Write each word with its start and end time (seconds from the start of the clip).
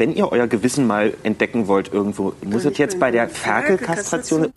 wenn 0.00 0.16
ihr 0.16 0.32
euer 0.32 0.46
Gewissen 0.46 0.86
mal 0.86 1.12
entdecken 1.24 1.68
wollt 1.68 1.92
irgendwo, 1.92 2.32
muss 2.42 2.64
es 2.64 2.78
jetzt 2.78 2.98
bei 2.98 3.10
der 3.10 3.28
Ferkelkastration 3.28 4.50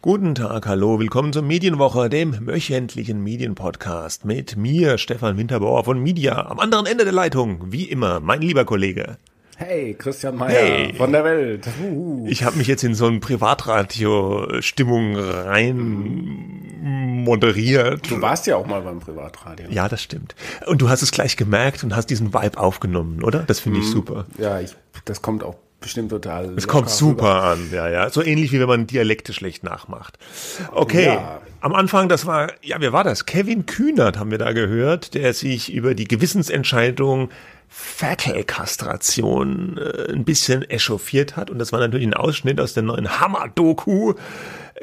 Guten 0.00 0.34
Tag, 0.34 0.66
hallo, 0.66 0.98
willkommen 0.98 1.34
zur 1.34 1.42
Medienwoche, 1.42 2.08
dem 2.08 2.46
wöchentlichen 2.46 3.22
Medienpodcast 3.22 4.24
mit 4.24 4.56
mir, 4.56 4.96
Stefan 4.96 5.36
Winterbauer 5.36 5.84
von 5.84 5.98
Media, 5.98 6.46
am 6.46 6.60
anderen 6.60 6.86
Ende 6.86 7.04
der 7.04 7.12
Leitung, 7.12 7.72
wie 7.72 7.84
immer, 7.84 8.20
mein 8.20 8.40
lieber 8.40 8.64
Kollege. 8.64 9.18
Hey, 9.58 9.94
Christian 9.94 10.36
Meyer 10.36 10.50
Hey. 10.50 10.94
von 10.94 11.12
der 11.12 11.24
Welt. 11.24 11.66
Uhu. 11.82 12.26
Ich 12.28 12.44
habe 12.44 12.58
mich 12.58 12.66
jetzt 12.66 12.84
in 12.84 12.94
so 12.94 13.06
eine 13.06 13.20
Privatradio-Stimmung 13.20 15.16
rein 15.16 17.22
moderiert. 17.24 18.10
Du 18.10 18.20
warst 18.20 18.46
ja 18.46 18.56
auch 18.56 18.66
mal 18.66 18.82
beim 18.82 19.00
Privatradio. 19.00 19.66
Ja, 19.70 19.88
das 19.88 20.02
stimmt. 20.02 20.34
Und 20.66 20.82
du 20.82 20.90
hast 20.90 21.00
es 21.02 21.10
gleich 21.10 21.36
gemerkt 21.38 21.82
und 21.84 21.96
hast 21.96 22.10
diesen 22.10 22.34
Vibe 22.34 22.58
aufgenommen, 22.58 23.22
oder? 23.24 23.40
Das 23.40 23.60
finde 23.60 23.80
ich 23.80 23.88
super. 23.90 24.26
Ja, 24.38 24.60
ich, 24.60 24.76
das 25.06 25.22
kommt 25.22 25.42
auch 25.42 25.56
bestimmt 25.80 26.10
total. 26.10 26.52
Es 26.56 26.68
kommt 26.68 26.90
super 26.90 27.42
an, 27.44 27.70
ja, 27.72 27.88
ja. 27.88 28.10
So 28.10 28.22
ähnlich 28.22 28.52
wie 28.52 28.60
wenn 28.60 28.68
man 28.68 28.86
Dialekte 28.86 29.32
schlecht 29.32 29.64
nachmacht. 29.64 30.18
Okay. 30.72 31.06
Ja. 31.06 31.40
Am 31.60 31.74
Anfang, 31.74 32.08
das 32.08 32.26
war, 32.26 32.52
ja, 32.62 32.76
wer 32.78 32.92
war 32.92 33.02
das? 33.04 33.26
Kevin 33.26 33.66
Kühnert 33.66 34.18
haben 34.18 34.30
wir 34.30 34.38
da 34.38 34.52
gehört, 34.52 35.14
der 35.14 35.32
sich 35.32 35.72
über 35.72 35.94
die 35.94 36.06
Gewissensentscheidung 36.06 37.30
Ferkelkastration 37.68 39.78
äh, 39.78 40.12
ein 40.12 40.24
bisschen 40.24 40.62
echauffiert 40.62 41.36
hat. 41.36 41.50
Und 41.50 41.58
das 41.58 41.72
war 41.72 41.80
natürlich 41.80 42.06
ein 42.06 42.14
Ausschnitt 42.14 42.60
aus 42.60 42.74
der 42.74 42.82
neuen 42.82 43.20
Hammer-Doku. 43.20 44.14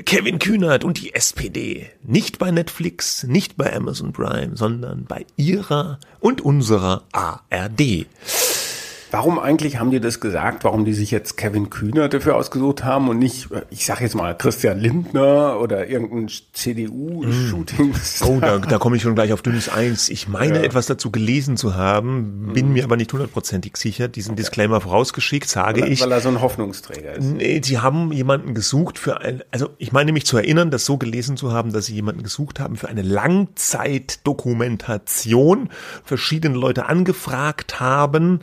Kevin 0.05 0.39
Kühnert 0.39 0.83
und 0.83 1.01
die 1.01 1.13
SPD. 1.13 1.91
Nicht 2.01 2.39
bei 2.39 2.49
Netflix, 2.49 3.23
nicht 3.23 3.57
bei 3.57 3.75
Amazon 3.75 4.11
Prime, 4.11 4.57
sondern 4.57 5.05
bei 5.05 5.25
ihrer 5.37 5.99
und 6.19 6.41
unserer 6.41 7.03
ARD. 7.11 8.07
Warum 9.13 9.37
eigentlich 9.37 9.77
haben 9.77 9.91
die 9.91 9.99
das 9.99 10.19
gesagt? 10.19 10.63
Warum 10.63 10.85
die 10.85 10.93
sich 10.93 11.11
jetzt 11.11 11.37
Kevin 11.37 11.69
Kühner 11.69 12.09
dafür 12.09 12.35
ausgesucht 12.35 12.83
haben 12.83 13.09
und 13.09 13.19
nicht, 13.19 13.47
ich 13.69 13.85
sag 13.85 14.01
jetzt 14.01 14.15
mal, 14.15 14.35
Christian 14.35 14.79
Lindner 14.79 15.59
oder 15.61 15.87
irgendein 15.87 16.31
CDU-Shooting? 16.53 17.93
Oh, 18.25 18.39
da, 18.41 18.57
da 18.57 18.79
komme 18.79 18.95
ich 18.95 19.03
schon 19.03 19.13
gleich 19.13 19.31
auf 19.31 19.43
dünnes 19.43 19.69
Eins. 19.69 20.09
Ich 20.09 20.27
meine, 20.27 20.63
etwas 20.63 20.87
dazu 20.87 21.11
gelesen 21.11 21.57
zu 21.57 21.75
haben, 21.75 22.53
bin 22.53 22.73
mir 22.73 22.85
aber 22.85 22.97
nicht 22.97 23.13
hundertprozentig 23.13 23.77
sicher. 23.77 24.07
Diesen 24.07 24.35
Disclaimer 24.35 24.81
vorausgeschickt, 24.81 25.47
sage 25.47 25.81
weil, 25.81 25.91
ich. 25.91 26.01
weil 26.01 26.11
er 26.11 26.19
so 26.19 26.29
ein 26.29 26.41
Hoffnungsträger 26.41 27.13
ist. 27.13 27.33
Nee, 27.33 27.61
sie 27.63 27.77
haben 27.77 28.11
jemanden 28.11 28.55
gesucht 28.55 28.97
für 28.97 29.21
ein, 29.21 29.43
also 29.51 29.69
ich 29.77 29.91
meine 29.91 30.11
mich 30.11 30.25
zu 30.25 30.37
erinnern, 30.37 30.71
das 30.71 30.85
so 30.85 30.97
gelesen 30.97 31.37
zu 31.37 31.51
haben, 31.51 31.71
dass 31.71 31.85
sie 31.85 31.93
jemanden 31.93 32.23
gesucht 32.23 32.59
haben 32.59 32.77
für 32.77 32.89
eine 32.89 33.03
Langzeitdokumentation, 33.03 35.69
verschiedene 36.03 36.57
Leute 36.57 36.87
angefragt 36.87 37.79
haben. 37.79 38.39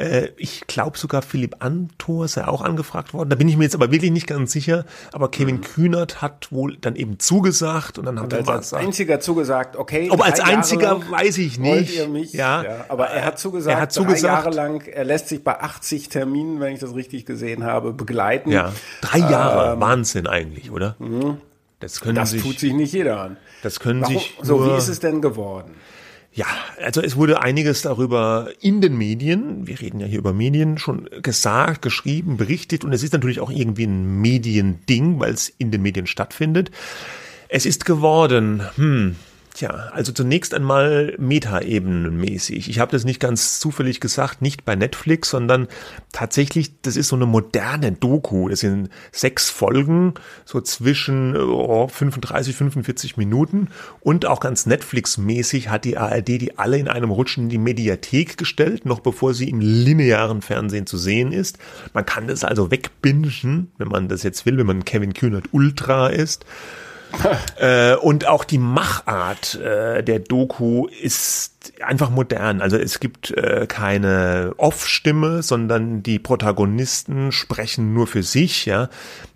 Äh, 0.00 0.28
Ich 0.36 0.66
glaube 0.66 0.96
sogar 0.98 1.22
Philipp 1.22 1.56
Antor 1.60 2.26
sei 2.28 2.46
auch 2.48 2.62
angefragt 2.62 3.12
worden. 3.12 3.28
Da 3.28 3.36
bin 3.36 3.48
ich 3.48 3.56
mir 3.56 3.64
jetzt 3.64 3.74
aber 3.74 3.90
wirklich 3.92 4.10
nicht 4.10 4.26
ganz 4.26 4.52
sicher. 4.52 4.84
Aber 5.12 5.30
Kevin 5.30 5.60
Kühnert 5.60 6.22
hat 6.22 6.48
wohl 6.50 6.76
dann 6.80 6.96
eben 6.96 7.18
zugesagt 7.18 7.98
und 7.98 8.06
dann 8.06 8.16
hat 8.18 8.24
Und 8.24 8.32
er 8.32 8.48
als, 8.48 8.70
gesagt, 8.70 8.82
einziger 8.84 9.20
zugesagt, 9.20 9.76
okay. 9.76 10.08
Ob 10.10 10.24
als 10.24 10.40
einziger, 10.40 11.00
weiß 11.10 11.38
ich 11.38 11.58
nicht. 11.58 12.08
Mich, 12.08 12.32
Ja. 12.32 12.64
aber 12.88 13.08
er 13.08 13.24
hat 13.24 13.38
zugesagt, 13.38 13.76
Er 13.76 13.82
hat 13.82 13.92
zugesagt. 13.92 14.22
drei 14.22 14.28
Jahre 14.28 14.50
lang, 14.50 14.82
er 14.86 15.04
lässt 15.04 15.28
sich 15.28 15.44
bei 15.44 15.60
80 15.60 16.08
Terminen, 16.08 16.60
wenn 16.60 16.72
ich 16.74 16.80
das 16.80 16.94
richtig 16.94 17.26
gesehen 17.26 17.64
habe, 17.64 17.92
begleiten. 17.92 18.50
ja, 18.50 18.72
drei 19.02 19.18
Jahre, 19.18 19.80
Wahnsinn 19.80 20.26
eigentlich, 20.26 20.70
oder? 20.70 20.96
Das 21.80 22.00
können 22.00 22.16
Ähm, 22.16 22.22
Das 22.22 22.30
sich, 22.30 22.42
tut 22.42 22.58
sich 22.58 22.72
nicht 22.72 22.92
jeder 22.92 23.20
an. 23.20 23.36
das 23.62 23.80
können 23.80 24.02
Warum, 24.02 24.14
sich 24.14 24.36
so, 24.42 24.56
nur, 24.58 24.72
wie 24.74 24.78
ist 24.78 24.88
es 24.88 25.00
denn 25.00 25.20
geworden? 25.22 25.72
Ja, 26.32 26.46
also 26.80 27.00
es 27.02 27.16
wurde 27.16 27.42
einiges 27.42 27.82
darüber 27.82 28.50
in 28.60 28.80
den 28.80 28.96
Medien, 28.96 29.66
wir 29.66 29.80
reden 29.80 29.98
ja 29.98 30.06
hier 30.06 30.20
über 30.20 30.32
Medien, 30.32 30.78
schon 30.78 31.08
gesagt, 31.22 31.82
geschrieben, 31.82 32.36
berichtet 32.36 32.84
und 32.84 32.92
es 32.92 33.02
ist 33.02 33.12
natürlich 33.12 33.40
auch 33.40 33.50
irgendwie 33.50 33.84
ein 33.84 34.20
Mediending, 34.20 35.18
weil 35.18 35.34
es 35.34 35.48
in 35.48 35.72
den 35.72 35.82
Medien 35.82 36.06
stattfindet. 36.06 36.70
Es 37.48 37.66
ist 37.66 37.84
geworden, 37.84 38.62
hm, 38.76 39.16
Tja, 39.60 39.90
also 39.92 40.10
zunächst 40.12 40.54
einmal 40.54 41.14
Metaebenenmäßig. 41.18 42.70
Ich 42.70 42.78
habe 42.78 42.92
das 42.92 43.04
nicht 43.04 43.20
ganz 43.20 43.60
zufällig 43.60 44.00
gesagt, 44.00 44.40
nicht 44.40 44.64
bei 44.64 44.74
Netflix, 44.74 45.28
sondern 45.28 45.68
tatsächlich, 46.12 46.80
das 46.80 46.96
ist 46.96 47.08
so 47.08 47.16
eine 47.16 47.26
moderne 47.26 47.92
Doku. 47.92 48.48
Das 48.48 48.60
sind 48.60 48.88
sechs 49.12 49.50
Folgen, 49.50 50.14
so 50.46 50.62
zwischen 50.62 51.36
oh, 51.36 51.88
35, 51.88 52.56
45 52.56 53.18
Minuten 53.18 53.68
und 54.00 54.24
auch 54.24 54.40
ganz 54.40 54.64
Netflix-mäßig 54.64 55.68
hat 55.68 55.84
die 55.84 55.98
ARD 55.98 56.28
die 56.28 56.56
alle 56.56 56.78
in 56.78 56.88
einem 56.88 57.10
Rutschen 57.10 57.42
in 57.42 57.50
die 57.50 57.58
Mediathek 57.58 58.38
gestellt, 58.38 58.86
noch 58.86 59.00
bevor 59.00 59.34
sie 59.34 59.50
im 59.50 59.60
linearen 59.60 60.40
Fernsehen 60.40 60.86
zu 60.86 60.96
sehen 60.96 61.32
ist. 61.32 61.58
Man 61.92 62.06
kann 62.06 62.28
das 62.28 62.44
also 62.44 62.70
wegbingen, 62.70 63.72
wenn 63.76 63.88
man 63.88 64.08
das 64.08 64.22
jetzt 64.22 64.46
will, 64.46 64.56
wenn 64.56 64.66
man 64.66 64.86
Kevin 64.86 65.12
Kühnert 65.12 65.52
Ultra 65.52 66.06
ist. 66.06 66.46
Äh, 67.56 67.96
und 67.96 68.26
auch 68.26 68.44
die 68.44 68.58
Machart 68.58 69.54
äh, 69.56 70.02
der 70.02 70.18
Doku 70.18 70.86
ist 70.86 71.59
einfach 71.84 72.10
modern. 72.10 72.60
Also 72.60 72.76
es 72.76 73.00
gibt 73.00 73.30
äh, 73.32 73.66
keine 73.68 74.54
Off-Stimme, 74.56 75.42
sondern 75.42 76.02
die 76.02 76.18
Protagonisten 76.18 77.32
sprechen 77.32 77.92
nur 77.92 78.06
für 78.06 78.22
sich. 78.22 78.66
Ja, 78.66 78.88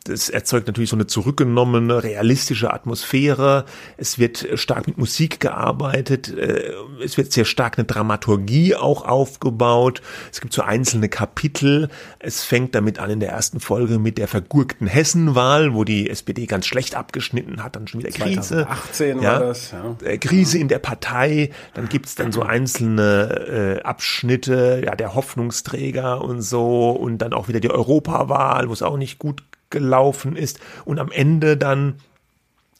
das 0.04 0.28
erzeugt 0.28 0.66
natürlich 0.66 0.90
so 0.90 0.96
eine 0.96 1.06
zurückgenommene, 1.06 2.02
realistische 2.02 2.72
Atmosphäre. 2.72 3.64
Es 3.96 4.18
wird 4.18 4.46
stark 4.54 4.86
mit 4.86 4.98
Musik 4.98 5.40
gearbeitet. 5.40 6.28
Äh, 6.36 6.72
es 7.02 7.16
wird 7.16 7.32
sehr 7.32 7.46
stark 7.46 7.78
eine 7.78 7.86
Dramaturgie 7.86 8.74
auch 8.74 9.04
aufgebaut. 9.06 10.02
Es 10.30 10.40
gibt 10.40 10.52
so 10.52 10.62
einzelne 10.62 11.08
Kapitel. 11.08 11.88
Es 12.18 12.42
fängt 12.42 12.74
damit 12.74 12.98
an 12.98 13.10
in 13.10 13.20
der 13.20 13.30
ersten 13.30 13.60
Folge 13.60 13.98
mit 13.98 14.18
der 14.18 14.28
vergurkten 14.28 14.86
Hessenwahl, 14.86 15.74
wo 15.74 15.84
die 15.84 16.10
SPD 16.10 16.46
ganz 16.46 16.66
schlecht 16.66 16.94
abgeschnitten 16.94 17.62
hat, 17.62 17.76
dann 17.76 17.86
schon 17.86 18.00
wieder 18.00 18.10
Krise. 18.10 18.66
2018 18.66 19.22
ja, 19.22 19.32
war 19.32 19.40
das, 19.40 19.72
ja. 19.72 19.96
äh, 20.04 20.18
Krise 20.18 20.58
in 20.58 20.68
der 20.68 20.80
Partei, 20.80 21.50
dann 21.72 21.88
gibt's 21.88 22.13
dann 22.14 22.32
so 22.32 22.42
einzelne 22.42 23.78
äh, 23.78 23.82
Abschnitte, 23.82 24.82
ja, 24.84 24.94
der 24.94 25.14
Hoffnungsträger 25.14 26.20
und 26.20 26.42
so 26.42 26.90
und 26.90 27.18
dann 27.18 27.32
auch 27.32 27.48
wieder 27.48 27.60
die 27.60 27.70
Europawahl, 27.70 28.68
wo 28.68 28.72
es 28.72 28.82
auch 28.82 28.96
nicht 28.96 29.18
gut 29.18 29.42
gelaufen 29.70 30.36
ist. 30.36 30.60
Und 30.84 30.98
am 30.98 31.10
Ende 31.10 31.56
dann 31.56 31.96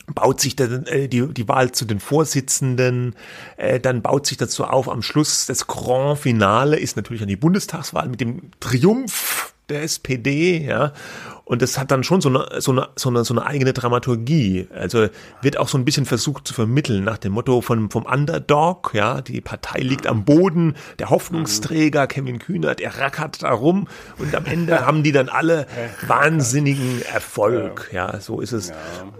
baut 0.06 0.40
sich 0.40 0.54
dann 0.56 0.86
äh, 0.86 1.08
die, 1.08 1.32
die 1.32 1.48
Wahl 1.48 1.72
zu 1.72 1.84
den 1.84 2.00
Vorsitzenden, 2.00 3.14
äh, 3.56 3.80
dann 3.80 4.02
baut 4.02 4.26
sich 4.26 4.36
dazu 4.36 4.64
auf, 4.64 4.88
am 4.88 5.02
Schluss 5.02 5.46
das 5.46 5.66
Grand 5.66 6.18
Finale 6.18 6.78
ist 6.78 6.96
natürlich 6.96 7.22
an 7.22 7.28
die 7.28 7.36
Bundestagswahl 7.36 8.08
mit 8.08 8.20
dem 8.20 8.50
Triumph 8.60 9.53
der 9.68 9.82
SPD, 9.82 10.58
ja. 10.58 10.92
Und 11.46 11.60
das 11.60 11.78
hat 11.78 11.90
dann 11.90 12.04
schon 12.04 12.22
so 12.22 12.30
eine, 12.30 12.60
so 12.60 12.72
eine, 12.72 12.88
so 12.96 13.10
eine, 13.10 13.22
so 13.24 13.34
eine 13.34 13.44
eigene 13.44 13.74
Dramaturgie. 13.74 14.66
Also 14.74 15.08
wird 15.42 15.58
auch 15.58 15.68
so 15.68 15.76
ein 15.76 15.84
bisschen 15.84 16.06
versucht 16.06 16.48
zu 16.48 16.54
vermitteln 16.54 17.04
nach 17.04 17.18
dem 17.18 17.32
Motto 17.32 17.60
von, 17.60 17.90
vom 17.90 18.06
Underdog, 18.06 18.92
ja. 18.94 19.20
Die 19.20 19.40
Partei 19.42 19.80
liegt 19.80 20.06
am 20.06 20.24
Boden, 20.24 20.74
der 20.98 21.10
Hoffnungsträger 21.10 22.06
Kevin 22.06 22.38
Kühnert, 22.38 22.80
er 22.80 22.98
rackert 22.98 23.42
da 23.42 23.50
rum 23.52 23.88
und 24.18 24.34
am 24.34 24.46
Ende 24.46 24.86
haben 24.86 25.02
die 25.02 25.12
dann 25.12 25.28
alle 25.28 25.66
wahnsinnigen 26.06 27.02
Erfolg, 27.12 27.90
ja. 27.92 28.20
So 28.20 28.40
ist 28.40 28.52
es. 28.52 28.72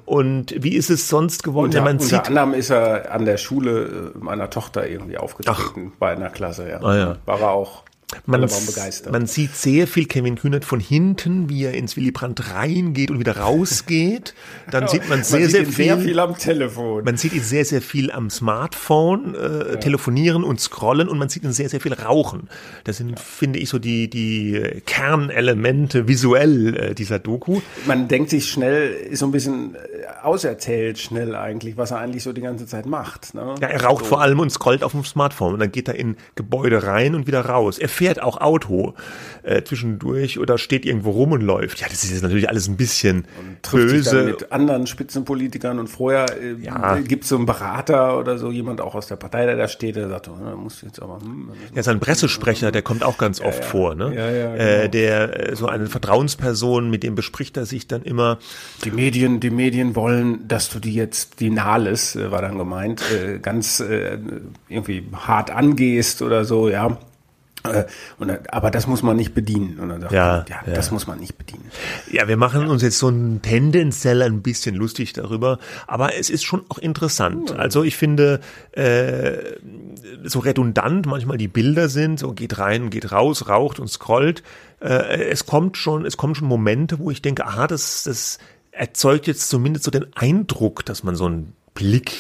Und 0.06 0.54
wie 0.62 0.77
ist 0.77 0.88
es 0.91 1.09
sonst 1.09 1.43
geworden? 1.43 1.66
Unter, 1.66 1.78
Ja, 1.78 1.84
man 1.84 1.99
unter 1.99 2.27
anderem 2.27 2.54
ist 2.54 2.71
er 2.71 3.12
an 3.12 3.27
der 3.27 3.37
Schule 3.37 4.12
äh, 4.15 4.19
meiner 4.19 4.49
Tochter 4.49 4.88
irgendwie 4.88 5.19
aufgetreten, 5.19 5.93
bei 5.99 6.12
einer 6.12 6.31
Klasse, 6.31 6.69
ja. 6.71 6.81
Ah, 6.81 6.97
ja. 6.97 7.16
War 7.27 7.41
er 7.41 7.50
auch. 7.50 7.83
Man, 8.27 8.49
man 9.11 9.27
sieht 9.27 9.55
sehr 9.55 9.87
viel 9.87 10.07
Kevin 10.07 10.37
Kühnert 10.37 10.65
von 10.65 10.81
hinten, 10.81 11.49
wie 11.49 11.65
er 11.65 11.75
ins 11.75 11.97
Willy 11.97 12.11
Brandt 12.11 12.53
reingeht 12.53 13.11
und 13.11 13.19
wieder 13.19 13.39
rausgeht. 13.39 14.34
Dann 14.71 14.89
sieht 14.95 15.09
man 15.09 15.22
sehr, 15.22 15.41
man 15.41 15.49
sehr, 15.49 15.61
sieht 15.61 15.69
ihn 15.69 15.75
viel, 15.75 15.84
sehr 15.87 15.99
viel 15.99 16.19
am 16.19 16.39
Telefon. 16.39 17.05
Man 17.05 17.16
sieht 17.16 17.33
ihn 17.33 17.43
sehr, 17.43 17.65
sehr 17.65 17.83
viel 17.83 18.11
am 18.11 18.31
Smartphone 18.31 19.34
äh, 19.34 19.78
telefonieren 19.78 20.45
und 20.45 20.61
scrollen 20.61 21.09
und 21.09 21.19
man 21.19 21.28
sieht 21.28 21.45
ihn 21.45 21.53
sehr, 21.53 21.69
sehr 21.69 21.81
viel 21.81 21.93
rauchen. 21.93 22.49
Das 22.84 22.99
sind, 22.99 23.19
finde 23.19 23.59
ich, 23.59 23.69
so 23.69 23.78
die, 23.78 24.09
die 24.09 24.83
Kernelemente 24.87 26.09
visuell 26.09 26.77
äh, 26.77 26.95
dieser 26.95 27.19
Doku. 27.19 27.60
man 27.87 28.09
denkt 28.09 28.31
sich 28.31 28.49
schnell, 28.49 28.91
ist 28.91 29.21
so 29.21 29.27
ein 29.27 29.33
bisschen 29.33 29.75
äh, 29.75 29.78
auserzählt 30.22 30.99
schnell 30.99 31.34
eigentlich, 31.34 31.77
was 31.77 31.91
er 31.91 31.99
eigentlich 31.99 32.22
so 32.22 32.33
die 32.33 32.41
ganze 32.41 32.67
Zeit 32.67 32.87
macht. 32.87 33.34
Ne? 33.34 33.55
Ja, 33.60 33.69
er 33.69 33.84
raucht 33.84 34.07
vor 34.07 34.21
allem 34.21 34.41
und 34.41 34.51
scrollt 34.51 34.83
auf 34.83 34.93
dem 34.93 35.05
Smartphone 35.05 35.55
und 35.55 35.60
dann 35.60 35.72
geht 35.72 35.89
er 35.89 35.95
in 35.95 36.17
Gebäude 36.34 36.83
rein 36.84 37.15
und 37.15 37.27
wieder 37.27 37.45
raus. 37.47 37.78
Er 37.78 37.89
fährt 38.04 38.22
auch 38.22 38.39
Auto 38.39 38.92
äh, 39.45 39.62
zwischendurch 39.62 40.39
oder 40.39 40.59
steht 40.59 40.84
irgendwo 40.84 41.10
rum 41.12 41.33
und 41.33 41.41
läuft. 41.41 41.80
Ja, 41.80 41.86
das 41.89 42.04
ist 42.04 42.10
jetzt 42.10 42.22
natürlich 42.22 42.51
alles 42.51 42.68
ein 42.68 42.77
bisschen 42.77 43.24
böse. 43.71 44.24
Mit 44.24 44.53
anderen 44.53 44.86
Spitzenpolitikern 44.86 45.78
und 45.78 45.89
vorher 45.89 46.27
äh, 46.39 46.54
Ja. 46.62 46.98
gibt 46.98 47.22
es 47.22 47.30
so 47.30 47.36
einen 47.36 47.47
Berater 47.47 48.18
oder 48.18 48.36
so, 48.36 48.51
jemand 48.51 48.83
auch 48.83 48.95
aus 48.95 49.06
der 49.06 49.16
Partei, 49.16 49.47
der 49.47 49.56
da 49.56 49.68
steht, 49.68 49.97
der 49.97 50.09
sagt, 50.10 50.28
oh, 50.28 50.36
da 50.39 50.54
muss 50.54 50.83
jetzt 50.83 51.01
aber, 51.01 51.18
hm, 51.21 51.48
Ja, 51.74 51.83
sein 51.83 51.98
Pressesprecher, 51.98 52.72
der 52.72 52.83
kommt 52.83 53.03
auch 53.04 53.16
ganz 53.16 53.41
oft 53.41 53.60
ja. 53.60 53.65
vor, 53.65 53.95
ne? 53.95 54.15
Ja, 54.15 54.30
ja, 54.30 54.54
äh, 54.54 54.77
genau. 54.80 54.91
der 54.91 55.50
äh, 55.53 55.57
so 55.57 55.66
eine 55.66 55.86
Vertrauensperson, 55.86 56.91
mit 56.91 57.03
dem 57.04 57.15
bespricht 57.15 57.57
er 57.57 57.65
sich 57.65 57.86
dann 57.89 58.03
immer. 58.03 58.39
Die 58.84 58.91
Medien, 58.91 59.41
die 59.41 59.50
Medien 59.50 59.97
wollen, 59.97 60.47
dass 60.47 60.68
du 60.68 60.78
die 60.78 60.92
jetzt, 60.95 61.41
die 61.41 61.48
Nahles, 61.48 62.16
äh, 62.16 62.30
war 62.30 62.42
dann 62.42 62.59
gemeint, 62.59 63.03
äh, 63.12 63.39
ganz 63.39 63.83
irgendwie 64.68 65.07
hart 65.15 65.50
angehst 65.50 66.21
oder 66.21 66.45
so, 66.45 66.68
ja. 66.68 66.98
Äh, 67.65 67.84
Und, 68.19 68.53
aber 68.53 68.71
das 68.71 68.87
muss 68.87 69.03
man 69.03 69.16
nicht 69.16 69.34
bedienen. 69.34 69.78
Und 69.78 69.89
dann 69.89 70.01
sagt 70.03 70.13
Ja, 70.13 70.39
er, 70.39 70.45
ja, 70.49 70.63
ja. 70.66 70.75
das 70.75 70.91
muss 70.91 71.07
man 71.07 71.19
nicht 71.19 71.39
bedienen. 71.39 71.71
Ja, 72.13 72.28
wir 72.28 72.37
machen 72.37 72.66
uns 72.66 72.83
jetzt 72.83 72.99
so 72.99 73.09
ein 73.09 73.41
tendenziell 73.43 74.22
ein 74.22 74.43
bisschen 74.43 74.75
lustig 74.75 75.15
darüber, 75.15 75.59
aber 75.87 76.15
es 76.16 76.28
ist 76.31 76.45
schon 76.45 76.65
auch 76.69 76.78
interessant. 76.78 77.53
Also 77.53 77.83
ich 77.83 77.97
finde, 77.97 78.41
äh, 78.72 79.57
so 80.25 80.41
redundant 80.41 81.07
manchmal 81.07 81.39
die 81.39 81.49
Bilder 81.49 81.89
sind, 81.89 82.19
so 82.19 82.33
geht 82.33 82.59
rein, 82.59 82.91
geht 82.91 83.13
raus, 83.13 83.49
raucht 83.49 83.81
und 83.81 83.89
scrollt. 83.89 84.43
Äh, 84.81 85.25
es 85.31 85.47
kommt 85.47 85.78
schon, 85.78 86.05
es 86.05 86.17
kommen 86.19 86.34
schon 86.34 86.49
Momente, 86.49 86.99
wo 86.99 87.10
ich 87.10 87.22
denke, 87.22 87.47
aha, 87.47 87.67
das, 87.67 88.05
das 88.05 88.39
erzeugt 88.72 89.27
jetzt 89.27 89.49
zumindest 89.49 89.84
so 89.84 89.91
den 89.91 90.07
Eindruck, 90.15 90.84
dass 90.84 91.03
man 91.03 91.17
so 91.17 91.27
einen 91.27 91.55
Blick 91.75 92.13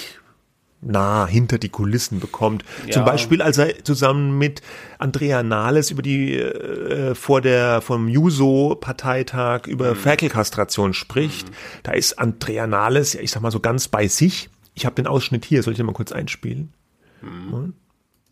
nah 0.86 1.26
hinter 1.26 1.58
die 1.58 1.68
Kulissen 1.68 2.20
bekommt. 2.20 2.64
Zum 2.90 3.04
Beispiel, 3.04 3.42
als 3.42 3.58
er 3.58 3.84
zusammen 3.84 4.38
mit 4.38 4.62
Andrea 4.98 5.42
Nahles 5.42 5.90
über 5.90 6.02
die 6.02 6.34
äh, 6.34 7.14
vor 7.14 7.40
der 7.40 7.80
vom 7.80 8.08
Juso-Parteitag 8.08 9.66
über 9.66 9.94
Ferkelkastration 9.94 10.94
spricht. 10.94 11.48
Da 11.82 11.92
ist 11.92 12.18
Andrea 12.18 12.66
Nahles, 12.66 13.12
ja, 13.14 13.20
ich 13.20 13.30
sag 13.30 13.42
mal 13.42 13.50
so 13.50 13.60
ganz 13.60 13.88
bei 13.88 14.08
sich. 14.08 14.48
Ich 14.74 14.86
habe 14.86 14.96
den 14.96 15.06
Ausschnitt 15.06 15.44
hier, 15.44 15.62
soll 15.62 15.72
ich 15.72 15.76
den 15.76 15.86
mal 15.86 15.92
kurz 15.92 16.12
einspielen? 16.12 16.72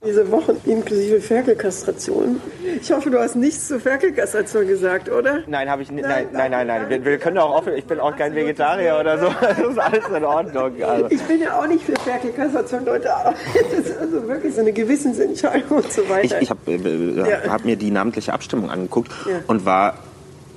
Diese 0.04 0.28
Wochen 0.32 0.56
inklusive 0.64 1.20
Ferkelkastration. 1.20 2.40
Ich 2.80 2.90
hoffe, 2.90 3.08
du 3.08 3.20
hast 3.20 3.36
nichts 3.36 3.68
zur 3.68 3.78
Ferkelkastration 3.78 4.66
gesagt, 4.66 5.08
oder? 5.08 5.44
Nein, 5.46 5.70
habe 5.70 5.82
ich 5.82 5.92
nicht. 5.92 6.02
Nein, 6.02 6.26
Nein, 6.32 6.50
nein, 6.50 6.66
nein, 6.66 6.80
nein. 6.82 6.90
Wir, 6.90 7.04
wir 7.04 7.18
können 7.18 7.38
auch 7.38 7.54
offen. 7.54 7.74
Ich 7.74 7.84
bin 7.84 8.00
auch 8.00 8.16
kein 8.16 8.34
Vegetarier 8.34 8.96
oder 9.00 9.16
so. 9.20 9.26
Das 9.40 9.58
ist 9.60 9.78
alles 9.78 10.08
in 10.08 10.24
Ordnung. 10.24 10.82
Also. 10.82 11.06
Ich 11.08 11.22
bin 11.22 11.40
ja 11.40 11.56
auch 11.56 11.68
nicht 11.68 11.84
für 11.84 11.92
Ferkelkastration, 11.92 12.84
Leute, 12.84 13.14
aber 13.14 13.34
das 13.70 13.78
ist 13.90 13.96
also 13.96 14.26
wirklich 14.26 14.52
so 14.56 14.62
eine 14.62 14.72
Gewissensentscheidung 14.72 15.78
und 15.78 15.92
so 15.92 16.02
Ich, 16.02 16.10
weiter. 16.10 16.42
ich 16.42 16.50
habe 16.50 16.60
äh, 16.72 17.30
Ja. 17.30 17.52
hab 17.52 17.64
mir 17.64 17.76
die 17.76 17.92
namentliche 17.92 18.32
Abstimmung 18.32 18.70
angeguckt 18.70 19.12
Ja. 19.28 19.36
und 19.46 19.64
war 19.64 19.94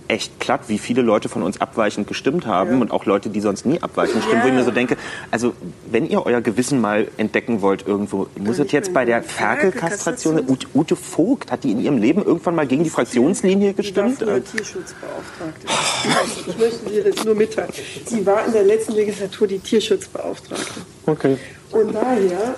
echt 0.07 0.37
platt, 0.39 0.61
wie 0.67 0.77
viele 0.77 1.01
Leute 1.01 1.29
von 1.29 1.41
uns 1.43 1.59
abweichend 1.61 2.07
gestimmt 2.07 2.45
haben 2.45 2.71
Ja. 2.75 2.77
und 2.81 2.91
auch 2.91 3.05
Leute, 3.05 3.29
die 3.29 3.41
sonst 3.41 3.65
nie 3.65 3.81
abweichend 3.81 4.23
stimmen, 4.23 4.41
wo 4.43 4.47
ich 4.47 4.53
Ja. 4.53 4.59
mir 4.59 4.65
so 4.65 4.71
denke, 4.71 4.97
also 5.31 5.53
wenn 5.89 6.07
ihr 6.09 6.25
euer 6.25 6.41
Gewissen 6.41 6.79
mal 6.81 7.07
entdecken 7.17 7.61
wollt 7.61 7.87
irgendwo, 7.87 8.27
muss 8.39 8.59
es 8.59 8.71
jetzt 8.71 8.93
bei 8.93 9.05
der 9.05 9.23
Ferkelkastration- 9.23 10.47
Ute, 10.47 10.67
Ute 10.73 10.95
Vogt, 10.95 11.51
hat 11.51 11.63
die 11.63 11.71
in 11.71 11.79
ihrem 11.79 11.97
Leben 11.97 12.23
irgendwann 12.23 12.55
mal 12.55 12.67
gegen 12.67 12.83
die 12.83 12.89
Fraktionslinie 12.89 13.73
Die 13.73 13.77
war 13.95 14.05
gestimmt? 14.05 14.19
Tierschutzbeauftragte. 14.19 15.67
Ich, 15.67 16.47
ich 16.47 16.57
möchte 16.57 16.89
dir 16.89 17.03
das 17.11 17.23
nur 17.25 17.35
mitteilen. 17.35 17.69
Sie 18.05 18.25
war 18.25 18.45
in 18.45 18.53
der 18.53 18.63
letzten 18.63 18.93
Legislatur 18.93 19.47
die 19.47 19.59
Tierschutzbeauftragte. 19.59 20.81
Okay. 21.05 21.37
Und 21.71 21.93
daher, 21.93 22.55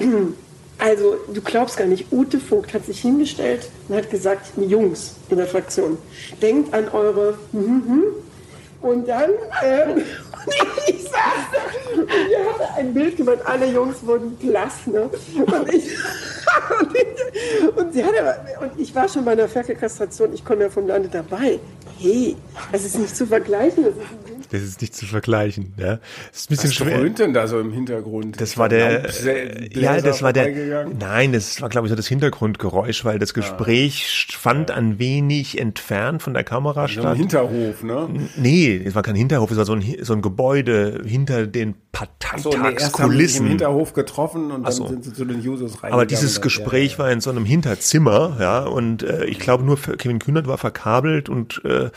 ähm, 0.00 0.34
also 0.82 1.16
du 1.32 1.40
glaubst 1.40 1.76
gar 1.76 1.86
nicht, 1.86 2.10
Ute 2.10 2.40
Vogt 2.40 2.74
hat 2.74 2.84
sich 2.84 3.00
hingestellt 3.00 3.68
und 3.88 3.96
hat 3.96 4.10
gesagt, 4.10 4.50
Jungs 4.56 5.14
in 5.28 5.36
der 5.36 5.46
Fraktion, 5.46 5.96
denkt 6.40 6.74
an 6.74 6.88
eure 6.88 7.38
mhm. 7.52 8.02
und 8.80 9.06
dann, 9.06 9.30
ähm, 9.64 10.02
ich 10.88 11.04
saß 11.04 11.12
da 11.52 12.00
und 12.00 12.08
ihr 12.08 12.38
hatte 12.38 12.74
ein 12.74 12.92
Bild 12.92 13.16
gemacht, 13.16 13.38
alle 13.44 13.66
Jungs 13.66 14.04
wurden 14.04 14.34
blass, 14.36 14.86
ne? 14.86 15.02
Und 15.02 15.72
ich, 15.72 15.84
und, 16.80 16.96
ich, 16.96 17.76
und 17.76 17.92
sie 17.92 18.04
hat 18.04 18.14
aber, 18.18 18.64
und 18.64 18.80
ich 18.80 18.92
war 18.92 19.08
schon 19.08 19.24
bei 19.24 19.32
einer 19.32 19.48
Ferkelkastration, 19.48 20.34
ich 20.34 20.44
komme 20.44 20.62
ja 20.62 20.68
vom 20.68 20.88
Lande 20.88 21.08
dabei. 21.08 21.60
Hey, 22.00 22.34
das 22.72 22.84
ist 22.84 22.98
nicht 22.98 23.16
zu 23.16 23.26
vergleichen, 23.26 23.84
das 23.84 23.94
ist 23.94 24.00
ein 24.00 24.31
Das 24.52 24.62
ist 24.62 24.80
nicht 24.80 24.94
zu 24.94 25.06
vergleichen. 25.06 25.72
Ja. 25.78 25.96
Das 26.30 26.40
ist 26.42 26.50
ein 26.50 26.54
bisschen 26.54 26.68
Was 26.70 26.74
schwer. 26.76 26.98
dröhnt 26.98 27.18
denn 27.18 27.32
da 27.32 27.46
so 27.46 27.58
im 27.58 27.72
Hintergrund? 27.72 28.40
Das 28.40 28.58
war 28.58 28.68
der, 28.68 29.04
Laubsä- 29.08 29.78
ja, 29.78 30.00
das 30.00 30.22
war 30.22 30.32
der, 30.32 30.86
nein, 30.86 31.32
das 31.32 31.60
war 31.62 31.68
glaube 31.68 31.86
ich 31.86 31.90
so 31.90 31.96
das 31.96 32.06
Hintergrundgeräusch, 32.06 33.04
weil 33.04 33.18
das 33.18 33.34
Gespräch 33.34 34.28
fand 34.38 34.70
ein 34.70 34.98
wenig 34.98 35.58
entfernt 35.58 36.22
von 36.22 36.34
der 36.34 36.44
Kamera 36.44 36.86
So 36.86 37.00
ein 37.00 37.02
statt. 37.02 37.16
Hinterhof, 37.16 37.82
ne? 37.82 38.08
Nee, 38.36 38.80
es 38.84 38.94
war 38.94 39.02
kein 39.02 39.14
Hinterhof, 39.16 39.50
es 39.50 39.56
war 39.56 39.64
so 39.64 39.72
ein, 39.72 39.96
so 40.02 40.12
ein 40.12 40.22
Gebäude 40.22 41.02
hinter 41.06 41.46
den 41.46 41.74
So, 42.38 42.48
nee, 42.48 42.56
im 42.56 42.62
Parteitagskulissen. 42.62 43.46
Hinterhof 43.46 43.92
getroffen 43.92 44.50
und 44.50 44.64
dann 44.64 44.72
so. 44.72 44.88
sind 44.88 45.04
sie 45.04 45.12
zu 45.12 45.24
den 45.24 45.42
Jusos 45.42 45.72
reingegangen. 45.72 45.94
Aber 45.94 46.06
dieses 46.06 46.40
Gespräch 46.40 46.98
war 46.98 47.10
in 47.10 47.20
so 47.20 47.30
einem 47.30 47.44
Hinterzimmer, 47.44 48.38
ja, 48.40 48.60
und 48.60 49.02
äh, 49.02 49.26
ich 49.26 49.38
glaube 49.38 49.64
nur 49.64 49.78
Kevin 49.78 50.18
Kühnert 50.18 50.46
war 50.46 50.56
verkabelt 50.56 51.28
und 51.28 51.60
äh, 51.64 51.90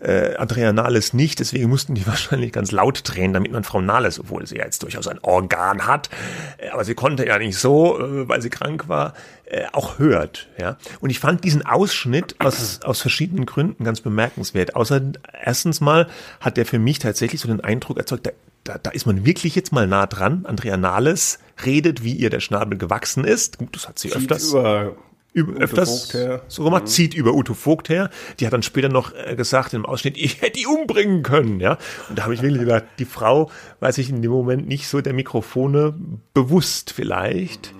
äh, 0.00 0.36
Andrea 0.36 0.72
Nahles 0.72 1.14
nicht, 1.14 1.38
deswegen 1.38 1.68
mussten 1.68 1.94
die 1.94 2.06
wahrscheinlich 2.06 2.52
ganz 2.52 2.72
laut 2.72 3.02
drehen, 3.04 3.32
damit 3.32 3.52
man 3.52 3.62
Frau 3.62 3.80
Nahles, 3.80 4.18
obwohl 4.18 4.46
sie 4.46 4.56
ja 4.56 4.64
jetzt 4.64 4.82
durchaus 4.82 5.06
ein 5.06 5.20
Organ 5.22 5.86
hat, 5.86 6.10
äh, 6.58 6.70
aber 6.70 6.84
sie 6.84 6.94
konnte 6.94 7.24
ja 7.24 7.38
nicht 7.38 7.56
so, 7.56 7.98
äh, 7.98 8.28
weil 8.28 8.42
sie 8.42 8.50
krank 8.50 8.88
war, 8.88 9.14
äh, 9.44 9.66
auch 9.72 10.00
hört, 10.00 10.48
ja. 10.58 10.76
Und 11.00 11.10
ich 11.10 11.20
fand 11.20 11.44
diesen 11.44 11.64
Ausschnitt 11.64 12.34
aus, 12.40 12.80
aus 12.82 13.00
verschiedenen 13.00 13.46
Gründen 13.46 13.84
ganz 13.84 14.00
bemerkenswert. 14.00 14.74
Außer 14.74 15.00
erstens 15.44 15.80
mal 15.80 16.08
hat 16.40 16.56
der 16.56 16.66
für 16.66 16.80
mich 16.80 16.98
tatsächlich 16.98 17.40
so 17.40 17.46
den 17.46 17.60
Eindruck 17.60 17.96
erzeugt, 17.96 18.26
da, 18.26 18.30
da, 18.68 18.78
da 18.78 18.90
ist 18.90 19.06
man 19.06 19.24
wirklich 19.24 19.54
jetzt 19.54 19.72
mal 19.72 19.86
nah 19.86 20.06
dran. 20.06 20.44
Andrea 20.46 20.76
Nahles 20.76 21.38
redet, 21.64 22.02
wie 22.02 22.14
ihr 22.14 22.30
der 22.30 22.40
Schnabel 22.40 22.78
gewachsen 22.78 23.24
ist. 23.24 23.58
Gut, 23.58 23.74
das 23.74 23.88
hat 23.88 23.98
sie 23.98 24.08
Zieht 24.08 24.18
öfters 24.18 24.50
über 24.50 24.96
über, 25.36 25.52
Ute 25.52 25.60
öfters 25.60 26.04
Vogt 26.04 26.14
her. 26.14 26.42
so 26.48 26.64
gemacht, 26.64 26.88
zieht 26.88 27.12
über 27.12 27.34
Ute 27.34 27.54
Vogt 27.54 27.90
her. 27.90 28.10
Die 28.40 28.46
hat 28.46 28.54
dann 28.54 28.62
später 28.62 28.88
noch 28.88 29.12
äh, 29.14 29.36
gesagt 29.36 29.74
im 29.74 29.84
Ausschnitt, 29.84 30.16
ich 30.16 30.40
hätte 30.40 30.58
die 30.58 30.66
umbringen 30.66 31.22
können, 31.22 31.60
ja. 31.60 31.76
Und 32.08 32.18
da 32.18 32.24
habe 32.24 32.32
ich 32.32 32.40
wirklich 32.40 32.60
gedacht, 32.60 32.84
die 32.98 33.04
Frau 33.04 33.50
war 33.78 33.92
sich 33.92 34.08
in 34.08 34.22
dem 34.22 34.30
Moment 34.30 34.66
nicht 34.66 34.88
so 34.88 35.02
der 35.02 35.12
Mikrofone 35.12 35.94
bewusst 36.32 36.90
vielleicht. 36.90 37.74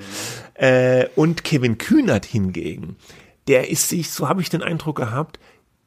Äh, 0.52 1.06
und 1.16 1.44
Kevin 1.44 1.78
Kühnert 1.78 2.26
hingegen, 2.26 2.96
der 3.48 3.70
ist 3.70 3.88
sich, 3.88 4.10
so 4.10 4.28
habe 4.28 4.42
ich 4.42 4.50
den 4.50 4.62
Eindruck 4.62 4.96
gehabt, 4.96 5.38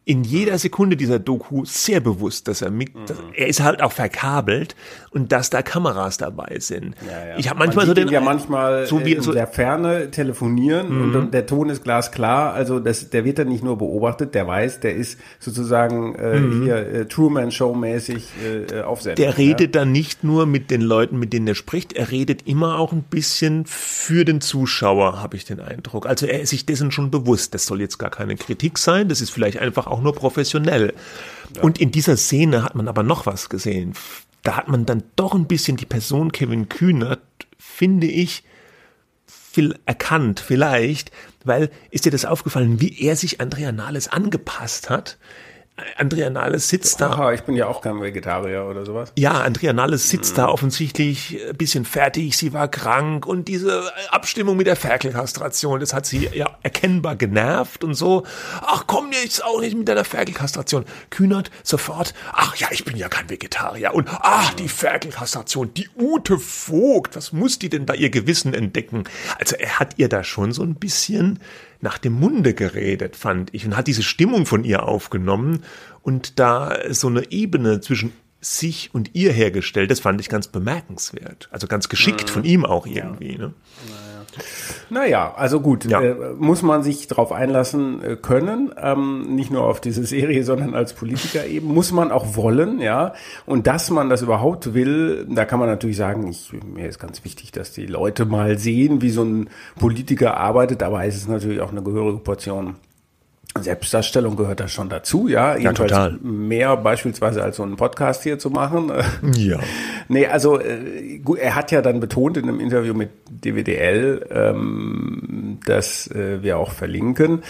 in 0.09 0.23
jeder 0.23 0.57
Sekunde 0.57 0.97
dieser 0.97 1.19
Doku 1.19 1.65
sehr 1.65 1.99
bewusst, 1.99 2.47
dass 2.47 2.63
er 2.63 2.71
mit, 2.71 2.89
dass, 3.07 3.15
er 3.35 3.45
ist 3.45 3.61
halt 3.61 3.83
auch 3.83 3.91
verkabelt 3.91 4.75
und 5.11 5.31
dass 5.31 5.51
da 5.51 5.61
Kameras 5.61 6.17
dabei 6.17 6.57
sind. 6.57 6.95
Ich 7.37 7.47
habe 7.47 7.59
manchmal 7.59 7.85
Man 7.85 7.95
so 7.95 8.01
den 8.01 8.07
ja 8.09 8.19
manchmal 8.19 8.87
so 8.87 9.05
wie 9.05 9.13
in 9.13 9.21
so, 9.21 9.29
Mhm. 9.29 9.35
der 9.35 9.45
Ferne 9.45 10.09
telefonieren 10.09 10.87
und, 10.99 11.15
und 11.15 11.31
der 11.31 11.45
Ton 11.45 11.69
ist 11.69 11.83
glasklar. 11.83 12.53
Also 12.53 12.79
das, 12.79 13.11
der 13.11 13.23
wird 13.23 13.37
dann 13.37 13.49
nicht 13.49 13.63
nur 13.63 13.77
beobachtet, 13.77 14.33
der 14.33 14.47
weiß, 14.47 14.79
der 14.79 14.95
ist 14.95 15.19
sozusagen 15.37 16.15
äh, 16.15 16.39
hier 16.63 16.75
äh, 16.77 17.05
Truman 17.05 17.51
Show 17.51 17.75
mäßig 17.75 18.29
äh, 18.73 18.81
auf 18.81 19.03
Sendung. 19.03 19.23
Mhm. 19.23 19.29
Der 19.29 19.37
redet 19.37 19.75
dann 19.75 19.91
nicht 19.91 20.23
nur 20.23 20.47
mit 20.47 20.71
den 20.71 20.81
Leuten, 20.81 21.19
mit 21.19 21.33
denen 21.33 21.45
er 21.47 21.53
spricht, 21.53 21.93
er 21.93 22.09
redet 22.09 22.47
immer 22.47 22.79
auch 22.79 22.93
ein 22.93 23.03
bisschen 23.03 23.63
für 23.67 24.25
den 24.25 24.41
Zuschauer, 24.41 25.21
habe 25.21 25.37
ich 25.37 25.45
den 25.45 25.59
Eindruck. 25.59 26.07
Also 26.07 26.25
er 26.25 26.41
ist 26.41 26.49
sich 26.49 26.65
dessen 26.65 26.89
schon 26.91 27.11
bewusst. 27.11 27.53
Das 27.53 27.67
soll 27.67 27.79
jetzt 27.79 27.99
gar 27.99 28.09
keine 28.09 28.35
Kritik 28.37 28.79
sein, 28.79 29.07
das 29.07 29.21
ist 29.21 29.29
vielleicht 29.29 29.59
einfach 29.59 29.85
auch 29.85 29.98
nur 30.01 30.13
professionell. 30.13 30.93
Und 31.61 31.79
in 31.79 31.91
dieser 31.91 32.17
Szene 32.17 32.63
hat 32.63 32.75
man 32.75 32.87
aber 32.87 33.03
noch 33.03 33.25
was 33.25 33.49
gesehen. 33.49 33.93
Da 34.43 34.55
hat 34.57 34.67
man 34.67 34.85
dann 34.85 35.03
doch 35.15 35.33
ein 35.33 35.47
bisschen 35.47 35.77
die 35.77 35.85
Person 35.85 36.31
Kevin 36.31 36.69
Kühnert, 36.69 37.21
finde 37.57 38.07
ich, 38.07 38.43
viel 39.25 39.77
erkannt, 39.85 40.39
vielleicht, 40.39 41.11
weil 41.43 41.71
ist 41.89 42.05
dir 42.05 42.11
das 42.11 42.25
aufgefallen, 42.25 42.79
wie 42.79 43.01
er 43.01 43.15
sich 43.15 43.41
Andrea 43.41 43.71
Nahles 43.71 44.07
angepasst 44.07 44.89
hat? 44.89 45.17
Andrea 45.97 46.29
Nahles 46.29 46.67
sitzt 46.69 47.01
da 47.01 47.11
Aha, 47.11 47.33
ich 47.33 47.41
bin 47.41 47.55
ja 47.55 47.67
auch 47.67 47.81
kein 47.81 48.01
Vegetarier 48.01 48.65
oder 48.65 48.85
sowas. 48.85 49.11
ja, 49.17 49.31
Andrea 49.31 49.73
Nahles 49.73 50.09
sitzt 50.09 50.37
da 50.37 50.47
offensichtlich 50.47 51.39
ein 51.49 51.55
bisschen 51.57 51.85
fertig, 51.85 52.37
sie 52.37 52.53
war 52.53 52.67
krank 52.67 53.25
und 53.25 53.47
diese 53.47 53.91
Abstimmung 54.11 54.57
mit 54.57 54.67
der 54.67 54.75
Ferkelkastration, 54.75 55.79
das 55.79 55.93
hat 55.93 56.05
sie 56.05 56.29
ja 56.33 56.57
erkennbar 56.63 57.15
genervt 57.15 57.83
und 57.83 57.93
so. 57.93 58.23
Ach 58.61 58.83
komm 58.87 59.11
jetzt 59.11 59.43
auch 59.43 59.61
nicht 59.61 59.77
mit 59.77 59.87
deiner 59.87 60.05
Ferkelkastration. 60.05 60.85
Kühnert 61.09 61.51
sofort, 61.63 62.13
ach 62.33 62.55
ja, 62.57 62.67
ich 62.71 62.85
bin 62.85 62.95
ja 62.97 63.09
kein 63.09 63.29
Vegetarier 63.29 63.93
und 63.93 64.07
ach, 64.09 64.53
die 64.53 64.69
Ferkelkastration, 64.69 65.73
die 65.73 65.89
Ute 65.97 66.37
Vogt, 66.37 67.15
was 67.15 67.31
muss 67.33 67.59
die 67.59 67.69
denn 67.69 67.85
da 67.85 67.93
ihr 67.93 68.09
Gewissen 68.09 68.53
entdecken? 68.53 69.03
Also 69.39 69.55
er 69.55 69.79
hat 69.79 69.93
ihr 69.97 70.09
da 70.09 70.23
schon 70.23 70.51
so 70.51 70.63
ein 70.63 70.75
bisschen 70.75 71.39
nach 71.81 71.97
dem 71.97 72.13
Munde 72.13 72.53
geredet, 72.53 73.15
fand 73.15 73.53
ich, 73.53 73.65
und 73.65 73.77
hat 73.77 73.87
diese 73.87 74.03
Stimmung 74.03 74.45
von 74.45 74.63
ihr 74.63 74.83
aufgenommen 74.83 75.63
und 76.01 76.39
da 76.39 76.77
so 76.89 77.07
eine 77.07 77.31
Ebene 77.31 77.79
zwischen 77.81 78.11
sich 78.41 78.93
und 78.93 79.15
ihr 79.15 79.31
hergestellt. 79.31 79.91
Das 79.91 79.99
fand 79.99 80.21
ich 80.21 80.29
ganz 80.29 80.47
bemerkenswert. 80.47 81.49
Also 81.51 81.67
ganz 81.67 81.89
geschickt 81.89 82.29
von 82.29 82.45
ihm 82.45 82.65
auch 82.65 82.85
irgendwie. 82.85 83.37
Ne? 83.37 83.53
Naja, 84.89 85.33
also 85.35 85.59
gut, 85.59 85.85
Ja. 85.85 86.01
äh, 86.01 86.15
muss 86.37 86.61
man 86.61 86.83
sich 86.83 87.07
darauf 87.07 87.31
einlassen 87.31 88.01
äh, 88.03 88.15
können, 88.15 88.71
ähm, 88.81 89.35
nicht 89.35 89.51
nur 89.51 89.63
auf 89.63 89.81
diese 89.81 90.03
Serie, 90.05 90.43
sondern 90.49 90.73
als 90.75 90.93
Politiker 90.93 91.45
eben, 91.45 91.67
muss 91.73 91.91
man 91.91 92.11
auch 92.11 92.35
wollen, 92.35 92.79
ja. 92.79 93.13
Und 93.45 93.67
dass 93.67 93.89
man 93.89 94.09
das 94.09 94.21
überhaupt 94.21 94.73
will, 94.73 95.25
da 95.29 95.45
kann 95.45 95.59
man 95.59 95.69
natürlich 95.69 95.97
sagen, 95.97 96.27
ich, 96.27 96.51
mir 96.63 96.87
ist 96.87 96.99
ganz 96.99 97.23
wichtig, 97.23 97.51
dass 97.51 97.71
die 97.71 97.85
Leute 97.85 98.25
mal 98.25 98.57
sehen, 98.57 99.01
wie 99.01 99.09
so 99.09 99.23
ein 99.23 99.49
Politiker 99.79 100.37
arbeitet, 100.37 100.83
aber 100.83 101.03
es 101.05 101.15
ist 101.15 101.29
natürlich 101.29 101.61
auch 101.61 101.71
eine 101.71 101.81
gehörige 101.83 102.19
Portion 102.19 102.75
Selbstdarstellung 103.57 104.35
gehört 104.35 104.59
da 104.59 104.67
schon 104.67 104.89
dazu, 104.89 105.27
ja. 105.27 105.57
Jedenfalls 105.57 105.91
total. 105.91 106.19
mehr 106.21 106.77
beispielsweise 106.77 107.43
als 107.43 107.57
so 107.57 107.63
einen 107.63 107.75
Podcast 107.77 108.23
hier 108.23 108.39
zu 108.39 108.49
machen. 108.49 108.91
Ja. 109.35 109.59
Nee, 110.07 110.27
also 110.27 110.59
äh, 110.59 111.19
gut, 111.19 111.39
er 111.39 111.55
hat 111.55 111.71
ja 111.71 111.81
dann 111.81 111.99
betont 111.99 112.37
in 112.37 112.43
einem 112.43 112.59
Interview 112.59 112.93
mit 112.93 113.09
DWDL, 113.29 114.25
ähm, 114.31 115.59
das 115.65 116.07
äh, 116.07 116.41
wir 116.41 116.57
auch 116.57 116.71
verlinken, 116.71 117.43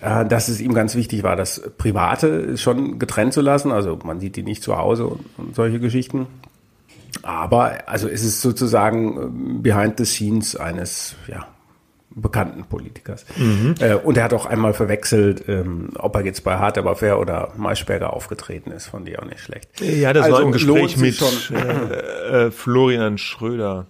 äh, 0.00 0.24
dass 0.24 0.48
es 0.48 0.60
ihm 0.60 0.72
ganz 0.72 0.94
wichtig 0.94 1.22
war, 1.22 1.36
das 1.36 1.60
Private 1.78 2.56
schon 2.56 2.98
getrennt 2.98 3.32
zu 3.32 3.40
lassen. 3.40 3.70
Also 3.70 3.98
man 4.04 4.20
sieht 4.20 4.36
die 4.36 4.42
nicht 4.42 4.62
zu 4.62 4.76
Hause 4.76 5.06
und, 5.06 5.54
solche 5.54 5.80
Geschichten. 5.80 6.26
Aber 7.22 7.88
also 7.88 8.08
es 8.08 8.24
ist 8.24 8.40
sozusagen 8.40 9.62
behind 9.62 9.98
the 9.98 10.04
scenes 10.04 10.56
eines 10.56 11.16
ja, 11.26 11.46
bekannten 12.12 12.64
Politikers. 12.64 13.24
Äh, 13.78 13.94
und 13.94 14.16
er 14.16 14.24
hat 14.24 14.32
auch 14.32 14.46
einmal 14.46 14.74
verwechselt, 14.74 15.44
ähm, 15.48 15.90
ob 15.96 16.16
er 16.16 16.24
jetzt 16.24 16.42
bei 16.42 16.56
Hart 16.56 16.76
aber 16.76 16.96
fair 16.96 17.18
oder 17.20 17.52
Maischberger 17.56 18.12
aufgetreten 18.12 18.72
ist, 18.72 18.86
von 18.88 19.04
dir 19.04 19.22
auch 19.22 19.26
nicht 19.26 19.40
schlecht. 19.40 19.68
Ja, 19.80 20.12
das 20.12 20.24
Also 20.24 20.36
war 20.36 20.42
im 20.42 20.52
Gespräch 20.52 20.96
mit 20.96 21.22
äh, 21.52 22.46
äh, 22.46 22.50
Florian 22.50 23.16
Schröder, 23.16 23.86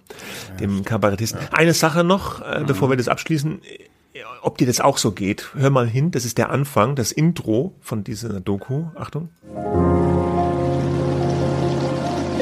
dem 0.59 0.85
Kabarettisten. 0.85 1.39
Eine 1.51 1.73
Sache 1.73 2.03
noch, 2.03 2.41
äh, 2.41 2.63
bevor 2.65 2.89
wir 2.89 2.97
das 2.97 3.07
abschließen. 3.07 3.61
äh, 4.13 4.19
Ob 4.43 4.57
dir 4.57 4.67
das 4.67 4.79
auch 4.81 4.97
so 4.99 5.11
geht, 5.11 5.49
hör 5.55 5.69
mal 5.71 5.87
hin, 5.87 6.11
das 6.11 6.25
ist 6.25 6.37
der 6.37 6.49
Anfang, 6.51 6.95
das 6.95 7.11
Intro 7.11 7.73
von 7.81 8.03
dieser 8.03 8.39
Doku. 8.39 8.85
Achtung. 8.95 9.29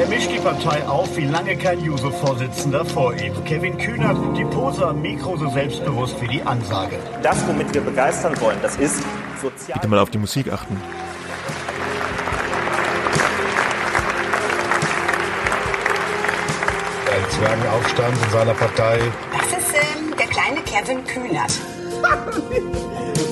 Mischt 0.10 0.32
die 0.32 0.40
Partei 0.40 0.88
auf 0.88 1.16
wie 1.16 1.26
lange 1.26 1.56
kein 1.56 1.80
Juso-Vorsitzender 1.82 2.84
vor 2.84 3.14
ihm. 3.14 3.32
Kevin 3.46 3.78
Kühnert, 3.78 4.18
die 4.36 4.44
Pose 4.44 4.88
am 4.88 5.04
Mikro 5.04 5.38
so 5.38 5.48
selbstbewusst 5.50 6.20
wie 6.20 6.28
die 6.28 6.42
Ansage. 6.42 6.98
Das, 7.22 7.48
womit 7.48 7.72
wir 7.76 7.82
begeistern 7.82 8.34
wollen, 8.42 8.58
das 8.64 8.76
ist 8.78 9.04
sozial. 9.40 9.76
Bitte 9.76 9.88
mal 9.88 10.00
auf 10.00 10.10
die 10.10 10.18
Musik 10.18 10.52
achten. 10.52 10.82
Ein 17.06 17.30
Zwergenaufstand 17.30 18.18
in 18.26 18.32
seiner 18.32 18.54
Partei. 18.56 19.00
Das 19.32 19.60
ist 19.60 19.76
ähm, 19.76 20.16
der 20.18 20.28
kleine 20.28 20.62
Kevin 20.62 21.06
Kühnert. 21.06 21.52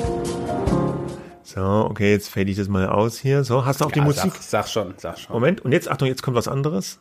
So, 1.58 1.88
okay, 1.90 2.12
jetzt 2.12 2.30
fade 2.30 2.52
ich 2.52 2.58
das 2.58 2.68
mal 2.68 2.88
aus 2.88 3.18
hier. 3.18 3.44
So, 3.44 3.66
hast 3.66 3.82
du 3.82 3.86
auch 3.86 3.92
die 3.92 3.98
Ja, 3.98 4.06
Musik? 4.06 4.32
Sag, 4.36 4.44
sag 4.44 4.68
schon, 4.68 4.94
sag 4.98 5.18
schon. 5.18 5.34
Moment, 5.34 5.66
und 5.66 5.72
jetzt, 5.72 5.90
Achtung, 5.90 6.08
jetzt 6.08 6.22
kommt 6.22 6.38
was 6.38 6.48
anderes. 6.48 7.00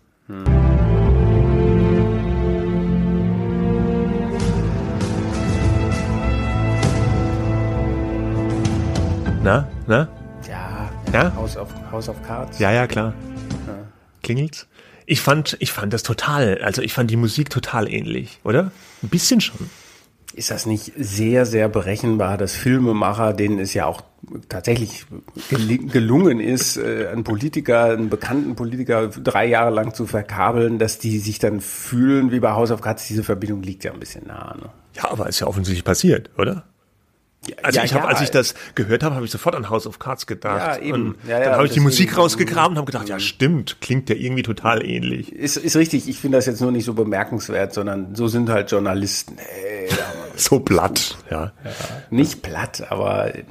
Na, 9.42 9.68
na? 9.86 10.08
Ja, 10.48 10.90
Ja? 11.12 11.34
House 11.34 11.58
of, 11.58 11.68
House 11.92 12.08
of 12.08 12.16
Cards. 12.22 12.58
Ja, 12.58 12.72
ja, 12.72 12.86
klar. 12.86 13.12
Klingelt's? 14.22 14.66
Ich 15.04 15.20
fand, 15.20 15.58
ich 15.60 15.70
fand 15.70 15.92
das 15.92 16.02
total, 16.02 16.62
also 16.62 16.80
ich 16.80 16.94
fand 16.94 17.10
die 17.10 17.16
Musik 17.16 17.50
total 17.50 17.92
ähnlich, 17.92 18.40
oder? 18.42 18.70
Ein 19.02 19.10
bisschen 19.10 19.42
schon. 19.42 19.68
Ist 20.36 20.50
das 20.50 20.66
nicht 20.66 20.92
sehr, 20.98 21.46
sehr 21.46 21.68
berechenbar, 21.70 22.36
dass 22.36 22.52
Filmemacher, 22.52 23.32
denen 23.32 23.58
es 23.58 23.72
ja 23.72 23.86
auch 23.86 24.02
tatsächlich 24.50 25.06
gel- 25.48 25.86
gelungen 25.88 26.40
ist, 26.40 26.76
äh, 26.76 27.08
einen 27.10 27.24
Politiker, 27.24 27.84
einen 27.86 28.10
bekannten 28.10 28.54
Politiker 28.54 29.08
drei 29.08 29.46
Jahre 29.46 29.70
lang 29.70 29.94
zu 29.94 30.06
verkabeln, 30.06 30.78
dass 30.78 30.98
die 30.98 31.18
sich 31.18 31.38
dann 31.38 31.60
fühlen 31.60 32.32
wie 32.32 32.40
bei 32.40 32.50
House 32.52 32.70
of 32.70 32.82
Cards? 32.82 33.08
Diese 33.08 33.24
Verbindung 33.24 33.62
liegt 33.62 33.84
ja 33.84 33.92
ein 33.92 33.98
bisschen 34.00 34.26
nah. 34.26 34.54
Ne? 34.60 34.68
Ja, 34.94 35.10
aber 35.10 35.26
ist 35.28 35.40
ja 35.40 35.46
offensichtlich 35.46 35.84
passiert, 35.84 36.28
oder? 36.36 36.64
Also 37.62 37.78
Ja, 37.78 37.84
ich 37.84 37.94
habe, 37.94 38.04
ja, 38.04 38.10
als 38.10 38.20
ich 38.20 38.30
das 38.30 38.54
gehört 38.74 39.02
habe, 39.02 39.14
habe 39.14 39.24
ich 39.24 39.30
sofort 39.30 39.54
an 39.54 39.70
House 39.70 39.86
of 39.86 39.98
Cards 39.98 40.26
gedacht. 40.26 40.78
Ja, 40.80 40.82
eben. 40.82 41.10
Und 41.10 41.28
Ja, 41.28 41.40
dann 41.40 41.52
habe 41.54 41.66
ich 41.66 41.72
die 41.72 41.80
Musik 41.80 42.16
rausgegraben 42.16 42.72
und 42.72 42.78
habe 42.78 42.86
gedacht, 42.86 43.08
ja 43.08 43.18
stimmt, 43.18 43.80
klingt 43.80 44.08
ja 44.08 44.16
irgendwie 44.16 44.42
total 44.42 44.84
ähnlich. 44.84 45.32
Ist, 45.32 45.56
ist 45.56 45.76
richtig, 45.76 46.08
ich 46.08 46.18
finde 46.18 46.38
das 46.38 46.46
jetzt 46.46 46.60
nur 46.60 46.72
nicht 46.72 46.84
so 46.84 46.94
bemerkenswert, 46.94 47.74
sondern 47.74 48.14
so 48.14 48.28
sind 48.28 48.48
halt 48.48 48.70
Journalisten. 48.70 49.36
Hey, 49.38 49.88
So 50.36 50.60
platt, 50.60 51.16
ja. 51.30 51.52
nicht 52.10 52.42
platt, 52.42 52.86
aber 52.90 53.34
äh, 53.34 53.44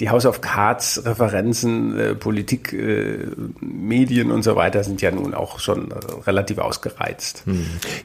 die 0.00 0.08
House 0.08 0.24
of 0.24 0.40
Cards 0.40 1.02
Referenzen, 1.04 1.98
äh, 1.98 2.14
Politik, 2.14 2.72
äh, 2.72 3.26
Medien 3.60 4.30
und 4.30 4.42
so 4.42 4.56
weiter 4.56 4.82
sind 4.82 5.02
ja 5.02 5.10
nun 5.10 5.34
auch 5.34 5.60
schon 5.60 5.90
äh, 5.90 5.94
relativ 6.26 6.56
ausgereizt. 6.58 7.44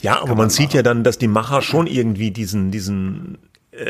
Ja, 0.01 0.21
aber 0.21 0.35
man 0.35 0.49
sieht 0.49 0.73
ja 0.73 0.83
dann, 0.83 1.05
dass 1.05 1.19
die 1.19 1.29
Macher 1.29 1.61
schon 1.61 1.87
irgendwie 1.87 2.31
diesen, 2.31 2.69
diesen 2.71 3.37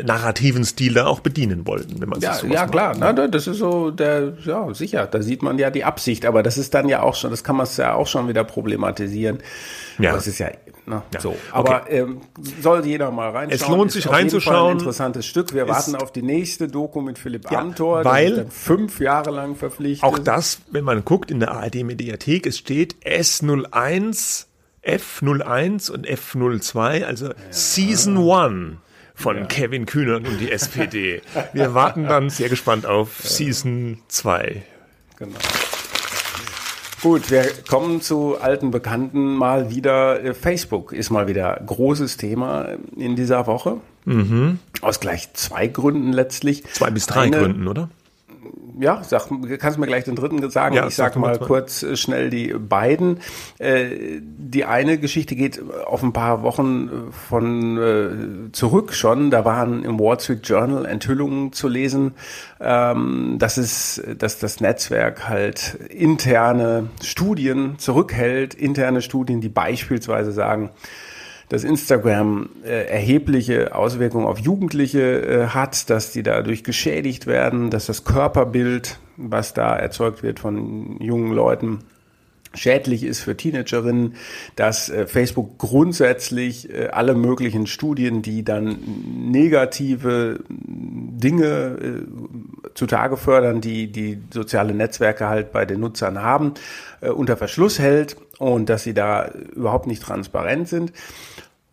narrativen 0.04 0.64
Stil 0.64 0.94
da 0.94 1.08
auch 1.08 1.22
bedienen 1.22 1.66
wollten, 1.66 2.00
wenn 2.02 2.08
man 2.10 2.20
Ja, 2.20 2.36
sowas 2.36 2.54
ja 2.54 2.62
macht. 2.62 2.72
klar, 2.72 2.96
na, 3.00 3.14
da- 3.14 3.28
das 3.28 3.48
ist 3.48 3.58
so 3.58 3.90
der, 3.90 4.34
ja 4.46 4.72
sicher, 4.76 5.08
da 5.08 5.22
sieht 5.24 5.42
man 5.42 5.58
ja 5.58 5.72
die 5.72 5.84
Absicht, 5.84 6.26
aber 6.28 6.44
das 6.44 6.60
ist 6.60 6.74
dann 6.76 6.88
ja 6.88 7.02
auch 7.02 7.16
schon, 7.16 7.32
das 7.32 7.44
kann 7.44 7.56
man 7.56 7.68
ja 7.78 7.96
auch 7.96 8.06
schon 8.06 8.28
wieder 8.28 8.44
problematisieren. 8.44 9.40
Ja. 9.98 10.12
Aber 10.12 10.20
es 10.20 10.28
ist 10.28 10.38
ja, 10.38 10.50
ne, 10.86 11.02
Ja. 11.12 11.20
so. 11.20 11.36
Aber 11.52 11.90
ähm, 11.90 12.22
soll 12.62 12.86
jeder 12.86 13.10
mal 13.10 13.32
reinschauen. 13.32 13.52
Es 13.62 13.68
lohnt 13.68 13.92
sich 13.92 14.08
reinzuschauen. 14.08 14.72
Ein 14.74 14.78
interessantes 14.78 15.26
Stück. 15.26 15.52
Wir 15.54 15.64
Es- 15.64 15.70
warten 15.70 15.96
auf 15.96 16.12
die 16.14 16.22
nächste 16.22 16.68
Doku 16.68 17.02
mit 17.02 17.18
Philipp 17.18 17.50
Ja, 17.50 17.60
Amthor. 17.62 18.06
weil- 18.06 18.46
fünf 18.52 19.00
Jahre 19.00 19.32
lang 19.32 19.56
verpflichtet. 19.56 20.04
Auch 20.08 20.20
das, 20.20 20.60
wenn 20.70 20.84
man 20.84 21.04
guckt 21.06 21.32
in 21.32 21.40
der 21.40 21.52
ARD-Mediathek, 21.54 22.46
es 22.46 22.60
steht 22.60 22.96
S01, 23.04 24.46
F01 24.84 25.90
und 25.92 26.08
F02, 26.08 27.04
also 27.04 27.30
Season 27.50 28.18
1 28.18 28.78
von 29.22 29.48
Kevin 29.48 29.86
Kühnert 29.86 30.28
und 30.28 30.40
die 30.40 30.52
SPD. 30.52 31.22
Wir 31.54 31.74
warten 31.74 32.06
dann 32.08 32.30
sehr 32.30 32.50
gespannt 32.50 32.86
auf 32.86 33.20
Season 33.22 34.00
2. 34.10 34.64
Genau. 35.18 35.38
Gut, 37.02 37.32
wir 37.32 37.48
kommen 37.68 38.02
zu 38.02 38.38
alten 38.40 38.70
Bekannten 38.70 39.36
mal 39.36 39.72
wieder. 39.72 40.36
Facebook 40.36 40.94
ist 40.94 41.10
mal 41.10 41.28
wieder 41.28 41.60
großes 41.66 42.18
Thema 42.18 42.70
in 42.96 43.16
dieser 43.16 43.48
Woche. 43.48 43.78
Aus 44.82 45.00
gleich 45.00 45.34
zwei 45.34 45.68
Gründen 45.68 46.14
letztlich. 46.14 46.64
Mhm. 46.64 46.68
Zwei 46.74 46.92
bis 46.92 47.06
drei 47.08 47.22
Eine- 47.22 47.38
Gründen, 47.40 47.68
oder? 47.68 47.90
Ja, 48.80 49.02
sag, 49.04 49.28
kannst 49.60 49.78
du 49.78 49.82
mir 49.82 49.88
gleich 49.88 50.06
den 50.06 50.16
dritten 50.16 50.50
sagen. 50.50 50.76
Ja, 50.76 50.88
ich 50.88 50.96
sag 50.96 51.14
sag 51.14 51.22
mal 51.22 51.38
kurz 51.38 51.84
äh, 51.84 51.96
schnell 51.96 52.30
die 52.30 52.54
beiden. 52.54 53.20
Äh, 53.58 54.20
die 54.22 54.66
eine 54.66 54.98
Geschichte 54.98 55.36
geht 55.36 55.62
auf 55.86 56.04
ein 56.04 56.14
paar 56.14 56.44
Wochen 56.44 56.88
äh, 56.88 57.12
von 57.12 57.78
äh, 57.78 58.52
zurück 58.52 58.94
schon. 58.94 59.32
Da 59.32 59.46
waren 59.46 59.84
im 59.84 60.00
Wall 60.00 60.20
Street 60.20 60.48
Journal 60.48 60.86
Enthüllungen 60.86 61.54
zu 61.54 61.68
lesen, 61.68 62.14
ähm, 62.60 63.38
dass 63.40 63.58
es, 63.58 64.02
dass 64.18 64.40
das 64.40 64.62
Netzwerk 64.62 65.28
halt 65.28 65.76
interne 65.90 66.90
Studien 67.04 67.78
zurückhält, 67.78 68.54
interne 68.54 69.02
Studien, 69.02 69.42
die 69.42 69.50
beispielsweise 69.50 70.32
sagen, 70.32 70.72
dass 71.52 71.66
Instagram 71.66 72.48
äh, 72.64 72.86
erhebliche 72.86 73.76
Auswirkungen 73.76 74.26
auf 74.26 74.40
Jugendliche 74.40 75.02
äh, 75.02 75.48
hat, 75.48 75.90
dass 75.90 76.14
die 76.14 76.24
dadurch 76.24 76.64
geschädigt 76.64 77.28
werden, 77.28 77.70
dass 77.70 77.88
das 77.88 78.06
Körperbild, 78.06 79.00
was 79.18 79.54
da 79.54 79.76
erzeugt 79.76 80.24
wird 80.24 80.40
von 80.40 80.96
jungen 81.02 81.34
Leuten, 81.34 81.80
schädlich 82.54 83.04
ist 83.04 83.20
für 83.20 83.36
Teenagerinnen, 83.36 84.16
dass 84.56 84.88
äh, 84.90 85.06
Facebook 85.08 85.58
grundsätzlich 85.58 86.74
äh, 86.74 86.88
alle 86.88 87.16
möglichen 87.16 87.68
Studien, 87.68 88.22
die 88.22 88.46
dann 88.46 88.78
negative 89.30 90.40
Dinge 90.48 91.46
äh, 91.46 92.70
zutage 92.76 93.18
fördern, 93.18 93.60
die 93.60 93.92
die 93.92 94.20
soziale 94.34 94.74
Netzwerke 94.74 95.28
halt 95.28 95.52
bei 95.52 95.66
den 95.66 95.82
Nutzern 95.82 96.22
haben, 96.22 96.54
äh, 97.02 97.10
unter 97.10 97.36
Verschluss 97.36 97.78
hält 97.78 98.16
und 98.38 98.70
dass 98.70 98.84
sie 98.84 98.94
da 98.94 99.30
überhaupt 99.54 99.88
nicht 99.88 100.02
transparent 100.02 100.70
sind. 100.70 100.94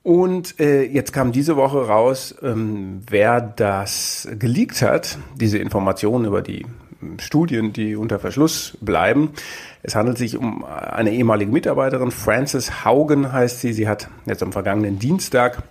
Und 0.09 0.59
äh, 0.59 0.85
jetzt 0.85 1.13
kam 1.13 1.33
diese 1.33 1.57
Woche 1.57 1.87
raus, 1.87 2.35
ähm, 2.43 3.03
wer 3.11 3.43
das 3.43 4.27
geleakt 4.39 4.81
hat, 4.81 5.19
diese 5.37 5.59
Informationen 5.59 6.25
über 6.25 6.41
die 6.41 6.65
ähm, 7.03 7.19
Studien, 7.19 7.75
die 7.75 7.95
unter 7.95 8.19
Verschluss 8.19 8.79
bleiben. 8.81 9.33
Es 9.83 9.95
handelt 9.95 10.17
sich 10.17 10.39
um 10.39 10.65
eine 10.65 11.13
ehemalige 11.13 11.53
Mitarbeiterin, 11.53 12.11
Frances 12.11 12.87
Haugen 12.87 13.35
heißt 13.35 13.61
sie. 13.61 13.75
Sie 13.75 13.87
hat 13.87 14.09
jetzt 14.25 14.43
am 14.43 14.53
vergangenen 14.53 14.99
Dienstag 14.99 15.63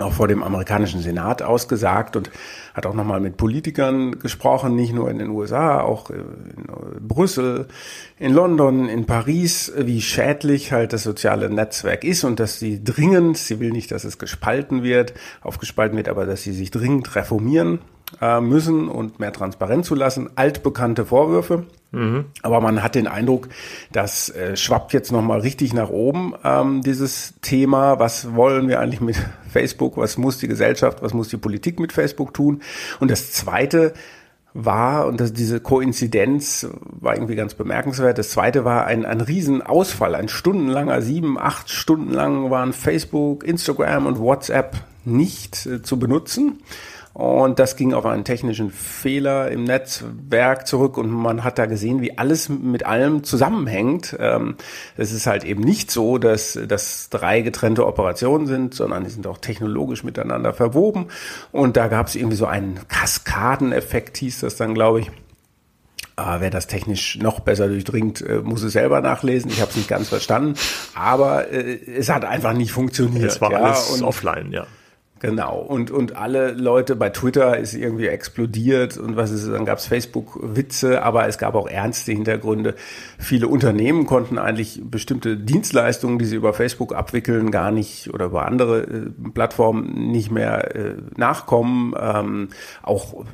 auch 0.00 0.12
vor 0.12 0.28
dem 0.28 0.42
amerikanischen 0.42 1.00
Senat 1.00 1.42
ausgesagt 1.42 2.16
und 2.16 2.30
hat 2.74 2.86
auch 2.86 2.94
nochmal 2.94 3.20
mit 3.20 3.36
Politikern 3.36 4.18
gesprochen, 4.18 4.76
nicht 4.76 4.92
nur 4.92 5.10
in 5.10 5.18
den 5.18 5.30
USA, 5.30 5.80
auch 5.80 6.10
in 6.10 6.24
Brüssel, 7.00 7.66
in 8.18 8.32
London, 8.32 8.88
in 8.88 9.06
Paris, 9.06 9.72
wie 9.76 10.00
schädlich 10.00 10.72
halt 10.72 10.92
das 10.92 11.02
soziale 11.02 11.50
Netzwerk 11.50 12.04
ist 12.04 12.24
und 12.24 12.40
dass 12.40 12.58
sie 12.58 12.82
dringend, 12.82 13.36
sie 13.36 13.60
will 13.60 13.70
nicht, 13.70 13.90
dass 13.90 14.04
es 14.04 14.18
gespalten 14.18 14.82
wird, 14.82 15.14
aufgespalten 15.40 15.96
wird, 15.96 16.08
aber 16.08 16.26
dass 16.26 16.42
sie 16.42 16.52
sich 16.52 16.70
dringend 16.70 17.14
reformieren 17.16 17.80
äh, 18.20 18.40
müssen 18.40 18.88
und 18.88 19.20
mehr 19.20 19.32
transparent 19.32 19.84
zu 19.84 19.94
lassen. 19.94 20.30
Altbekannte 20.36 21.06
Vorwürfe. 21.06 21.66
Mhm. 21.90 22.26
Aber 22.42 22.60
man 22.60 22.82
hat 22.82 22.94
den 22.94 23.06
Eindruck, 23.06 23.48
das 23.92 24.28
äh, 24.30 24.56
schwappt 24.56 24.92
jetzt 24.92 25.10
nochmal 25.10 25.40
richtig 25.40 25.72
nach 25.72 25.88
oben, 25.88 26.34
ähm, 26.44 26.82
dieses 26.82 27.34
Thema. 27.40 27.98
Was 27.98 28.34
wollen 28.34 28.68
wir 28.68 28.80
eigentlich 28.80 29.00
mit 29.00 29.16
Facebook? 29.48 29.96
Was 29.96 30.18
muss 30.18 30.38
die 30.38 30.48
Gesellschaft, 30.48 31.02
was 31.02 31.14
muss 31.14 31.28
die 31.28 31.38
Politik 31.38 31.80
mit 31.80 31.92
Facebook 31.92 32.34
tun? 32.34 32.62
Und 33.00 33.10
das 33.10 33.32
Zweite 33.32 33.94
war, 34.54 35.06
und 35.06 35.20
das, 35.20 35.32
diese 35.32 35.60
Koinzidenz 35.60 36.68
war 36.82 37.14
irgendwie 37.14 37.36
ganz 37.36 37.54
bemerkenswert, 37.54 38.18
das 38.18 38.30
Zweite 38.30 38.64
war 38.64 38.86
ein, 38.86 39.04
ein 39.04 39.20
Riesenausfall, 39.20 40.14
ein 40.14 40.28
stundenlanger, 40.28 41.00
sieben, 41.00 41.38
acht 41.38 41.70
Stunden 41.70 42.12
lang 42.12 42.50
waren 42.50 42.72
Facebook, 42.72 43.44
Instagram 43.44 44.06
und 44.06 44.18
WhatsApp 44.18 44.76
nicht 45.04 45.64
äh, 45.66 45.82
zu 45.82 45.98
benutzen. 45.98 46.58
Und 47.14 47.58
das 47.58 47.74
ging 47.74 47.94
auf 47.94 48.06
einen 48.06 48.24
technischen 48.24 48.70
Fehler 48.70 49.50
im 49.50 49.64
Netzwerk 49.64 50.66
zurück 50.68 50.96
und 50.96 51.10
man 51.10 51.42
hat 51.42 51.58
da 51.58 51.66
gesehen, 51.66 52.00
wie 52.00 52.16
alles 52.16 52.48
mit 52.48 52.86
allem 52.86 53.24
zusammenhängt. 53.24 54.16
Ähm, 54.20 54.56
es 54.96 55.12
ist 55.12 55.26
halt 55.26 55.42
eben 55.42 55.62
nicht 55.62 55.90
so, 55.90 56.18
dass 56.18 56.58
das 56.68 57.08
drei 57.10 57.40
getrennte 57.40 57.86
Operationen 57.86 58.46
sind, 58.46 58.74
sondern 58.74 59.04
die 59.04 59.10
sind 59.10 59.26
auch 59.26 59.38
technologisch 59.38 60.04
miteinander 60.04 60.52
verwoben. 60.52 61.06
Und 61.50 61.76
da 61.76 61.88
gab 61.88 62.06
es 62.06 62.14
irgendwie 62.14 62.36
so 62.36 62.46
einen 62.46 62.78
Kaskadeneffekt, 62.86 64.16
hieß 64.18 64.40
das 64.40 64.56
dann, 64.56 64.74
glaube 64.74 65.00
ich. 65.00 65.10
Aber 66.18 66.40
wer 66.40 66.50
das 66.50 66.66
technisch 66.66 67.16
noch 67.16 67.40
besser 67.40 67.68
durchdringt, 67.68 68.22
äh, 68.22 68.40
muss 68.42 68.62
es 68.62 68.72
selber 68.72 69.00
nachlesen. 69.00 69.50
Ich 69.50 69.60
habe 69.60 69.70
es 69.70 69.76
nicht 69.76 69.88
ganz 69.88 70.08
verstanden, 70.08 70.54
aber 70.94 71.50
äh, 71.52 71.78
es 71.96 72.08
hat 72.08 72.24
einfach 72.24 72.54
nicht 72.54 72.72
funktioniert. 72.72 73.30
Es 73.30 73.40
war 73.40 73.52
ja, 73.52 73.58
alles 73.58 74.02
offline, 74.02 74.50
ja. 74.50 74.66
Genau. 75.20 75.58
Und, 75.58 75.90
und 75.90 76.16
alle 76.16 76.52
Leute 76.52 76.94
bei 76.94 77.10
Twitter 77.10 77.58
ist 77.58 77.74
irgendwie 77.74 78.06
explodiert 78.06 78.96
und 78.96 79.16
was 79.16 79.30
ist, 79.30 79.48
dann 79.48 79.64
gab 79.64 79.78
es 79.78 79.86
Facebook-Witze, 79.86 81.02
aber 81.02 81.26
es 81.26 81.38
gab 81.38 81.54
auch 81.54 81.68
ernste 81.68 82.12
Hintergründe. 82.12 82.74
Viele 83.18 83.48
Unternehmen 83.48 84.06
konnten 84.06 84.38
eigentlich 84.38 84.80
bestimmte 84.84 85.36
Dienstleistungen, 85.36 86.18
die 86.18 86.24
sie 86.24 86.36
über 86.36 86.54
Facebook 86.54 86.94
abwickeln, 86.94 87.50
gar 87.50 87.72
nicht 87.72 88.14
oder 88.14 88.26
über 88.26 88.46
andere 88.46 88.82
äh, 88.82 89.30
Plattformen 89.34 90.10
nicht 90.12 90.30
mehr 90.30 90.76
äh, 90.76 90.94
nachkommen. 91.16 91.94
Ähm, 92.00 92.48
auch 92.82 93.24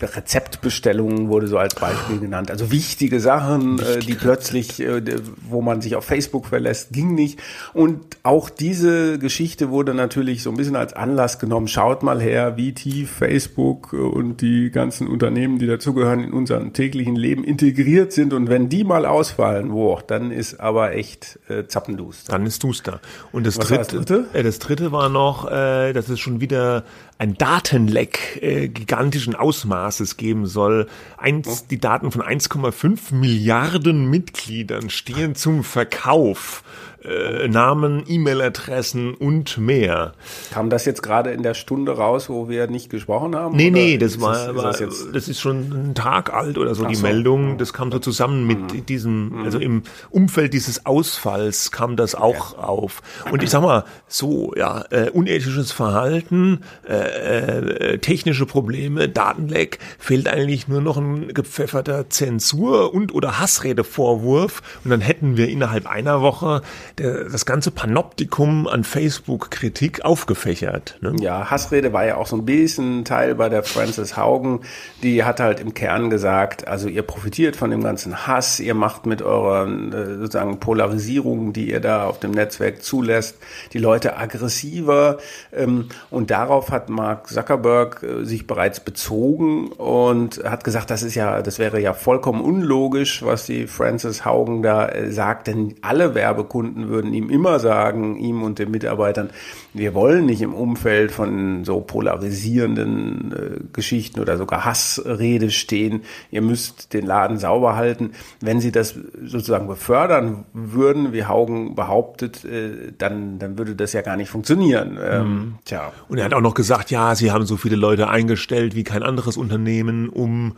Rezeptbestellungen 0.00 1.28
wurde 1.28 1.46
so 1.46 1.58
als 1.58 1.76
Beispiel 1.76 2.18
genannt. 2.18 2.50
Also 2.50 2.72
wichtige 2.72 3.20
Sachen, 3.20 3.78
äh, 3.78 4.00
die 4.00 4.14
plötzlich, 4.14 4.80
äh, 4.80 5.02
wo 5.48 5.62
man 5.62 5.82
sich 5.82 5.94
auf 5.94 6.04
Facebook 6.04 6.46
verlässt, 6.46 6.92
ging 6.92 7.14
nicht. 7.14 7.38
Und 7.74 8.16
auch 8.24 8.50
diese 8.50 9.18
Geschichte 9.20 9.70
wurde 9.70 9.94
natürlich 9.94 10.42
so 10.42 10.50
ein 10.50 10.56
bisschen 10.56 10.76
als 10.76 10.94
Anlass 10.94 11.27
Anlass 11.28 11.38
genommen, 11.38 11.68
schaut 11.68 12.02
mal 12.02 12.22
her, 12.22 12.56
wie 12.56 12.72
tief 12.72 13.10
Facebook 13.10 13.92
und 13.92 14.40
die 14.40 14.70
ganzen 14.70 15.06
Unternehmen, 15.06 15.58
die 15.58 15.66
dazugehören, 15.66 16.20
in 16.20 16.32
unserem 16.32 16.72
täglichen 16.72 17.16
Leben 17.16 17.44
integriert 17.44 18.12
sind. 18.12 18.32
Und 18.32 18.48
wenn 18.48 18.70
die 18.70 18.82
mal 18.82 19.04
ausfallen, 19.04 19.70
wo, 19.72 19.98
dann 20.06 20.30
ist 20.30 20.58
aber 20.58 20.94
echt 20.94 21.38
äh, 21.48 21.66
Zappenduster. 21.66 22.32
Dann 22.32 22.46
ist 22.46 22.62
Duster. 22.64 23.00
Und 23.30 23.46
das, 23.46 23.58
dritte, 23.58 23.76
das 23.76 23.88
dritte? 23.88 24.26
Äh, 24.32 24.42
das 24.42 24.58
dritte 24.58 24.90
war 24.90 25.10
noch, 25.10 25.50
äh, 25.50 25.92
dass 25.92 26.08
es 26.08 26.18
schon 26.18 26.40
wieder 26.40 26.84
ein 27.18 27.34
Datenleck 27.34 28.38
äh, 28.42 28.68
gigantischen 28.68 29.34
Ausmaßes 29.34 30.16
geben 30.16 30.46
soll. 30.46 30.86
Eins, 31.16 31.66
die 31.66 31.78
Daten 31.78 32.12
von 32.12 32.22
1,5 32.22 33.14
Milliarden 33.14 34.08
Mitgliedern 34.08 34.88
stehen 34.88 35.34
zum 35.34 35.64
Verkauf 35.64 36.62
äh, 37.04 37.48
Namen, 37.48 38.04
E-Mail-Adressen 38.06 39.14
und 39.14 39.58
mehr. 39.58 40.14
Kam 40.50 40.68
das 40.68 40.84
jetzt 40.84 41.02
gerade 41.02 41.30
in 41.30 41.42
der 41.42 41.54
Stunde 41.54 41.92
raus, 41.92 42.28
wo 42.28 42.48
wir 42.48 42.66
nicht 42.66 42.90
gesprochen 42.90 43.36
haben? 43.36 43.56
Nee, 43.56 43.70
nee, 43.70 43.98
das 43.98 44.20
war, 44.20 44.52
das, 44.52 44.56
war, 44.56 44.72
das, 44.72 45.06
das, 45.12 45.28
ist 45.28 45.40
schon 45.40 45.90
ein 45.90 45.94
Tag 45.94 46.32
alt 46.32 46.58
oder 46.58 46.74
so, 46.74 46.84
Ach 46.84 46.88
die 46.88 46.96
so. 46.96 47.06
Meldung. 47.06 47.56
Das 47.56 47.72
kam 47.72 47.92
so 47.92 47.98
zusammen 47.98 48.46
mit 48.46 48.72
mhm. 48.72 48.86
diesem, 48.86 49.28
mhm. 49.28 49.44
also 49.44 49.58
im 49.58 49.82
Umfeld 50.10 50.52
dieses 50.52 50.86
Ausfalls 50.86 51.70
kam 51.70 51.96
das 51.96 52.14
auch 52.14 52.56
ja. 52.56 52.64
auf. 52.64 53.02
Und 53.30 53.42
ich 53.42 53.50
sag 53.50 53.62
mal, 53.62 53.84
so, 54.08 54.52
ja, 54.56 54.84
äh, 54.90 55.10
unethisches 55.10 55.72
Verhalten, 55.72 56.60
äh, 56.86 56.94
äh, 57.12 57.98
technische 57.98 58.46
Probleme, 58.46 59.08
Datenleck, 59.08 59.78
fehlt 59.98 60.28
eigentlich 60.28 60.68
nur 60.68 60.80
noch 60.80 60.96
ein 60.96 61.34
gepfefferter 61.34 62.10
Zensur 62.10 62.94
und 62.94 63.14
oder 63.14 63.38
Hassredevorwurf 63.38 64.62
und 64.84 64.90
dann 64.90 65.00
hätten 65.00 65.36
wir 65.36 65.48
innerhalb 65.48 65.86
einer 65.86 66.22
Woche 66.22 66.62
der, 66.98 67.24
das 67.24 67.46
ganze 67.46 67.70
Panoptikum 67.70 68.66
an 68.66 68.84
Facebook-Kritik 68.84 70.04
aufgefächert. 70.04 70.98
Ne? 71.00 71.14
Ja, 71.20 71.50
Hassrede 71.50 71.92
war 71.92 72.04
ja 72.04 72.16
auch 72.16 72.26
so 72.26 72.36
ein 72.36 72.44
bisschen 72.44 73.04
Teil 73.04 73.34
bei 73.34 73.48
der 73.48 73.62
Frances 73.62 74.16
Haugen. 74.16 74.60
Die 75.02 75.24
hat 75.24 75.40
halt 75.40 75.60
im 75.60 75.74
Kern 75.74 76.10
gesagt, 76.10 76.68
also 76.68 76.88
ihr 76.88 77.02
profitiert 77.02 77.56
von 77.56 77.70
dem 77.70 77.82
ganzen 77.82 78.26
Hass, 78.26 78.60
ihr 78.60 78.74
macht 78.74 79.06
mit 79.06 79.22
eurer 79.22 79.66
äh, 79.66 80.18
sozusagen 80.18 80.60
Polarisierung, 80.60 81.52
die 81.52 81.70
ihr 81.70 81.80
da 81.80 82.04
auf 82.06 82.20
dem 82.20 82.32
Netzwerk 82.32 82.82
zulässt, 82.82 83.38
die 83.72 83.78
Leute 83.78 84.16
aggressiver. 84.16 85.18
Ähm, 85.52 85.88
und 86.10 86.30
darauf 86.30 86.70
hat 86.70 86.88
Mark 86.98 87.28
Zuckerberg 87.28 88.02
äh, 88.02 88.24
sich 88.24 88.46
bereits 88.48 88.80
bezogen 88.80 89.68
und 89.68 90.42
hat 90.44 90.64
gesagt, 90.64 90.90
das 90.90 91.02
ist 91.02 91.14
ja, 91.14 91.42
das 91.42 91.60
wäre 91.60 91.80
ja 91.80 91.92
vollkommen 91.92 92.40
unlogisch, 92.40 93.24
was 93.24 93.46
die 93.46 93.68
Frances 93.68 94.24
Haugen 94.24 94.62
da 94.62 94.88
äh, 94.88 95.12
sagt, 95.12 95.46
denn 95.46 95.76
alle 95.80 96.16
Werbekunden 96.16 96.88
würden 96.88 97.14
ihm 97.14 97.30
immer 97.30 97.60
sagen, 97.60 98.16
ihm 98.16 98.42
und 98.42 98.58
den 98.58 98.72
Mitarbeitern, 98.72 99.30
wir 99.74 99.94
wollen 99.94 100.26
nicht 100.26 100.42
im 100.42 100.54
Umfeld 100.54 101.12
von 101.12 101.64
so 101.64 101.80
polarisierenden 101.80 103.32
äh, 103.32 103.60
Geschichten 103.72 104.18
oder 104.18 104.36
sogar 104.36 104.64
Hassrede 104.64 105.50
stehen. 105.50 106.02
Ihr 106.32 106.42
müsst 106.42 106.92
den 106.94 107.06
Laden 107.06 107.38
sauber 107.38 107.76
halten. 107.76 108.10
Wenn 108.40 108.60
Sie 108.60 108.72
das 108.72 108.96
sozusagen 109.24 109.68
befördern 109.68 110.46
würden, 110.52 111.12
wie 111.12 111.24
Haugen 111.24 111.76
behauptet, 111.76 112.44
äh, 112.44 112.92
dann, 112.98 113.38
dann 113.38 113.56
würde 113.56 113.76
das 113.76 113.92
ja 113.92 114.02
gar 114.02 114.16
nicht 114.16 114.30
funktionieren. 114.30 114.98
Ähm, 115.00 115.28
mhm. 115.28 115.58
tja. 115.64 115.92
Und 116.08 116.18
er 116.18 116.24
hat 116.24 116.34
auch 116.34 116.40
noch 116.40 116.54
gesagt, 116.54 116.87
ja, 116.90 117.14
Sie 117.14 117.30
haben 117.30 117.46
so 117.46 117.56
viele 117.56 117.76
Leute 117.76 118.08
eingestellt 118.08 118.74
wie 118.74 118.84
kein 118.84 119.02
anderes 119.02 119.36
Unternehmen, 119.36 120.08
um 120.08 120.56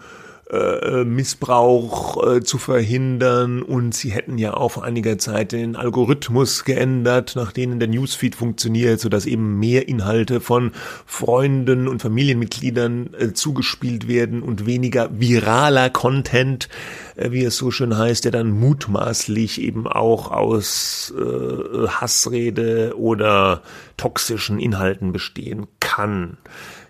äh, 0.50 1.04
Missbrauch 1.04 2.26
äh, 2.26 2.42
zu 2.42 2.58
verhindern 2.58 3.62
und 3.62 3.94
sie 3.94 4.10
hätten 4.10 4.36
ja 4.36 4.54
auch 4.54 4.72
vor 4.72 4.84
einiger 4.84 5.16
Zeit 5.18 5.52
den 5.52 5.76
Algorithmus 5.76 6.64
geändert, 6.64 7.34
nach 7.36 7.52
denen 7.52 7.78
der 7.78 7.88
Newsfeed 7.88 8.34
funktioniert, 8.34 8.98
sodass 9.00 9.26
eben 9.26 9.58
mehr 9.58 9.86
Inhalte 9.86 10.40
von 10.40 10.72
Freunden 11.06 11.86
und 11.86 12.02
Familienmitgliedern 12.02 13.14
äh, 13.14 13.32
zugespielt 13.32 14.08
werden 14.08 14.42
und 14.42 14.66
weniger 14.66 15.08
viraler 15.12 15.88
Content, 15.88 16.68
äh, 17.14 17.30
wie 17.30 17.44
es 17.44 17.56
so 17.56 17.70
schön 17.70 17.96
heißt, 17.96 18.24
der 18.24 18.32
dann 18.32 18.50
mutmaßlich 18.50 19.60
eben 19.60 19.86
auch 19.86 20.32
aus 20.32 21.14
äh, 21.16 21.86
Hassrede 21.88 22.94
oder 22.96 23.62
toxischen 23.96 24.58
Inhalten 24.58 25.12
bestehen 25.12 25.68
kann. 25.78 26.38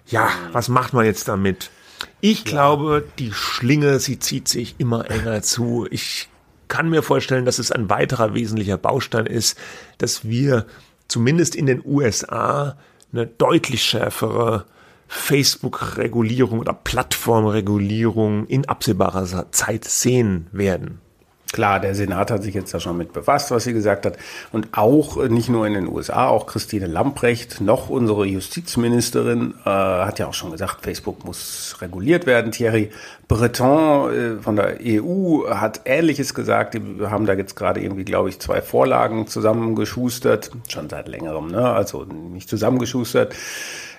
Ja, 0.07 0.29
was 0.53 0.69
macht 0.69 0.95
man 0.95 1.05
jetzt 1.05 1.29
damit? 1.29 1.71
Ich 2.21 2.45
glaube, 2.45 3.05
die 3.19 3.33
Schlinge, 3.33 3.99
sie 3.99 4.19
zieht 4.19 4.49
sich 4.49 4.77
immer 4.79 5.11
enger 5.11 5.43
zu. 5.43 5.87
Ich 5.91 6.29
kann 6.69 6.89
mir 6.89 7.03
vorstellen, 7.03 7.45
dass 7.45 7.59
es 7.59 7.73
ein 7.73 7.91
weiterer 7.91 8.35
wesentlicher 8.35 8.79
Baustein 8.79 9.27
ist, 9.27 9.59
dass 9.99 10.25
wir 10.25 10.67
zumindest 11.09 11.55
in 11.55 11.67
den 11.67 11.83
USA 11.85 12.77
eine 13.13 13.27
deutlich 13.27 13.83
schärfere 13.83 14.67
Facebook-Regulierung 15.09 16.61
oder 16.61 16.73
Plattformregulierung 16.73 18.47
in 18.47 18.69
absehbarer 18.69 19.51
Zeit 19.51 19.85
sehen 19.85 20.47
werden. 20.53 21.01
Klar, 21.53 21.81
der 21.81 21.97
Senat 21.97 22.31
hat 22.31 22.45
sich 22.45 22.55
jetzt 22.55 22.73
da 22.73 22.79
schon 22.79 22.97
mit 22.97 23.13
befasst, 23.13 23.51
was 23.51 23.65
sie 23.65 23.73
gesagt 23.73 24.07
hat. 24.07 24.17
Und 24.53 24.69
auch 24.73 25.17
äh, 25.21 25.29
nicht 25.29 25.49
nur 25.49 25.67
in 25.67 25.75
den 25.75 25.89
USA, 25.89 26.29
auch 26.29 26.47
Christine 26.47 26.87
Lamprecht, 26.87 27.61
noch 27.61 27.89
unsere 27.89 28.25
Justizministerin, 28.25 29.55
äh, 29.65 29.69
hat 29.69 30.21
ja 30.21 30.29
auch 30.29 30.35
schon 30.35 30.53
gesagt, 30.53 30.83
Facebook 30.83 31.25
muss 31.25 31.77
reguliert 31.81 32.27
werden. 32.27 32.53
Thierry 32.53 32.91
Breton 33.27 34.13
äh, 34.13 34.43
von 34.43 34.55
der 34.55 34.79
EU 34.81 35.49
hat 35.51 35.81
Ähnliches 35.87 36.35
gesagt. 36.35 36.79
Wir 36.81 37.11
haben 37.11 37.27
da 37.27 37.33
jetzt 37.33 37.57
gerade 37.57 37.81
irgendwie, 37.81 38.05
glaube 38.05 38.29
ich, 38.29 38.39
zwei 38.39 38.63
Vorlagen 38.63 39.27
zusammengeschustert, 39.27 40.53
schon 40.69 40.89
seit 40.89 41.09
längerem, 41.09 41.49
ne? 41.49 41.69
also 41.69 42.05
nicht 42.05 42.49
zusammengeschustert 42.49 43.35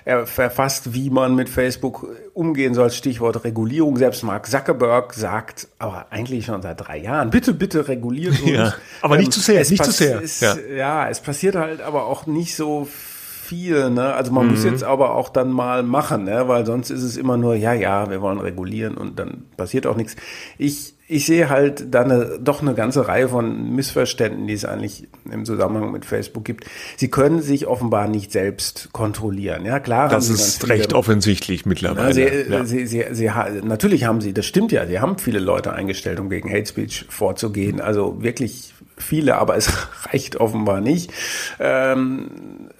er 0.04 0.26
verfasst, 0.26 0.94
wie 0.94 1.10
man 1.10 1.34
mit 1.34 1.48
Facebook 1.48 2.06
umgehen 2.34 2.74
soll. 2.74 2.90
Stichwort 2.90 3.44
Regulierung. 3.44 3.96
Selbst 3.96 4.22
Mark 4.22 4.46
Zuckerberg 4.46 5.14
sagt, 5.14 5.68
aber 5.78 6.06
eigentlich 6.10 6.46
schon 6.46 6.62
seit 6.62 6.80
drei 6.80 6.98
Jahren, 6.98 7.30
bitte, 7.30 7.54
bitte 7.54 7.88
reguliert 7.88 8.40
uns. 8.42 8.50
Ja, 8.50 8.74
aber 9.00 9.16
nicht 9.16 9.28
ähm, 9.28 9.32
zu 9.32 9.40
sehr, 9.40 9.58
nicht 9.58 9.84
zu 9.84 9.92
sehr. 9.92 10.22
Es, 10.22 10.40
ja. 10.40 10.56
ja, 10.56 11.08
es 11.08 11.20
passiert 11.20 11.54
halt 11.54 11.80
aber 11.80 12.06
auch 12.06 12.26
nicht 12.26 12.56
so 12.56 12.86
viel. 13.42 13.90
Ne? 13.90 14.14
Also 14.14 14.32
man 14.32 14.48
muss 14.48 14.64
jetzt 14.64 14.82
aber 14.82 15.14
auch 15.14 15.28
dann 15.28 15.50
mal 15.50 15.82
machen, 15.82 16.24
ne? 16.24 16.48
weil 16.48 16.64
sonst 16.64 16.90
ist 16.90 17.02
es 17.02 17.16
immer 17.16 17.36
nur, 17.36 17.54
ja, 17.54 17.72
ja, 17.74 18.08
wir 18.08 18.22
wollen 18.22 18.40
regulieren 18.40 18.96
und 18.96 19.18
dann 19.18 19.44
passiert 19.56 19.86
auch 19.86 19.96
nichts. 19.96 20.16
Ich, 20.58 20.94
ich 21.08 21.26
sehe 21.26 21.50
halt 21.50 21.92
da 21.94 22.02
eine, 22.02 22.38
doch 22.40 22.62
eine 22.62 22.74
ganze 22.74 23.06
Reihe 23.08 23.28
von 23.28 23.74
Missverständen, 23.74 24.46
die 24.46 24.54
es 24.54 24.64
eigentlich 24.64 25.08
im 25.30 25.44
Zusammenhang 25.44 25.92
mit 25.92 26.04
Facebook 26.06 26.44
gibt. 26.44 26.64
Sie 26.96 27.08
können 27.08 27.42
sich 27.42 27.66
offenbar 27.66 28.08
nicht 28.08 28.32
selbst 28.32 28.88
kontrollieren. 28.92 29.64
Ja, 29.66 29.78
klar. 29.80 30.08
Das 30.08 30.26
sie 30.28 30.34
ist 30.34 30.38
ganz 30.40 30.58
viele- 30.60 30.74
recht 30.74 30.92
offensichtlich 30.94 31.66
mittlerweile. 31.66 32.08
ja, 32.08 32.12
sie, 32.44 32.50
ja. 32.52 32.64
sie, 32.64 32.86
sie, 32.86 33.04
sie, 33.12 33.30
ha- 33.30 33.50
natürlich 33.62 34.04
haben 34.04 34.20
sie, 34.20 34.32
das 34.32 34.46
stimmt 34.46 34.72
ja, 34.72 34.86
sie 34.86 35.00
haben 35.00 35.18
viele 35.18 35.38
Leute 35.40 35.72
eingestellt, 35.72 36.18
um 36.20 36.30
gegen 36.30 36.50
Hate 36.50 36.66
Speech 36.66 37.06
vorzugehen. 37.10 37.80
Also 37.80 38.22
wirklich 38.22 38.72
viele, 38.96 39.36
aber 39.36 39.56
es 39.56 39.70
reicht 40.12 40.36
offenbar 40.36 40.80
nicht. 40.80 41.12
Ähm, 41.60 42.30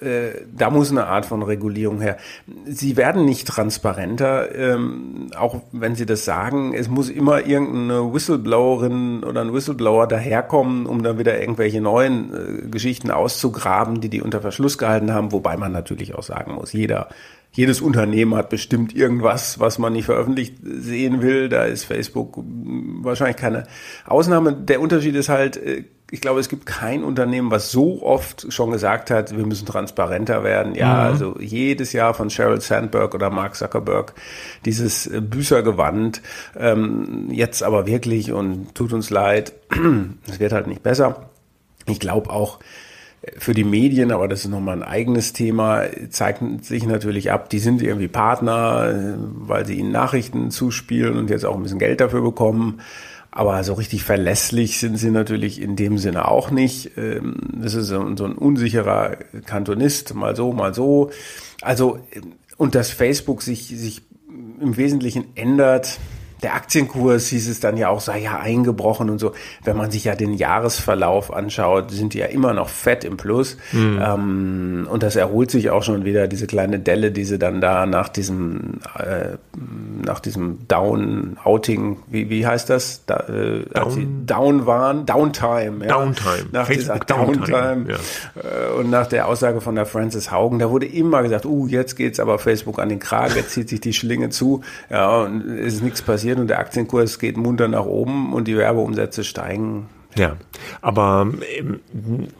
äh, 0.01 0.45
da 0.55 0.69
muss 0.69 0.91
eine 0.91 1.07
Art 1.07 1.25
von 1.25 1.43
Regulierung 1.43 2.01
her. 2.01 2.17
Sie 2.65 2.97
werden 2.97 3.25
nicht 3.25 3.47
transparenter, 3.47 4.53
ähm, 4.55 5.29
auch 5.37 5.61
wenn 5.71 5.95
sie 5.95 6.05
das 6.05 6.25
sagen. 6.25 6.73
Es 6.73 6.89
muss 6.89 7.09
immer 7.09 7.45
irgendeine 7.45 8.13
Whistleblowerin 8.13 9.23
oder 9.23 9.41
ein 9.41 9.53
Whistleblower 9.53 10.07
daherkommen, 10.07 10.85
um 10.85 11.03
dann 11.03 11.17
wieder 11.17 11.39
irgendwelche 11.39 11.81
neuen 11.81 12.33
äh, 12.33 12.67
Geschichten 12.67 13.11
auszugraben, 13.11 14.01
die 14.01 14.09
die 14.09 14.21
unter 14.21 14.41
Verschluss 14.41 14.77
gehalten 14.77 15.13
haben. 15.13 15.31
Wobei 15.31 15.57
man 15.57 15.71
natürlich 15.71 16.15
auch 16.15 16.23
sagen 16.23 16.53
muss, 16.53 16.73
jeder 16.73 17.09
jedes 17.55 17.81
Unternehmen 17.81 18.35
hat 18.35 18.49
bestimmt 18.49 18.95
irgendwas, 18.95 19.59
was 19.59 19.77
man 19.77 19.93
nicht 19.93 20.05
veröffentlicht 20.05 20.55
sehen 20.63 21.21
will. 21.21 21.49
Da 21.49 21.63
ist 21.63 21.85
Facebook 21.85 22.37
mm, 22.37 23.03
wahrscheinlich 23.03 23.37
keine 23.37 23.65
Ausnahme. 24.05 24.53
Der 24.53 24.81
Unterschied 24.81 25.15
ist 25.15 25.29
halt, 25.29 25.57
äh, 25.57 25.83
ich 26.09 26.19
glaube, 26.19 26.39
es 26.39 26.49
gibt 26.49 26.65
kein 26.65 27.03
Unternehmen, 27.03 27.51
was 27.51 27.71
so 27.71 28.01
oft 28.01 28.51
schon 28.51 28.71
gesagt 28.71 29.11
hat, 29.11 29.37
wir 29.37 29.45
müssen 29.45 29.67
transparenter 29.67 30.43
werden. 30.43 30.73
Ja, 30.73 31.03
also 31.03 31.37
jedes 31.39 31.93
Jahr 31.93 32.15
von 32.15 32.31
Sheryl 32.31 32.59
Sandberg 32.59 33.13
oder 33.13 33.29
Mark 33.29 33.55
Zuckerberg 33.55 34.13
dieses 34.65 35.05
äh, 35.05 35.21
Büßergewand. 35.21 36.23
Ähm, 36.57 37.29
jetzt 37.31 37.61
aber 37.61 37.85
wirklich 37.85 38.31
und 38.31 38.73
tut 38.73 38.93
uns 38.93 39.11
leid, 39.11 39.53
es 40.27 40.39
wird 40.39 40.53
halt 40.53 40.65
nicht 40.65 40.81
besser. 40.81 41.29
Ich 41.85 41.99
glaube 41.99 42.31
auch, 42.31 42.59
für 43.37 43.53
die 43.53 43.63
Medien, 43.63 44.11
aber 44.11 44.27
das 44.27 44.41
ist 44.43 44.51
nochmal 44.51 44.77
ein 44.77 44.87
eigenes 44.87 45.33
Thema, 45.33 45.83
zeigt 46.09 46.41
sich 46.65 46.85
natürlich 46.85 47.31
ab, 47.31 47.49
die 47.49 47.59
sind 47.59 47.81
irgendwie 47.81 48.07
Partner, 48.09 48.89
äh, 48.89 49.13
weil 49.17 49.65
sie 49.65 49.75
ihnen 49.75 49.91
Nachrichten 49.91 50.51
zuspielen 50.51 51.17
und 51.17 51.29
jetzt 51.29 51.45
auch 51.45 51.55
ein 51.55 51.63
bisschen 51.63 51.79
Geld 51.79 52.01
dafür 52.01 52.21
bekommen. 52.21 52.81
Aber 53.31 53.63
so 53.63 53.73
richtig 53.73 54.03
verlässlich 54.03 54.77
sind 54.79 54.97
sie 54.97 55.09
natürlich 55.09 55.59
in 55.59 55.75
dem 55.75 55.97
Sinne 55.97 56.27
auch 56.27 56.51
nicht. 56.51 56.91
Ähm, 56.97 57.37
Das 57.53 57.73
ist 57.73 57.87
so 57.87 57.99
ein 57.99 58.17
unsicherer 58.17 59.17
Kantonist, 59.45 60.13
mal 60.13 60.35
so, 60.35 60.53
mal 60.53 60.73
so. 60.73 61.09
Also, 61.61 61.99
und 62.57 62.75
dass 62.75 62.91
Facebook 62.91 63.41
sich, 63.41 63.69
sich 63.69 64.03
im 64.61 64.77
Wesentlichen 64.77 65.25
ändert, 65.35 65.97
der 66.43 66.53
Aktienkurs 66.55 67.27
hieß 67.27 67.49
es 67.49 67.59
dann 67.59 67.77
ja 67.77 67.89
auch, 67.89 68.01
sei 68.01 68.19
ja 68.19 68.39
eingebrochen 68.39 69.09
und 69.09 69.19
so. 69.19 69.31
Wenn 69.63 69.77
man 69.77 69.89
sich 69.91 70.03
ja 70.03 70.15
den 70.15 70.33
Jahresverlauf 70.33 71.33
anschaut, 71.33 71.91
sind 71.91 72.13
die 72.13 72.19
ja 72.19 72.27
immer 72.27 72.53
noch 72.53 72.69
fett 72.69 73.03
im 73.03 73.17
Plus. 73.17 73.57
Ähm, 73.73 74.87
und 74.89 75.03
das 75.03 75.15
erholt 75.15 75.51
sich 75.51 75.69
auch 75.69 75.83
schon 75.83 76.05
wieder, 76.05 76.27
diese 76.27 76.47
kleine 76.47 76.79
Delle, 76.79 77.11
die 77.11 77.23
sie 77.23 77.39
dann 77.39 77.61
da 77.61 77.85
nach 77.85 78.09
diesem, 78.09 78.79
äh, 78.99 79.37
nach 80.05 80.19
diesem 80.19 80.67
Down-Outing, 80.67 81.97
wie, 82.09 82.29
wie 82.29 82.45
heißt 82.45 82.69
das? 82.69 83.05
Da, 83.05 83.17
äh, 83.27 83.63
sie 83.89 84.07
down 84.25 84.65
waren, 84.65 85.05
Downtime. 85.05 85.85
Ja. 85.85 85.93
Downtime. 85.93 86.49
Nach 86.51 86.67
dieser 86.67 86.97
Facebook 86.97 87.07
Downtime, 87.07 87.85
Downtime. 87.85 87.93
Äh, 88.35 88.79
Und 88.79 88.89
nach 88.89 89.07
der 89.07 89.27
Aussage 89.27 89.61
von 89.61 89.75
der 89.75 89.85
Frances 89.85 90.31
Haugen, 90.31 90.59
da 90.59 90.69
wurde 90.69 90.85
immer 90.85 91.23
gesagt, 91.23 91.45
uh, 91.45 91.67
jetzt 91.67 91.95
geht's 91.95 92.19
aber 92.19 92.37
Facebook 92.39 92.79
an 92.79 92.89
den 92.89 92.99
Kragen, 92.99 93.35
jetzt 93.35 93.51
zieht 93.51 93.69
sich 93.69 93.79
die 93.79 93.93
Schlinge 93.93 94.29
zu, 94.29 94.61
ja, 94.89 95.21
und 95.21 95.41
es 95.59 95.75
ist 95.75 95.83
nichts 95.83 96.01
passiert 96.01 96.32
und 96.39 96.47
der 96.47 96.59
Aktienkurs 96.59 97.19
geht 97.19 97.37
munter 97.37 97.67
nach 97.67 97.85
oben 97.85 98.33
und 98.33 98.47
die 98.47 98.57
Werbeumsätze 98.57 99.23
steigen. 99.23 99.87
Ja, 100.15 100.37
aber 100.81 101.31
ähm, 101.57 101.79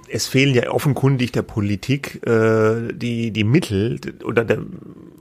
es 0.08 0.28
fehlen 0.28 0.54
ja 0.54 0.70
offenkundig 0.70 1.32
der 1.32 1.42
Politik 1.42 2.22
äh, 2.28 2.94
die 2.94 3.32
die 3.32 3.44
Mittel 3.44 4.00
oder 4.24 4.46
der 4.46 4.60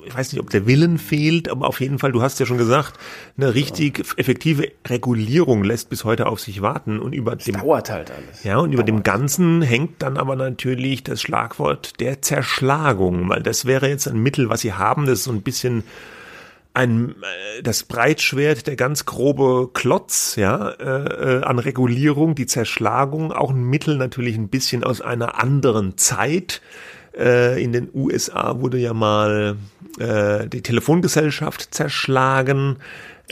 ich 0.04 0.16
weiß 0.16 0.32
nicht, 0.32 0.40
ob 0.40 0.50
der 0.50 0.66
Willen 0.66 0.98
fehlt, 0.98 1.48
aber 1.48 1.68
auf 1.68 1.80
jeden 1.80 1.98
Fall, 1.98 2.12
du 2.12 2.22
hast 2.22 2.40
ja 2.40 2.46
schon 2.46 2.58
gesagt, 2.58 2.98
eine 3.36 3.54
richtig 3.54 4.04
effektive 4.16 4.68
Regulierung 4.86 5.64
lässt 5.64 5.90
bis 5.90 6.04
heute 6.04 6.26
auf 6.26 6.40
sich 6.40 6.62
warten 6.62 6.98
und 6.98 7.14
über 7.14 7.36
dem 7.36 7.56
Dauert 7.56 7.90
halt 7.90 8.10
alles. 8.10 8.44
ja, 8.44 8.58
und 8.58 8.72
über 8.72 8.82
dem 8.82 9.02
Ganzen 9.02 9.62
hängt 9.62 10.02
dann 10.02 10.16
aber 10.16 10.36
natürlich 10.36 11.04
das 11.04 11.22
Schlagwort 11.22 12.00
der 12.00 12.22
Zerschlagung, 12.22 13.28
weil 13.28 13.42
das 13.42 13.64
wäre 13.64 13.88
jetzt 13.88 14.08
ein 14.08 14.22
Mittel, 14.22 14.48
was 14.48 14.62
sie 14.62 14.72
haben, 14.72 15.06
das 15.06 15.20
ist 15.20 15.24
so 15.24 15.32
ein 15.32 15.42
bisschen 15.42 15.84
ein 16.74 17.10
äh, 17.10 17.62
das 17.62 17.84
Breitschwert, 17.84 18.66
der 18.66 18.76
ganz 18.76 19.04
grobe 19.04 19.70
Klotz, 19.72 20.36
ja, 20.36 20.70
äh, 20.70 21.38
äh, 21.38 21.42
an 21.42 21.58
Regulierung, 21.58 22.34
die 22.34 22.46
Zerschlagung, 22.46 23.32
auch 23.32 23.50
ein 23.50 23.62
Mittel 23.62 23.96
natürlich 23.96 24.36
ein 24.36 24.48
bisschen 24.48 24.84
aus 24.84 25.00
einer 25.00 25.40
anderen 25.40 25.98
Zeit. 25.98 26.62
Äh, 27.16 27.62
in 27.62 27.72
den 27.72 27.90
USA 27.92 28.60
wurde 28.60 28.78
ja 28.78 28.94
mal 28.94 29.56
äh, 29.98 30.48
die 30.48 30.62
Telefongesellschaft 30.62 31.74
zerschlagen. 31.74 32.76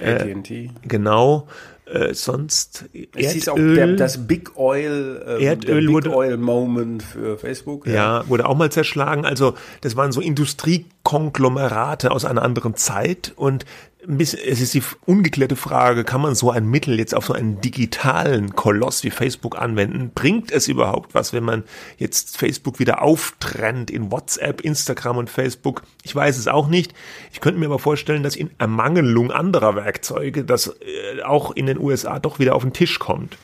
AT&T. 0.01 0.71
Genau. 0.83 1.49
Äh, 1.93 2.15
sonst 2.15 2.85
Es 3.17 3.33
hieß 3.33 3.49
auch 3.49 3.57
der, 3.57 3.97
das 3.97 4.27
Big 4.29 4.57
Oil, 4.57 5.25
ähm, 5.27 5.41
Erdöl 5.41 5.81
Big 5.87 5.91
wurde- 5.91 6.15
Oil 6.15 6.37
Moment 6.37 7.03
für 7.03 7.37
Facebook. 7.37 7.87
Ja, 7.87 8.23
wurde 8.29 8.47
auch 8.47 8.57
mal 8.57 8.71
zerschlagen. 8.71 9.25
Also 9.25 9.55
das 9.81 9.97
waren 9.97 10.13
so 10.13 10.21
Industriekonglomerate 10.21 12.11
aus 12.11 12.25
einer 12.25 12.43
anderen 12.43 12.77
Zeit 12.77 13.33
und 13.37 13.65
es 14.09 14.35
ist 14.35 14.75
die 14.75 14.83
ungeklärte 15.07 15.57
Frage, 15.57 16.05
kann 16.05 16.21
man 16.21 16.35
so 16.35 16.51
ein 16.51 16.67
Mittel 16.67 16.99
jetzt 16.99 17.15
auf 17.15 17.27
so 17.27 17.33
einen 17.33 17.61
digitalen 17.61 18.55
Koloss 18.57 19.05
wie 19.05 19.11
Facebook 19.11 19.59
anwenden? 19.59 20.11
Bringt 20.15 20.51
es 20.51 20.69
überhaupt 20.69 21.15
was, 21.15 21.33
wenn 21.33 21.45
man 21.45 21.65
jetzt 21.99 22.39
Facebook 22.39 22.79
wieder 22.79 23.03
auftrennt 23.03 23.91
in 23.91 24.11
WhatsApp, 24.11 24.63
Instagram 24.63 25.19
und 25.19 25.31
Facebook? 25.31 25.83
Ich 26.03 26.15
weiß 26.15 26.39
es 26.39 26.49
auch 26.49 26.69
nicht. 26.69 26.95
Ich 27.33 27.41
könnte 27.41 27.61
mir 27.61 27.67
aber 27.67 27.79
vorstellen, 27.79 28.23
dass 28.23 28.37
in 28.37 28.51
Ermangelung 28.59 29.31
anderer 29.31 29.77
Werkzeuge 29.77 30.45
das 30.45 30.69
äh, 30.69 31.23
auch 31.23 31.51
in 31.53 31.67
den 31.67 31.79
USA 31.79 32.19
doch 32.19 32.39
wieder 32.39 32.55
auf 32.55 32.63
den 32.63 32.73
Tisch 32.73 32.99
kommt. 32.99 33.37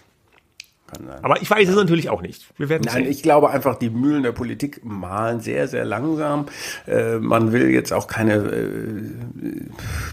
Kann 0.86 1.04
sein. 1.06 1.18
Aber 1.24 1.42
ich 1.42 1.50
weiß 1.50 1.68
es 1.68 1.74
natürlich 1.74 2.10
auch 2.10 2.22
nicht. 2.22 2.46
Wir 2.58 2.68
werden 2.68 2.82
Nein, 2.86 3.02
sehen. 3.02 3.10
ich 3.10 3.22
glaube 3.22 3.50
einfach, 3.50 3.74
die 3.76 3.90
Mühlen 3.90 4.22
der 4.22 4.30
Politik 4.32 4.84
malen 4.84 5.40
sehr, 5.40 5.66
sehr 5.66 5.84
langsam. 5.84 6.46
Äh, 6.86 7.16
man 7.18 7.50
will 7.52 7.70
jetzt 7.70 7.92
auch 7.92 8.06
keine, 8.06 8.34
äh, 8.34 8.70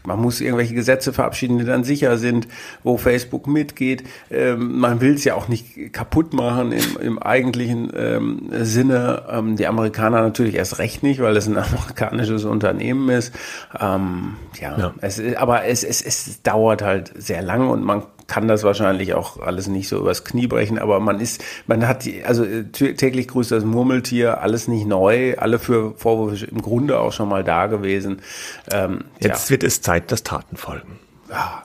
man 0.06 0.20
muss 0.20 0.42
irgendwelche 0.42 0.74
Gesetze 0.74 1.14
verabschieden, 1.14 1.58
die 1.60 1.66
dann 1.66 1.84
sicher 1.84 2.18
sind, 2.18 2.48
wo 2.84 2.98
Facebook 2.98 3.48
mitgeht. 3.48 4.04
Ähm, 4.32 4.80
man 4.80 5.00
will 5.02 5.14
es 5.14 5.24
ja 5.24 5.36
auch 5.36 5.48
nicht 5.48 5.94
kaputt 5.94 6.34
machen 6.34 6.72
im, 6.72 6.98
im 7.02 7.20
eigentlichen 7.20 7.92
ähm, 7.96 8.50
Sinne. 8.62 9.24
Ähm, 9.30 9.56
die 9.56 9.68
Amerikaner 9.68 10.22
natürlich 10.24 10.56
erst 10.56 10.80
recht 10.80 11.04
nicht, 11.04 11.22
weil 11.22 11.38
es 11.38 11.48
ein 11.48 11.58
amerikanisches 11.58 12.46
Unternehmen 12.46 13.10
ist. 13.10 13.34
Ähm, 13.80 14.36
ja, 14.60 14.78
Ja. 14.78 14.94
Es, 15.02 15.20
ist- 15.20 15.38
aber 15.38 15.66
es, 15.66 15.84
es, 15.84 16.02
es 16.02 16.42
dauert 16.42 16.82
halt 16.82 17.12
sehr 17.16 17.42
lang 17.42 17.70
und 17.70 17.84
man 17.84 18.04
kann 18.34 18.48
das 18.48 18.63
wahrscheinlich 18.63 19.13
auch 19.13 19.39
alles 19.39 19.67
nicht 19.67 19.88
so 19.88 20.00
übers 20.00 20.24
Knie 20.24 20.48
brechen, 20.48 20.80
aber 20.80 21.00
man 21.00 21.19
ist, 21.19 21.43
man 21.67 21.88
hat 21.88 22.04
die, 22.04 22.24
also 22.24 22.43
äh, 22.43 22.63
tä- 22.72 22.96
täglich 22.96 23.28
grüßt 23.28 23.52
das 23.52 23.63
Murmeltier, 23.63 24.41
alles 24.41 24.67
nicht 24.67 24.88
neu, 24.88 25.36
alle 25.38 25.60
für 25.60 25.93
Vorwürfe 25.98 26.46
im 26.48 26.62
Grunde 26.63 26.98
auch 27.00 27.12
schon 27.13 27.30
mal 27.30 27.43
da 27.43 27.67
gewesen. 27.67 28.22
Ähm, 28.72 29.04
Jetzt 29.19 29.52
wird 29.52 29.63
es 29.63 29.82
Zeit, 29.82 30.12
dass 30.12 30.24
Taten 30.24 30.58
folgen. 30.58 31.00
ja. 31.30 31.63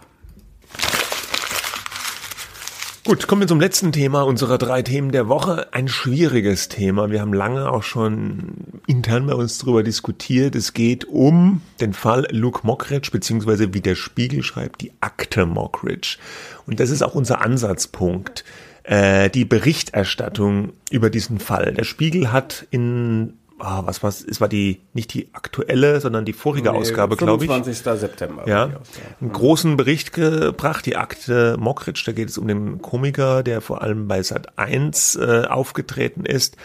Gut, 3.08 3.26
kommen 3.26 3.40
wir 3.40 3.48
zum 3.48 3.58
letzten 3.58 3.90
Thema 3.90 4.20
unserer 4.20 4.58
drei 4.58 4.82
Themen 4.82 5.12
der 5.12 5.28
Woche. 5.28 5.72
Ein 5.72 5.88
schwieriges 5.88 6.68
Thema. 6.68 7.10
Wir 7.10 7.22
haben 7.22 7.32
lange 7.32 7.72
auch 7.72 7.82
schon 7.82 8.82
intern 8.86 9.26
bei 9.26 9.32
uns 9.32 9.56
darüber 9.56 9.82
diskutiert. 9.82 10.54
Es 10.54 10.74
geht 10.74 11.06
um 11.06 11.62
den 11.80 11.94
Fall 11.94 12.26
Luke 12.30 12.66
Mockridge, 12.66 13.08
beziehungsweise 13.10 13.72
wie 13.72 13.80
der 13.80 13.94
Spiegel 13.94 14.42
schreibt, 14.42 14.82
die 14.82 14.92
Akte 15.00 15.46
Mockridge. 15.46 16.18
Und 16.66 16.80
das 16.80 16.90
ist 16.90 17.00
auch 17.00 17.14
unser 17.14 17.40
Ansatzpunkt. 17.40 18.44
Äh, 18.82 19.30
die 19.30 19.46
Berichterstattung 19.46 20.74
über 20.90 21.08
diesen 21.08 21.38
Fall. 21.38 21.72
Der 21.72 21.84
Spiegel 21.84 22.30
hat 22.30 22.66
in, 22.70 23.38
ah, 23.58 23.82
was 23.84 24.02
was, 24.02 24.24
es 24.24 24.40
war 24.40 24.48
die, 24.48 24.80
nicht 24.92 25.12
die 25.14 25.28
aktuelle, 25.32 26.00
sondern 26.00 26.24
die 26.24 26.32
vorige 26.32 26.72
Ausgabe, 26.72 27.16
glaube 27.16 27.44
ich. 27.44 27.50
25. 27.50 28.00
September. 28.00 28.42
war 28.42 28.48
Ja, 28.48 28.64
Ausgabe. 28.64 28.82
einen 29.20 29.32
großen 29.32 29.76
Bericht 29.76 30.12
gebracht, 30.12 30.86
die 30.86 30.96
Akte 30.96 31.56
Mockridge, 31.58 32.02
da 32.06 32.12
geht 32.12 32.28
es 32.28 32.38
um 32.38 32.48
den 32.48 32.80
Komiker, 32.82 33.42
der 33.42 33.60
vor 33.60 33.82
allem 33.82 34.08
bei 34.08 34.22
Sat 34.22 34.58
1 34.58 35.16
äh, 35.16 35.44
aufgetreten 35.48 36.24
ist 36.24 36.56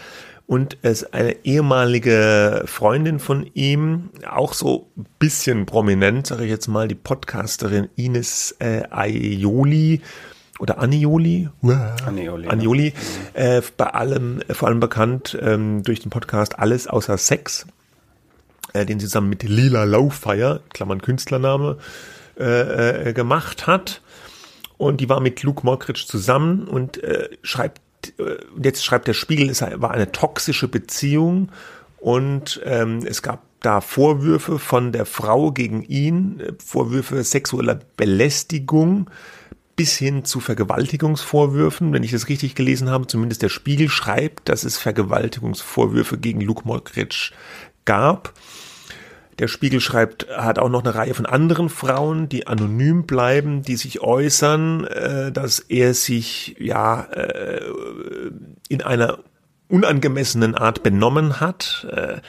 und 0.46 0.76
es 0.82 1.12
eine 1.12 1.44
ehemalige 1.44 2.64
Freundin 2.66 3.18
von 3.18 3.48
ihm, 3.54 4.10
auch 4.28 4.52
so 4.52 4.90
ein 4.96 5.06
bisschen 5.18 5.64
prominent, 5.66 6.26
sage 6.26 6.44
ich 6.44 6.50
jetzt 6.50 6.68
mal, 6.68 6.86
die 6.86 6.94
Podcasterin 6.94 7.88
Ines 7.96 8.54
äh, 8.58 8.82
Aioli 8.90 10.02
oder 10.60 10.78
Anioli, 10.78 11.48
Anioli, 12.06 12.44
ja. 12.44 12.50
Anioli 12.50 12.92
äh, 13.32 13.60
bei 13.76 13.86
allem, 13.86 14.40
vor 14.50 14.68
allem 14.68 14.80
bekannt 14.80 15.36
ähm, 15.40 15.82
durch 15.82 16.00
den 16.00 16.10
Podcast 16.10 16.58
Alles 16.58 16.86
außer 16.86 17.18
Sex 17.18 17.66
äh, 18.74 18.84
den 18.84 19.00
sie 19.00 19.06
zusammen 19.06 19.30
mit 19.30 19.42
Lila 19.42 19.84
Lauffeier, 19.84 20.60
Klammern 20.74 21.00
Künstlername, 21.00 21.78
äh, 22.38 23.08
äh, 23.08 23.12
gemacht 23.14 23.66
hat. 23.66 24.02
Und 24.76 25.00
die 25.00 25.08
war 25.08 25.20
mit 25.20 25.42
Luke 25.42 25.64
Mockridge 25.64 26.04
zusammen 26.06 26.68
und 26.68 27.02
äh, 27.02 27.30
schreibt, 27.42 27.80
äh, 28.18 28.36
jetzt 28.62 28.84
schreibt 28.84 29.08
der 29.08 29.14
Spiegel, 29.14 29.48
es 29.48 29.62
war 29.62 29.92
eine 29.92 30.12
toxische 30.12 30.68
Beziehung 30.68 31.50
und 31.98 32.60
ähm, 32.64 33.00
es 33.06 33.22
gab 33.22 33.42
da 33.60 33.80
Vorwürfe 33.80 34.58
von 34.58 34.92
der 34.92 35.06
Frau 35.06 35.52
gegen 35.52 35.82
ihn, 35.84 36.40
äh, 36.40 36.52
Vorwürfe 36.62 37.22
sexueller 37.22 37.78
Belästigung 37.96 39.08
bis 39.76 39.96
hin 39.96 40.24
zu 40.24 40.40
Vergewaltigungsvorwürfen. 40.40 41.92
Wenn 41.92 42.02
ich 42.02 42.12
das 42.12 42.28
richtig 42.28 42.54
gelesen 42.54 42.90
habe, 42.90 43.06
zumindest 43.06 43.42
der 43.42 43.48
Spiegel 43.48 43.88
schreibt, 43.88 44.48
dass 44.48 44.64
es 44.64 44.78
Vergewaltigungsvorwürfe 44.78 46.18
gegen 46.18 46.40
Luke 46.40 46.62
Mockridge 46.64 47.32
gab. 47.84 48.34
Der 49.38 49.48
Spiegel 49.48 49.80
schreibt, 49.80 50.28
hat 50.28 50.60
auch 50.60 50.68
noch 50.68 50.84
eine 50.84 50.94
Reihe 50.94 51.14
von 51.14 51.26
anderen 51.26 51.68
Frauen, 51.68 52.28
die 52.28 52.46
anonym 52.46 53.04
bleiben, 53.04 53.62
die 53.62 53.76
sich 53.76 54.00
äußern, 54.00 54.84
äh, 54.84 55.32
dass 55.32 55.58
er 55.58 55.94
sich 55.94 56.54
ja 56.58 57.02
äh, 57.10 57.60
in 58.68 58.82
einer 58.82 59.18
unangemessenen 59.68 60.54
Art 60.54 60.84
benommen 60.84 61.40
hat. 61.40 61.86
Äh, 61.90 62.20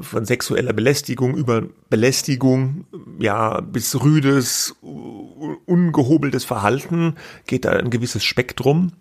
von 0.00 0.24
sexueller 0.24 0.72
Belästigung 0.72 1.36
über 1.36 1.62
Belästigung, 1.88 2.84
ja, 3.18 3.60
bis 3.60 4.02
rüdes, 4.02 4.74
ungehobeltes 4.82 6.44
Verhalten 6.44 7.14
geht 7.46 7.64
da 7.64 7.70
ein 7.70 7.90
gewisses 7.90 8.24
Spektrum. 8.24 8.92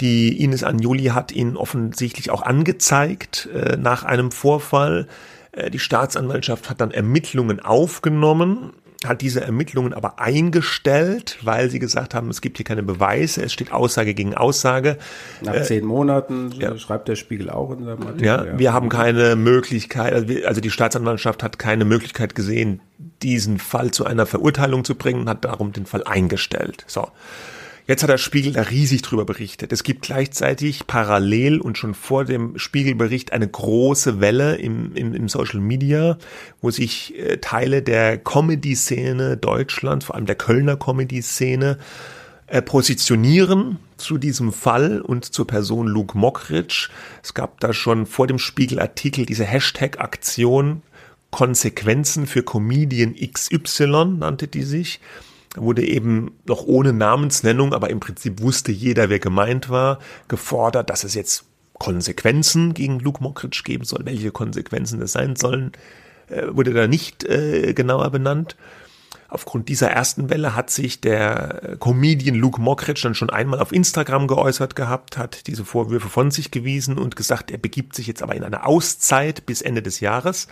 Die 0.00 0.42
Ines 0.42 0.62
Anjoli 0.62 1.06
hat 1.06 1.32
ihn 1.32 1.56
offensichtlich 1.56 2.30
auch 2.30 2.42
angezeigt 2.42 3.48
äh, 3.54 3.76
nach 3.76 4.04
einem 4.04 4.30
Vorfall. 4.30 5.08
Äh, 5.52 5.70
die 5.70 5.78
Staatsanwaltschaft 5.78 6.68
hat 6.68 6.80
dann 6.80 6.90
Ermittlungen 6.90 7.60
aufgenommen, 7.60 8.72
hat 9.08 9.20
diese 9.20 9.40
Ermittlungen 9.40 9.92
aber 9.92 10.18
eingestellt, 10.18 11.38
weil 11.42 11.70
sie 11.70 11.78
gesagt 11.78 12.14
haben, 12.14 12.28
es 12.30 12.40
gibt 12.40 12.56
hier 12.56 12.64
keine 12.64 12.82
Beweise, 12.82 13.42
es 13.42 13.52
steht 13.52 13.72
Aussage 13.72 14.14
gegen 14.14 14.34
Aussage. 14.34 14.98
Nach 15.42 15.54
äh, 15.54 15.62
zehn 15.62 15.84
Monaten 15.84 16.52
ja. 16.58 16.76
schreibt 16.78 17.08
der 17.08 17.16
Spiegel 17.16 17.50
auch 17.50 17.70
in 17.72 17.84
seinem 17.84 18.02
Artikel. 18.02 18.26
Ja, 18.26 18.44
ja. 18.44 18.58
wir 18.58 18.72
haben 18.72 18.88
keine 18.88 19.36
Möglichkeit, 19.36 20.12
also, 20.12 20.34
also 20.46 20.60
die 20.60 20.70
Staatsanwaltschaft 20.70 21.42
hat 21.42 21.58
keine 21.58 21.84
Möglichkeit 21.84 22.34
gesehen, 22.34 22.80
diesen 23.22 23.58
Fall 23.58 23.90
zu 23.90 24.04
einer 24.04 24.26
Verurteilung 24.26 24.84
zu 24.84 24.94
bringen 24.94 25.20
und 25.20 25.28
hat 25.28 25.44
darum 25.44 25.72
den 25.72 25.86
Fall 25.86 26.04
eingestellt. 26.04 26.84
So. 26.86 27.08
Jetzt 27.88 28.02
hat 28.02 28.10
der 28.10 28.18
Spiegel 28.18 28.52
da 28.52 28.62
riesig 28.62 29.02
drüber 29.02 29.24
berichtet. 29.24 29.72
Es 29.72 29.84
gibt 29.84 30.02
gleichzeitig 30.02 30.88
parallel 30.88 31.60
und 31.60 31.78
schon 31.78 31.94
vor 31.94 32.24
dem 32.24 32.58
Spiegelbericht 32.58 33.32
eine 33.32 33.46
große 33.46 34.20
Welle 34.20 34.56
im, 34.56 34.96
im, 34.96 35.14
im 35.14 35.28
Social 35.28 35.60
Media, 35.60 36.18
wo 36.60 36.72
sich 36.72 37.16
äh, 37.16 37.36
Teile 37.36 37.82
der 37.82 38.18
Comedy-Szene 38.18 39.36
Deutschlands, 39.36 40.06
vor 40.06 40.16
allem 40.16 40.26
der 40.26 40.34
Kölner 40.34 40.76
Comedy-Szene, 40.76 41.78
äh, 42.48 42.60
positionieren 42.60 43.78
zu 43.96 44.18
diesem 44.18 44.52
Fall 44.52 45.00
und 45.00 45.24
zur 45.24 45.46
Person 45.46 45.86
Luke 45.86 46.18
Mockridge. 46.18 46.88
Es 47.22 47.34
gab 47.34 47.60
da 47.60 47.72
schon 47.72 48.06
vor 48.06 48.26
dem 48.26 48.40
Spiegelartikel 48.40 49.26
diese 49.26 49.44
Hashtag-Aktion 49.44 50.82
Konsequenzen 51.30 52.26
für 52.26 52.42
Comedian 52.42 53.14
XY 53.14 54.16
nannte 54.18 54.48
die 54.48 54.62
sich 54.62 55.00
wurde 55.56 55.84
eben 55.84 56.32
noch 56.44 56.64
ohne 56.64 56.92
Namensnennung, 56.92 57.72
aber 57.72 57.90
im 57.90 58.00
Prinzip 58.00 58.40
wusste 58.40 58.72
jeder, 58.72 59.08
wer 59.08 59.18
gemeint 59.18 59.68
war, 59.68 59.98
gefordert, 60.28 60.90
dass 60.90 61.04
es 61.04 61.14
jetzt 61.14 61.44
Konsequenzen 61.74 62.74
gegen 62.74 63.00
Luke 63.00 63.22
Mockridge 63.22 63.62
geben 63.64 63.84
soll. 63.84 64.04
Welche 64.04 64.30
Konsequenzen 64.30 65.00
das 65.00 65.12
sein 65.12 65.36
sollen, 65.36 65.72
äh, 66.28 66.46
wurde 66.48 66.72
da 66.72 66.86
nicht 66.86 67.24
äh, 67.24 67.74
genauer 67.74 68.10
benannt. 68.10 68.56
Aufgrund 69.28 69.68
dieser 69.68 69.90
ersten 69.90 70.30
Welle 70.30 70.54
hat 70.54 70.70
sich 70.70 71.00
der 71.00 71.76
Comedian 71.80 72.36
Luke 72.36 72.60
Mockridge 72.60 73.00
dann 73.02 73.14
schon 73.14 73.28
einmal 73.28 73.58
auf 73.58 73.72
Instagram 73.72 74.28
geäußert 74.28 74.76
gehabt, 74.76 75.18
hat 75.18 75.48
diese 75.48 75.64
Vorwürfe 75.64 76.08
von 76.08 76.30
sich 76.30 76.52
gewiesen 76.52 76.96
und 76.96 77.16
gesagt, 77.16 77.50
er 77.50 77.58
begibt 77.58 77.96
sich 77.96 78.06
jetzt 78.06 78.22
aber 78.22 78.36
in 78.36 78.44
eine 78.44 78.64
Auszeit 78.64 79.44
bis 79.44 79.62
Ende 79.62 79.82
des 79.82 79.98
Jahres. 79.98 80.46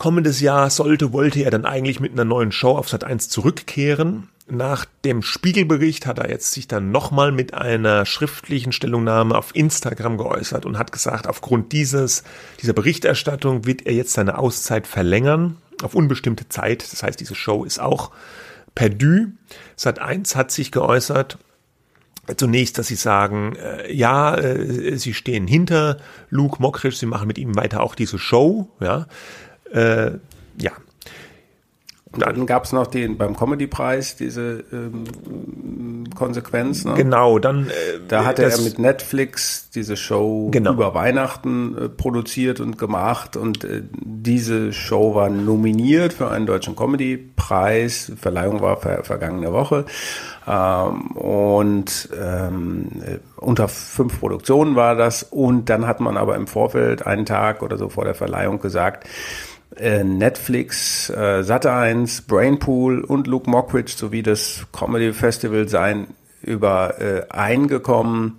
Kommendes 0.00 0.40
Jahr 0.40 0.70
sollte, 0.70 1.12
wollte 1.12 1.42
er 1.42 1.50
dann 1.50 1.66
eigentlich 1.66 2.00
mit 2.00 2.12
einer 2.12 2.24
neuen 2.24 2.52
Show 2.52 2.70
auf 2.70 2.88
Sat 2.88 3.04
1 3.04 3.28
zurückkehren. 3.28 4.30
Nach 4.48 4.86
dem 5.04 5.20
Spiegelbericht 5.20 6.06
hat 6.06 6.18
er 6.18 6.30
jetzt 6.30 6.52
sich 6.52 6.66
dann 6.66 6.90
nochmal 6.90 7.32
mit 7.32 7.52
einer 7.52 8.06
schriftlichen 8.06 8.72
Stellungnahme 8.72 9.36
auf 9.36 9.54
Instagram 9.54 10.16
geäußert 10.16 10.64
und 10.64 10.78
hat 10.78 10.90
gesagt, 10.90 11.26
aufgrund 11.26 11.72
dieses, 11.72 12.24
dieser 12.62 12.72
Berichterstattung 12.72 13.66
wird 13.66 13.84
er 13.84 13.92
jetzt 13.92 14.14
seine 14.14 14.38
Auszeit 14.38 14.86
verlängern 14.86 15.58
auf 15.82 15.94
unbestimmte 15.94 16.48
Zeit. 16.48 16.90
Das 16.90 17.02
heißt, 17.02 17.20
diese 17.20 17.34
Show 17.34 17.64
ist 17.64 17.78
auch 17.78 18.10
perdu. 18.74 19.32
Sat 19.76 19.98
1 19.98 20.34
hat 20.34 20.50
sich 20.50 20.72
geäußert 20.72 21.36
zunächst, 22.38 22.78
dass 22.78 22.86
sie 22.86 22.94
sagen, 22.94 23.54
äh, 23.56 23.92
ja, 23.92 24.34
äh, 24.34 24.96
sie 24.96 25.12
stehen 25.12 25.46
hinter 25.46 25.98
Luke 26.30 26.56
Mockridge, 26.62 26.96
sie 26.96 27.06
machen 27.06 27.26
mit 27.26 27.36
ihm 27.36 27.54
weiter 27.54 27.82
auch 27.82 27.94
diese 27.94 28.18
Show, 28.18 28.70
ja. 28.80 29.06
Äh, 29.72 30.18
ja. 30.58 30.72
Und 32.12 32.22
dann 32.22 32.44
gab 32.46 32.64
es 32.64 32.72
noch 32.72 32.88
den 32.88 33.18
beim 33.18 33.36
Comedy-Preis 33.36 34.16
diese 34.16 34.64
ähm, 34.72 36.06
Konsequenz. 36.16 36.84
Ne? 36.84 36.94
Genau, 36.94 37.38
dann. 37.38 37.68
Äh, 37.68 38.00
da 38.08 38.24
hatte 38.24 38.42
er 38.42 38.60
mit 38.62 38.80
Netflix 38.80 39.70
diese 39.70 39.96
Show 39.96 40.48
genau. 40.50 40.72
über 40.72 40.92
Weihnachten 40.94 41.78
äh, 41.78 41.88
produziert 41.88 42.58
und 42.58 42.78
gemacht 42.78 43.36
und 43.36 43.62
äh, 43.62 43.82
diese 43.92 44.72
Show 44.72 45.14
war 45.14 45.30
nominiert 45.30 46.12
für 46.12 46.28
einen 46.32 46.46
deutschen 46.46 46.74
Comedy-Preis. 46.74 48.10
Verleihung 48.20 48.60
war 48.60 48.78
ver 48.78 49.04
vergangene 49.04 49.52
Woche 49.52 49.84
ähm, 50.48 51.12
und 51.12 52.08
ähm, 52.20 52.88
unter 53.36 53.68
fünf 53.68 54.18
Produktionen 54.18 54.74
war 54.74 54.96
das 54.96 55.22
und 55.22 55.70
dann 55.70 55.86
hat 55.86 56.00
man 56.00 56.16
aber 56.16 56.34
im 56.34 56.48
Vorfeld 56.48 57.06
einen 57.06 57.24
Tag 57.24 57.62
oder 57.62 57.78
so 57.78 57.88
vor 57.88 58.04
der 58.04 58.14
Verleihung 58.14 58.58
gesagt 58.60 59.04
äh, 59.04 59.49
Netflix, 59.78 61.10
äh, 61.10 61.42
Sat1, 61.42 62.26
Brainpool 62.26 63.02
und 63.02 63.26
Luke 63.26 63.48
Mockridge 63.48 63.92
sowie 63.96 64.22
das 64.22 64.66
Comedy 64.72 65.12
Festival 65.12 65.68
seien 65.68 66.08
übereingekommen, 66.42 68.38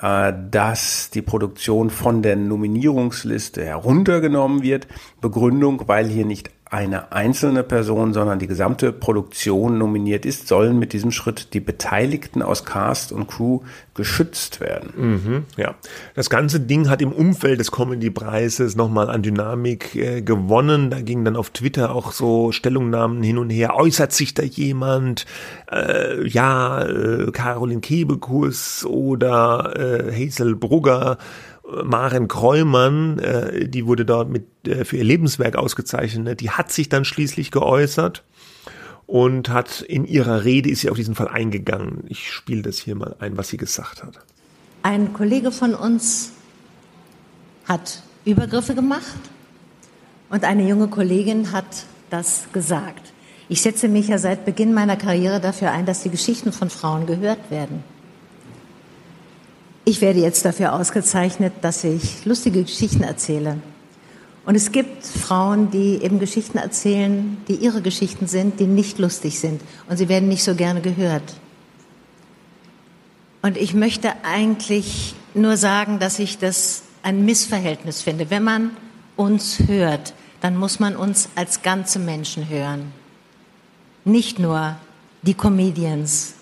äh, 0.00 0.28
äh, 0.28 0.32
dass 0.50 1.10
die 1.10 1.22
Produktion 1.22 1.90
von 1.90 2.22
der 2.22 2.36
Nominierungsliste 2.36 3.64
heruntergenommen 3.64 4.62
wird. 4.62 4.88
Begründung, 5.20 5.82
weil 5.86 6.06
hier 6.06 6.26
nicht 6.26 6.50
eine 6.72 7.12
einzelne 7.12 7.62
Person, 7.62 8.14
sondern 8.14 8.38
die 8.38 8.46
gesamte 8.46 8.92
Produktion 8.92 9.76
nominiert 9.76 10.24
ist, 10.24 10.48
sollen 10.48 10.78
mit 10.78 10.94
diesem 10.94 11.10
Schritt 11.10 11.52
die 11.52 11.60
Beteiligten 11.60 12.40
aus 12.40 12.64
Cast 12.64 13.12
und 13.12 13.26
Crew 13.28 13.60
geschützt 13.92 14.60
werden. 14.60 14.94
Mhm, 14.96 15.44
ja, 15.58 15.74
das 16.14 16.30
ganze 16.30 16.60
Ding 16.60 16.88
hat 16.88 17.02
im 17.02 17.12
Umfeld 17.12 17.60
des 17.60 17.72
Comedy-Preises 17.72 18.74
nochmal 18.74 19.10
an 19.10 19.22
Dynamik 19.22 19.94
äh, 19.94 20.22
gewonnen. 20.22 20.88
Da 20.88 21.02
gingen 21.02 21.26
dann 21.26 21.36
auf 21.36 21.50
Twitter 21.50 21.94
auch 21.94 22.12
so 22.12 22.52
Stellungnahmen 22.52 23.22
hin 23.22 23.36
und 23.36 23.50
her. 23.50 23.76
Äußert 23.76 24.12
sich 24.12 24.32
da 24.32 24.42
jemand? 24.42 25.26
Äh, 25.70 26.26
ja, 26.26 26.86
äh, 26.86 27.30
Caroline 27.32 27.82
Kebekus 27.82 28.86
oder 28.86 29.74
äh, 29.76 30.26
Hazel 30.26 30.56
Brugger 30.56 31.18
Maren 31.84 32.28
Kreumann, 32.28 33.18
äh, 33.18 33.68
die 33.68 33.86
wurde 33.86 34.04
dort 34.04 34.28
mit, 34.30 34.46
äh, 34.66 34.84
für 34.84 34.96
ihr 34.96 35.04
Lebenswerk 35.04 35.56
ausgezeichnet, 35.56 36.40
die 36.40 36.50
hat 36.50 36.70
sich 36.72 36.88
dann 36.88 37.04
schließlich 37.04 37.50
geäußert 37.50 38.24
und 39.06 39.48
hat 39.48 39.82
in 39.82 40.04
ihrer 40.04 40.44
Rede 40.44 40.70
ist 40.70 40.80
sie 40.80 40.90
auf 40.90 40.96
diesen 40.96 41.14
Fall 41.14 41.28
eingegangen. 41.28 42.04
Ich 42.08 42.30
spiele 42.30 42.62
das 42.62 42.78
hier 42.78 42.94
mal 42.94 43.16
ein, 43.18 43.36
was 43.36 43.48
sie 43.48 43.56
gesagt 43.56 44.02
hat. 44.02 44.18
Ein 44.82 45.12
Kollege 45.12 45.52
von 45.52 45.74
uns 45.74 46.32
hat 47.66 48.02
Übergriffe 48.24 48.74
gemacht 48.74 49.20
und 50.30 50.44
eine 50.44 50.68
junge 50.68 50.88
Kollegin 50.88 51.52
hat 51.52 51.86
das 52.10 52.44
gesagt. 52.52 53.12
Ich 53.48 53.62
setze 53.62 53.88
mich 53.88 54.08
ja 54.08 54.18
seit 54.18 54.44
Beginn 54.44 54.72
meiner 54.72 54.96
Karriere 54.96 55.40
dafür 55.40 55.72
ein, 55.72 55.84
dass 55.84 56.02
die 56.02 56.10
Geschichten 56.10 56.52
von 56.52 56.70
Frauen 56.70 57.06
gehört 57.06 57.50
werden. 57.50 57.84
Ich 59.84 60.00
werde 60.00 60.20
jetzt 60.20 60.44
dafür 60.44 60.74
ausgezeichnet, 60.74 61.52
dass 61.62 61.82
ich 61.82 62.24
lustige 62.24 62.62
Geschichten 62.62 63.02
erzähle. 63.02 63.58
Und 64.44 64.54
es 64.54 64.72
gibt 64.72 65.04
Frauen, 65.04 65.70
die 65.70 66.02
eben 66.02 66.18
Geschichten 66.18 66.58
erzählen, 66.58 67.36
die 67.48 67.54
ihre 67.54 67.82
Geschichten 67.82 68.26
sind, 68.26 68.60
die 68.60 68.66
nicht 68.66 68.98
lustig 68.98 69.38
sind. 69.38 69.60
Und 69.88 69.96
sie 69.96 70.08
werden 70.08 70.28
nicht 70.28 70.44
so 70.44 70.54
gerne 70.54 70.80
gehört. 70.80 71.34
Und 73.40 73.56
ich 73.56 73.74
möchte 73.74 74.12
eigentlich 74.24 75.14
nur 75.34 75.56
sagen, 75.56 75.98
dass 75.98 76.18
ich 76.18 76.38
das 76.38 76.82
ein 77.02 77.24
Missverhältnis 77.24 78.02
finde. 78.02 78.30
Wenn 78.30 78.44
man 78.44 78.70
uns 79.16 79.60
hört, 79.66 80.14
dann 80.40 80.56
muss 80.56 80.80
man 80.80 80.96
uns 80.96 81.28
als 81.34 81.62
ganze 81.62 81.98
Menschen 81.98 82.48
hören. 82.48 82.92
Nicht 84.04 84.38
nur 84.38 84.76
die 85.22 85.34
Comedians. 85.34 86.34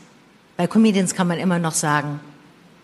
Bei 0.57 0.66
Comedians 0.66 1.14
kann 1.14 1.29
man 1.29 1.38
immer 1.38 1.59
noch 1.59 1.74
sagen, 1.74 2.20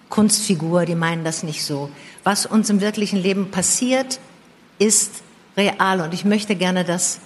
Kunstfigur, 0.08 0.84
die 0.84 0.94
meinen 0.94 1.24
das 1.24 1.42
nicht 1.42 1.64
so. 1.64 1.90
Was 2.24 2.46
uns 2.46 2.70
im 2.70 2.80
wirklichen 2.80 3.18
Leben 3.18 3.50
passiert, 3.50 4.20
ist 4.78 5.22
real. 5.56 6.00
Und 6.00 6.14
ich 6.14 6.24
möchte 6.24 6.54
gerne, 6.56 6.84
dass, 6.84 7.20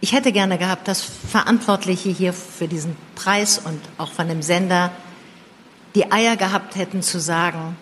ich 0.00 0.12
hätte 0.12 0.32
gerne 0.32 0.58
gehabt, 0.58 0.88
dass 0.88 1.02
Verantwortliche 1.02 2.10
hier 2.10 2.32
für 2.32 2.68
diesen 2.68 2.96
Preis 3.14 3.58
und 3.58 3.80
auch 3.98 4.12
von 4.12 4.28
dem 4.28 4.42
Sender 4.42 4.90
die 5.94 6.12
Eier 6.12 6.36
gehabt 6.36 6.76
hätten 6.76 7.02
zu 7.02 7.20
sagen, 7.20 7.76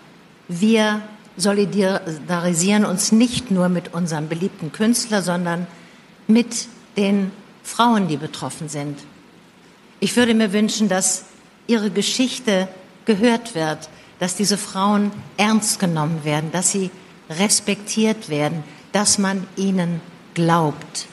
wir 0.47 1.01
solidarisieren 1.37 2.85
uns 2.85 3.11
nicht 3.11 3.51
nur 3.51 3.69
mit 3.69 3.93
unserem 3.93 4.27
beliebten 4.27 4.71
Künstler, 4.71 5.21
sondern 5.21 5.67
mit 6.27 6.67
den 6.97 7.31
Frauen, 7.63 8.07
die 8.07 8.17
betroffen 8.17 8.67
sind. 8.67 8.99
Ich 9.99 10.15
würde 10.15 10.33
mir 10.33 10.53
wünschen, 10.53 10.89
dass 10.89 11.25
ihre 11.67 11.91
Geschichte 11.91 12.67
gehört 13.05 13.55
wird, 13.55 13.89
dass 14.19 14.35
diese 14.35 14.57
Frauen 14.57 15.11
ernst 15.37 15.79
genommen 15.79 16.23
werden, 16.23 16.51
dass 16.51 16.71
sie 16.71 16.91
respektiert 17.29 18.29
werden, 18.29 18.63
dass 18.91 19.17
man 19.17 19.47
ihnen 19.55 20.01
glaubt. 20.33 21.07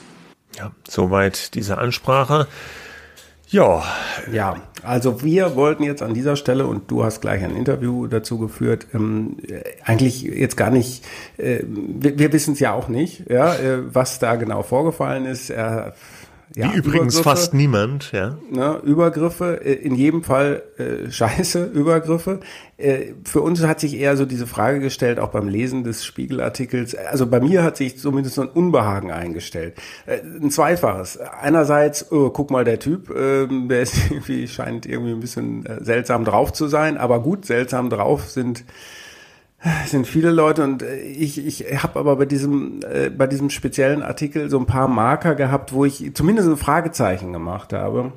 Ja, 0.57 0.71
soweit 0.87 1.53
diese 1.55 1.77
Ansprache. 1.77 2.47
Ja. 3.49 3.83
Ja, 4.31 4.61
also 4.83 5.23
wir 5.23 5.55
wollten 5.55 5.83
jetzt 5.83 6.01
an 6.01 6.13
dieser 6.13 6.35
Stelle, 6.35 6.67
und 6.67 6.91
du 6.91 7.03
hast 7.03 7.21
gleich 7.21 7.43
ein 7.43 7.55
Interview 7.55 8.07
dazu 8.07 8.37
geführt, 8.39 8.87
ähm, 8.93 9.37
eigentlich 9.85 10.23
jetzt 10.23 10.57
gar 10.57 10.69
nicht, 10.69 11.05
äh, 11.37 11.63
wir, 11.63 12.19
wir 12.19 12.33
wissen 12.33 12.53
es 12.55 12.59
ja 12.59 12.73
auch 12.73 12.89
nicht, 12.89 13.29
ja, 13.29 13.53
äh, 13.55 13.93
was 13.93 14.19
da 14.19 14.35
genau 14.35 14.63
vorgefallen 14.63 15.25
ist. 15.25 15.49
Er 15.49 15.93
ja, 16.55 16.73
Wie 16.73 16.77
übrigens 16.77 17.19
fast 17.19 17.53
niemand, 17.53 18.11
ja. 18.13 18.37
Ne, 18.49 18.79
Übergriffe, 18.83 19.59
äh, 19.65 19.73
in 19.73 19.95
jedem 19.95 20.23
Fall 20.23 20.63
äh, 20.77 21.11
scheiße 21.11 21.63
Übergriffe. 21.73 22.39
Äh, 22.77 23.13
für 23.25 23.41
uns 23.41 23.63
hat 23.63 23.79
sich 23.79 23.95
eher 23.95 24.15
so 24.15 24.25
diese 24.25 24.47
Frage 24.47 24.79
gestellt, 24.79 25.19
auch 25.19 25.29
beim 25.29 25.49
Lesen 25.49 25.83
des 25.83 26.05
Spiegelartikels, 26.05 26.95
also 26.95 27.27
bei 27.27 27.39
mir 27.41 27.63
hat 27.63 27.75
sich 27.75 27.99
zumindest 27.99 28.35
so 28.35 28.43
ein 28.43 28.47
Unbehagen 28.49 29.11
eingestellt. 29.11 29.75
Äh, 30.05 30.19
ein 30.21 30.49
zweifaches. 30.49 31.17
Einerseits, 31.17 32.11
oh, 32.11 32.29
guck 32.29 32.49
mal, 32.49 32.63
der 32.63 32.79
Typ, 32.79 33.09
äh, 33.09 33.47
der 33.47 33.81
ist 33.81 33.95
irgendwie, 34.09 34.47
scheint 34.47 34.85
irgendwie 34.85 35.11
ein 35.11 35.19
bisschen 35.19 35.65
äh, 35.65 35.83
seltsam 35.83 36.23
drauf 36.23 36.53
zu 36.53 36.67
sein, 36.67 36.97
aber 36.97 37.19
gut, 37.19 37.45
seltsam 37.45 37.89
drauf 37.89 38.29
sind 38.29 38.63
sind 39.85 40.07
viele 40.07 40.31
Leute 40.31 40.63
und 40.63 40.83
äh, 40.83 40.99
ich, 40.99 41.45
ich 41.45 41.81
habe 41.81 41.99
aber 41.99 42.15
bei 42.17 42.25
diesem, 42.25 42.79
äh, 42.81 43.09
bei 43.09 43.27
diesem 43.27 43.49
speziellen 43.49 44.03
Artikel 44.03 44.49
so 44.49 44.59
ein 44.59 44.65
paar 44.65 44.87
Marker 44.87 45.35
gehabt, 45.35 45.73
wo 45.73 45.85
ich 45.85 46.13
zumindest 46.13 46.47
ein 46.49 46.57
Fragezeichen 46.57 47.33
gemacht 47.33 47.73
habe. 47.73 48.13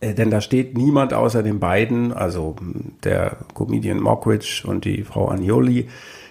Äh, 0.00 0.14
denn 0.14 0.30
da 0.30 0.40
steht 0.40 0.76
niemand 0.76 1.12
außer 1.12 1.42
den 1.42 1.60
beiden, 1.60 2.12
also 2.12 2.56
der 3.02 3.38
Comedian 3.54 4.00
Mockridge 4.00 4.64
und 4.66 4.84
die 4.84 5.02
Frau 5.02 5.30
Agnoli, 5.30 5.88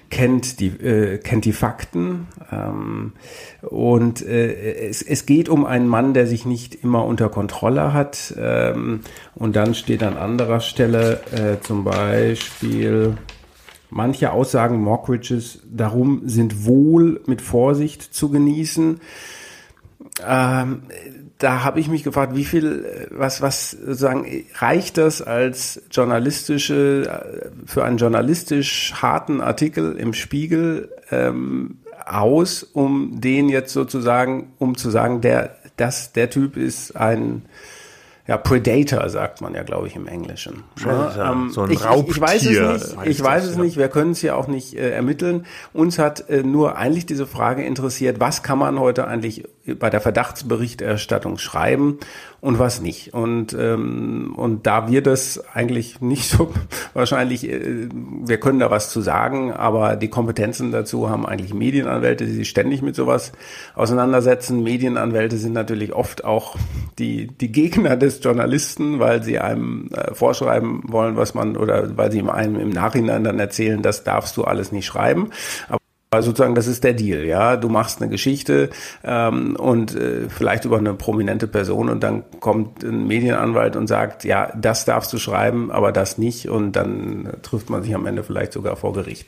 kennt 0.10 0.60
die, 0.60 0.68
äh, 0.68 1.18
kennt 1.18 1.46
die 1.46 1.54
Fakten. 1.54 2.28
Ähm, 2.52 3.14
und 3.62 4.26
äh, 4.26 4.88
es, 4.88 5.02
es 5.02 5.26
geht 5.26 5.50
um 5.50 5.66
einen 5.66 5.88
Mann, 5.88 6.14
der 6.14 6.28
sich 6.28 6.46
nicht 6.46 6.76
immer 6.76 7.04
unter 7.06 7.30
Kontrolle 7.30 7.94
hat. 7.94 8.34
Ähm, 8.38 9.02
und 9.36 9.56
dann 9.56 9.74
steht 9.74 10.04
an 10.04 10.16
anderer 10.16 10.60
Stelle 10.60 11.22
äh, 11.32 11.60
zum 11.62 11.84
Beispiel 11.84 13.18
Manche 13.96 14.32
Aussagen 14.32 14.82
Mockridges 14.82 15.60
darum 15.72 16.24
sind 16.26 16.66
wohl 16.66 17.22
mit 17.28 17.44
Vorsicht 17.44 18.02
zu 18.02 18.30
genießen. 18.30 19.00
Ähm, 20.28 20.82
da 21.38 21.64
habe 21.64 21.80
ich 21.80 21.90
mich 21.90 22.04
gefragt, 22.04 22.36
wie 22.36 22.46
viel, 22.46 23.08
was, 23.12 23.44
was 23.44 23.70
sozusagen 23.70 24.26
reicht 24.56 24.98
das 24.98 25.22
als 25.22 25.80
journalistische, 25.92 27.52
für 27.68 27.84
einen 27.84 27.98
journalistisch 27.98 28.96
harten 29.00 29.42
Artikel 29.42 29.96
im 29.96 30.14
Spiegel 30.14 30.90
ähm, 31.12 31.78
aus, 32.04 32.64
um 32.64 33.22
den 33.22 33.48
jetzt 33.48 33.74
sozusagen, 33.74 34.54
um 34.58 34.76
zu 34.76 34.90
sagen, 34.90 35.22
der, 35.22 35.56
das, 35.78 36.14
der 36.14 36.32
Typ 36.32 36.58
ist 36.58 36.96
ein 36.96 37.44
ja, 38.26 38.38
Predator 38.38 39.10
sagt 39.10 39.42
man 39.42 39.54
ja, 39.54 39.64
glaube 39.64 39.88
ich, 39.88 39.98
im 39.98 40.08
Englischen. 40.08 40.64
Ja, 40.86 41.32
ähm, 41.32 41.50
so 41.50 41.64
ein 41.64 41.72
ich, 41.72 41.84
Raubtier. 41.84 42.14
Ich, 42.14 42.22
weiß 42.22 42.46
es 42.46 42.96
nicht. 42.96 43.08
Ich 43.08 43.22
weiß 43.22 43.44
es 43.44 43.58
nicht. 43.58 43.78
Wir 43.78 43.90
können 43.90 44.12
es 44.12 44.22
ja 44.22 44.36
auch 44.36 44.48
nicht 44.48 44.76
äh, 44.76 44.92
ermitteln. 44.92 45.46
Uns 45.74 46.00
hat 46.00 46.30
äh, 46.30 46.42
nur 46.42 46.78
eigentlich 46.78 47.06
diese 47.06 47.28
Frage 47.28 47.66
interessiert, 47.66 48.22
was 48.22 48.42
kann 48.42 48.60
man 48.60 48.80
heute 48.80 49.08
eigentlich 49.08 49.44
bei 49.80 49.90
der 49.90 50.02
Verdachtsberichterstattung 50.02 51.38
schreiben 51.38 52.00
und 52.42 52.60
was 52.60 52.82
nicht. 52.82 53.14
Und, 53.14 53.56
ähm, 53.58 54.34
und 54.36 54.68
da 54.68 54.90
wir 54.90 55.02
das 55.02 55.42
eigentlich 55.54 56.02
nicht 56.02 56.30
so 56.30 56.52
wahrscheinlich, 56.94 57.50
äh, 57.50 57.88
wir 57.90 58.40
können 58.40 58.60
da 58.60 58.70
was 58.70 58.90
zu 58.90 59.00
sagen, 59.00 59.54
aber 59.54 59.96
die 59.96 60.10
Kompetenzen 60.10 60.72
dazu 60.74 61.10
haben 61.10 61.26
eigentlich 61.26 61.54
Medienanwälte, 61.54 62.26
die 62.26 62.34
sich 62.34 62.50
ständig 62.50 62.82
mit 62.82 62.96
sowas 62.96 63.32
auseinandersetzen. 63.74 64.64
Medienanwälte 64.64 65.38
sind 65.38 65.54
natürlich 65.54 65.94
oft 65.94 66.26
auch 66.26 66.58
die, 67.00 67.28
die 67.28 67.52
Gegner 67.52 67.96
des 67.96 68.22
Journalisten, 68.22 69.00
weil 69.00 69.24
sie 69.24 69.40
einem 69.40 69.90
äh, 69.94 70.14
vorschreiben 70.14 70.84
wollen, 70.88 71.16
was 71.16 71.36
man, 71.36 71.56
oder 71.56 71.96
weil 71.96 72.12
sie 72.12 72.22
einem 72.22 72.60
im 72.60 72.70
Nachhinein 72.70 73.24
dann 73.24 73.40
erzählen, 73.40 73.82
das 73.82 74.04
darfst 74.04 74.36
du 74.36 74.44
alles 74.44 74.74
nicht 74.74 74.86
schreiben. 74.86 75.30
Aber 75.70 75.83
also 76.14 76.30
sozusagen, 76.30 76.56
das 76.56 76.68
ist 76.68 76.84
der 76.84 76.94
Deal, 76.94 77.26
ja. 77.26 77.58
Du 77.58 77.70
machst 77.70 78.02
eine 78.02 78.10
Geschichte 78.10 78.70
ähm, 79.04 79.56
und 79.56 79.96
äh, 79.96 80.30
vielleicht 80.30 80.66
über 80.66 80.78
eine 80.78 80.94
prominente 80.94 81.48
Person 81.48 81.90
und 81.90 82.04
dann 82.04 82.24
kommt 82.40 82.84
ein 82.84 83.08
Medienanwalt 83.08 83.76
und 83.76 83.88
sagt, 83.88 84.24
ja, 84.24 84.52
das 84.56 84.86
darfst 84.86 85.12
du 85.14 85.18
schreiben, 85.18 85.72
aber 85.72 85.92
das 85.92 86.18
nicht 86.18 86.50
und 86.50 86.76
dann 86.76 87.34
trifft 87.42 87.70
man 87.70 87.84
sich 87.84 87.94
am 87.96 88.06
Ende 88.06 88.24
vielleicht 88.24 88.54
sogar 88.54 88.76
vor 88.76 88.94
Gericht. 88.94 89.28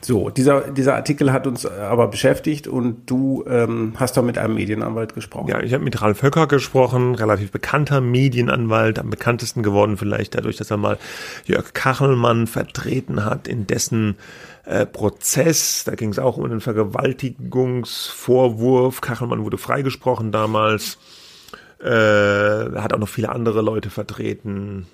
So, 0.00 0.30
dieser, 0.30 0.70
dieser 0.70 0.94
Artikel 0.94 1.32
hat 1.32 1.46
uns 1.46 1.66
aber 1.66 2.08
beschäftigt 2.08 2.68
und 2.68 3.10
du 3.10 3.44
ähm, 3.48 3.94
hast 3.96 4.16
da 4.16 4.22
mit 4.22 4.38
einem 4.38 4.54
Medienanwalt 4.54 5.14
gesprochen. 5.14 5.48
Ja, 5.48 5.60
ich 5.60 5.72
habe 5.72 5.82
mit 5.82 6.02
Ralf 6.02 6.22
Höcker 6.22 6.46
gesprochen, 6.46 7.14
relativ 7.14 7.50
bekannter 7.50 8.00
Medienanwalt, 8.00 8.98
am 8.98 9.10
bekanntesten 9.10 9.62
geworden 9.62 9.96
vielleicht 9.96 10.34
dadurch, 10.34 10.56
dass 10.56 10.70
er 10.70 10.76
mal 10.76 10.98
Jörg 11.46 11.72
Kachelmann 11.72 12.46
vertreten 12.46 13.24
hat, 13.24 13.48
in 13.48 13.66
dessen 13.66 14.16
äh, 14.64 14.86
Prozess. 14.86 15.84
Da 15.84 15.94
ging 15.94 16.10
es 16.10 16.18
auch 16.18 16.36
um 16.36 16.44
einen 16.44 16.60
Vergewaltigungsvorwurf. 16.60 19.00
Kachelmann 19.00 19.44
wurde 19.44 19.58
freigesprochen 19.58 20.32
damals. 20.32 20.98
Äh, 21.82 22.78
hat 22.80 22.94
auch 22.94 22.98
noch 22.98 23.08
viele 23.08 23.28
andere 23.28 23.60
Leute 23.60 23.90
vertreten. 23.90 24.86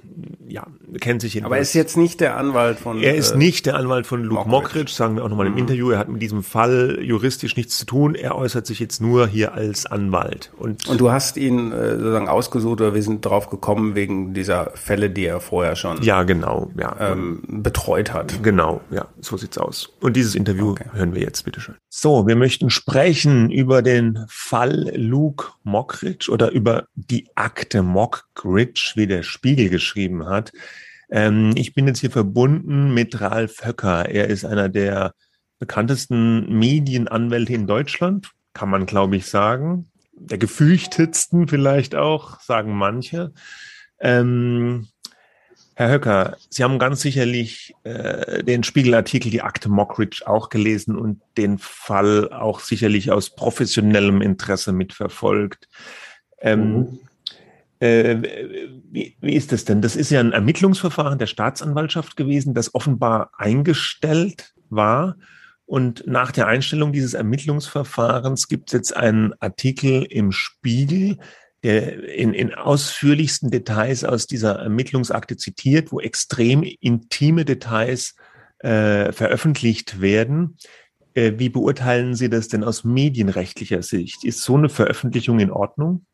Ja, 0.49 0.67
kennt 1.01 1.21
sich 1.21 1.35
jedenfalls. 1.35 1.51
Aber 1.51 1.57
er 1.57 1.63
ist 1.63 1.75
jetzt 1.75 1.97
nicht 1.97 2.21
der 2.21 2.37
Anwalt 2.37 2.79
von. 2.79 3.01
Er 3.01 3.15
ist 3.15 3.33
äh, 3.33 3.37
nicht 3.37 3.67
der 3.67 3.77
Anwalt 3.77 4.07
von 4.07 4.25
Luke 4.25 4.49
Mockridge, 4.49 4.91
sagen 4.91 5.15
wir 5.15 5.25
auch 5.25 5.29
nochmal 5.29 5.47
im 5.47 5.53
mhm. 5.53 5.59
Interview. 5.59 5.91
Er 5.91 5.99
hat 5.99 6.09
mit 6.09 6.21
diesem 6.21 6.43
Fall 6.43 6.99
juristisch 7.01 7.57
nichts 7.57 7.79
zu 7.79 7.87
tun. 7.87 8.15
Er 8.15 8.35
äußert 8.35 8.67
sich 8.67 8.81
jetzt 8.81 9.01
nur 9.01 9.29
hier 9.29 9.55
als 9.55 9.87
Anwalt. 9.87 10.53
Und, 10.59 10.89
und 10.89 11.01
du 11.01 11.13
hast 11.13 11.37
ihn 11.37 11.71
äh, 11.71 11.97
sozusagen 11.97 12.29
ausgesucht 12.29 12.81
oder 12.81 12.95
wir 12.95 13.03
sind 13.03 13.25
drauf 13.25 13.51
gekommen 13.51 13.95
wegen 13.95 14.35
dieser 14.35 14.73
Fälle, 14.75 15.11
die 15.11 15.27
er 15.27 15.41
vorher 15.41 15.77
schon. 15.77 16.03
Ja, 16.03 16.25
genau, 16.25 16.71
ja. 16.79 16.97
Ähm, 16.99 17.43
betreut 17.49 18.13
hat. 18.13 18.43
Genau, 18.43 18.81
ja, 18.91 19.07
so 19.21 19.37
sieht's 19.37 19.59
aus. 19.59 19.93
Und 20.01 20.17
dieses 20.17 20.35
Interview 20.35 20.71
okay. 20.71 20.87
hören 20.93 21.15
wir 21.15 21.23
jetzt, 21.23 21.45
bitteschön. 21.45 21.77
So, 21.89 22.27
wir 22.27 22.37
möchten 22.37 22.71
sprechen 22.71 23.51
über 23.51 23.83
den 23.83 24.25
Fall 24.29 24.91
Luke 24.97 25.49
Mockridge 25.63 26.31
oder 26.31 26.51
über 26.51 26.70
die 26.95 27.29
Akte 27.35 27.83
Mockridge, 27.83 28.93
wie 28.97 29.07
der 29.07 29.23
Spiegel 29.23 29.69
geschrieben 29.69 30.27
hat. 30.27 30.53
Ähm, 31.11 31.53
ich 31.57 31.75
bin 31.75 31.87
jetzt 31.87 32.01
hier 32.01 32.11
verbunden 32.11 32.95
mit 32.95 33.21
Ralf 33.21 33.65
Höcker. 33.65 34.09
Er 34.09 34.29
ist 34.29 34.45
einer 34.45 34.69
der 34.69 35.15
bekanntesten 35.59 36.59
Medienanwälte 36.59 37.53
in 37.53 37.67
Deutschland, 37.67 38.31
kann 38.55 38.71
man 38.71 38.87
glaube 38.87 39.17
ich 39.17 39.27
sagen. 39.27 39.91
Der 40.13 40.39
gefürchtetsten 40.39 41.49
vielleicht 41.49 41.95
auch, 41.95 42.41
sagen 42.41 42.77
manche. 42.77 43.33
Ähm, 44.01 44.89
Herr 45.81 45.93
Höcker, 45.93 46.37
Sie 46.51 46.63
haben 46.63 46.79
ganz 46.79 47.01
sicherlich 47.01 47.75
äh, 47.85 48.45
den 48.45 48.65
Spiegelartikel, 48.65 49.31
die 49.31 49.41
Akte 49.41 49.71
Mockridge 49.71 50.25
auch 50.27 50.51
gelesen 50.51 50.95
und 50.95 51.23
den 51.39 51.57
Fall 51.57 52.31
auch 52.33 52.61
sicherlich 52.61 53.11
aus 53.11 53.31
professionellem 53.31 54.21
Interesse 54.21 54.73
mitverfolgt. 54.73 55.69
Ähm, 56.41 56.79
mhm. 56.79 56.99
äh, 57.81 58.17
wie, 58.91 59.17
wie 59.21 59.35
ist 59.35 59.53
das 59.53 59.65
denn? 59.65 59.83
Das 59.83 59.97
ist 59.97 60.11
ja 60.11 60.21
ein 60.21 60.33
Ermittlungsverfahren 60.33 61.19
der 61.19 61.27
Staatsanwaltschaft 61.27 62.17
gewesen, 62.17 62.55
das 62.55 62.75
offenbar 62.75 63.31
eingestellt 63.37 64.55
war. 64.69 65.17
Und 65.67 66.05
nach 66.07 66.33
der 66.33 66.49
Einstellung 66.49 66.93
dieses 66.93 67.15
Ermittlungsverfahrens 67.15 68.49
gibt 68.49 68.71
es 68.71 68.73
jetzt 68.73 68.97
einen 68.97 69.35
Artikel 69.39 70.03
im 70.03 70.33
Spiegel, 70.33 71.19
der 71.63 72.09
in, 72.09 72.35
in 72.35 72.55
ausführlichsten 72.55 73.51
Details 73.51 74.03
aus 74.03 74.27
dieser 74.27 74.59
Ermittlungsakte 74.59 75.37
zitiert, 75.37 75.93
wo 75.93 76.01
extrem 76.01 76.63
intime 76.63 77.45
Details 77.45 78.17
äh, 78.61 79.13
veröffentlicht 79.13 80.01
werden. 80.01 80.57
Äh, 81.15 81.35
wie 81.37 81.49
beurteilen 81.49 82.15
Sie 82.15 82.31
das 82.31 82.49
denn 82.49 82.65
aus 82.65 82.85
medienrechtlicher 82.85 83.83
Sicht? 83.83 84.25
Ist 84.25 84.43
so 84.43 84.57
eine 84.57 84.69
Veröffentlichung 84.69 85.39
in 85.41 85.51
Ordnung? 85.51 86.07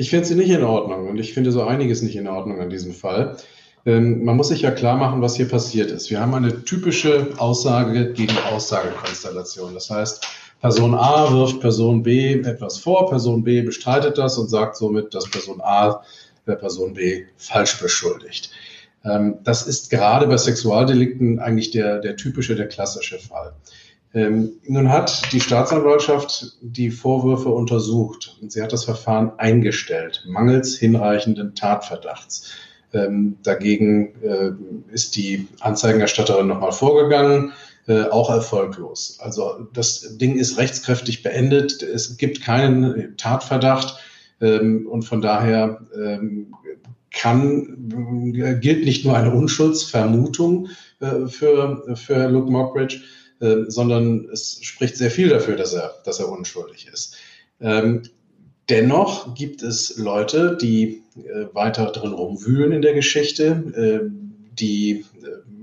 Ich 0.00 0.08
finde 0.08 0.24
sie 0.24 0.34
nicht 0.34 0.48
in 0.48 0.64
Ordnung 0.64 1.10
und 1.10 1.18
ich 1.18 1.34
finde 1.34 1.52
so 1.52 1.62
einiges 1.62 2.00
nicht 2.00 2.16
in 2.16 2.26
Ordnung 2.26 2.58
an 2.58 2.70
diesem 2.70 2.94
Fall. 2.94 3.36
Ähm, 3.84 4.24
man 4.24 4.34
muss 4.34 4.48
sich 4.48 4.62
ja 4.62 4.70
klar 4.70 4.96
machen, 4.96 5.20
was 5.20 5.36
hier 5.36 5.46
passiert 5.46 5.90
ist. 5.90 6.08
Wir 6.08 6.22
haben 6.22 6.32
eine 6.32 6.64
typische 6.64 7.34
Aussage 7.36 8.14
gegen 8.14 8.34
Aussagekonstellation. 8.50 9.74
Das 9.74 9.90
heißt, 9.90 10.26
Person 10.62 10.94
A 10.94 11.30
wirft 11.30 11.60
Person 11.60 12.02
B 12.02 12.32
etwas 12.32 12.78
vor, 12.78 13.10
Person 13.10 13.44
B 13.44 13.60
bestreitet 13.60 14.16
das 14.16 14.38
und 14.38 14.48
sagt 14.48 14.76
somit, 14.76 15.12
dass 15.12 15.28
Person 15.28 15.60
A 15.60 16.02
der 16.46 16.54
Person 16.54 16.94
B 16.94 17.24
falsch 17.36 17.78
beschuldigt. 17.78 18.50
Ähm, 19.04 19.36
das 19.44 19.66
ist 19.66 19.90
gerade 19.90 20.26
bei 20.28 20.38
Sexualdelikten 20.38 21.40
eigentlich 21.40 21.72
der, 21.72 21.98
der 21.98 22.16
typische, 22.16 22.56
der 22.56 22.68
klassische 22.68 23.18
Fall. 23.18 23.52
Ähm, 24.12 24.52
nun 24.66 24.88
hat 24.88 25.32
die 25.32 25.40
Staatsanwaltschaft 25.40 26.56
die 26.62 26.90
Vorwürfe 26.90 27.48
untersucht 27.50 28.36
und 28.40 28.50
sie 28.50 28.62
hat 28.62 28.72
das 28.72 28.84
Verfahren 28.84 29.32
eingestellt, 29.38 30.24
mangels 30.26 30.76
hinreichenden 30.76 31.54
Tatverdachts. 31.54 32.50
Ähm, 32.92 33.36
dagegen 33.44 34.14
äh, 34.20 34.50
ist 34.92 35.14
die 35.14 35.46
Anzeigenerstatterin 35.60 36.48
nochmal 36.48 36.72
vorgegangen, 36.72 37.52
äh, 37.86 38.02
auch 38.02 38.30
erfolglos. 38.30 39.18
Also 39.20 39.68
das 39.72 40.18
Ding 40.18 40.36
ist 40.36 40.58
rechtskräftig 40.58 41.22
beendet. 41.22 41.82
Es 41.82 42.16
gibt 42.16 42.42
keinen 42.42 43.16
Tatverdacht 43.16 43.96
ähm, 44.40 44.88
und 44.90 45.02
von 45.02 45.20
daher 45.20 45.86
ähm, 45.94 46.54
kann, 47.12 48.32
äh, 48.34 48.54
gilt 48.56 48.84
nicht 48.84 49.04
nur 49.04 49.16
eine 49.16 49.32
Unschuldsvermutung 49.32 50.68
äh, 50.98 51.26
für, 51.26 51.96
für 51.96 52.28
Luke 52.28 52.50
Mockridge, 52.50 53.02
äh, 53.40 53.64
sondern 53.68 54.28
es 54.32 54.58
spricht 54.62 54.96
sehr 54.96 55.10
viel 55.10 55.28
dafür, 55.28 55.56
dass 55.56 55.72
er, 55.72 55.94
dass 56.04 56.20
er 56.20 56.28
unschuldig 56.28 56.88
ist. 56.92 57.16
Ähm, 57.60 58.02
dennoch 58.68 59.34
gibt 59.34 59.62
es 59.62 59.96
Leute, 59.98 60.56
die 60.56 61.02
äh, 61.16 61.46
weiter 61.52 61.86
drin 61.86 62.12
rumwühlen 62.12 62.72
in 62.72 62.82
der 62.82 62.94
Geschichte, 62.94 64.04
äh, 64.04 64.10
die 64.58 65.04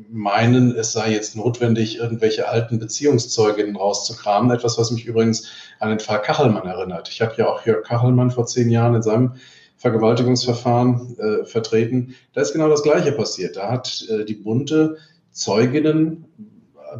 meinen, 0.09 0.75
es 0.75 0.91
sei 0.93 1.11
jetzt 1.11 1.36
notwendig, 1.36 1.97
irgendwelche 1.97 2.47
alten 2.47 2.80
Beziehungszeuginnen 2.80 3.75
rauszukramen. 3.75 4.51
Etwas, 4.51 4.78
was 4.78 4.91
mich 4.91 5.05
übrigens 5.05 5.51
an 5.80 5.89
den 5.89 5.99
Fall 5.99 6.21
Kachelmann 6.21 6.65
erinnert. 6.65 7.09
Ich 7.09 7.21
habe 7.21 7.36
ja 7.38 7.47
auch 7.47 7.65
Jörg 7.65 7.84
Kachelmann 7.86 8.32
vor 8.32 8.45
zehn 8.45 8.69
Jahren 8.69 8.95
in 8.95 9.03
seinem 9.03 9.34
Vergewaltigungsverfahren 9.78 11.17
äh, 11.19 11.45
vertreten. 11.45 12.15
Da 12.34 12.41
ist 12.41 12.53
genau 12.53 12.69
das 12.69 12.84
Gleiche 12.84 13.11
passiert. 13.11 13.57
Da 13.57 13.69
hat 13.69 14.05
äh, 14.09 14.25
die 14.25 14.34
Bunte 14.34 14.97
Zeuginnen 15.32 16.25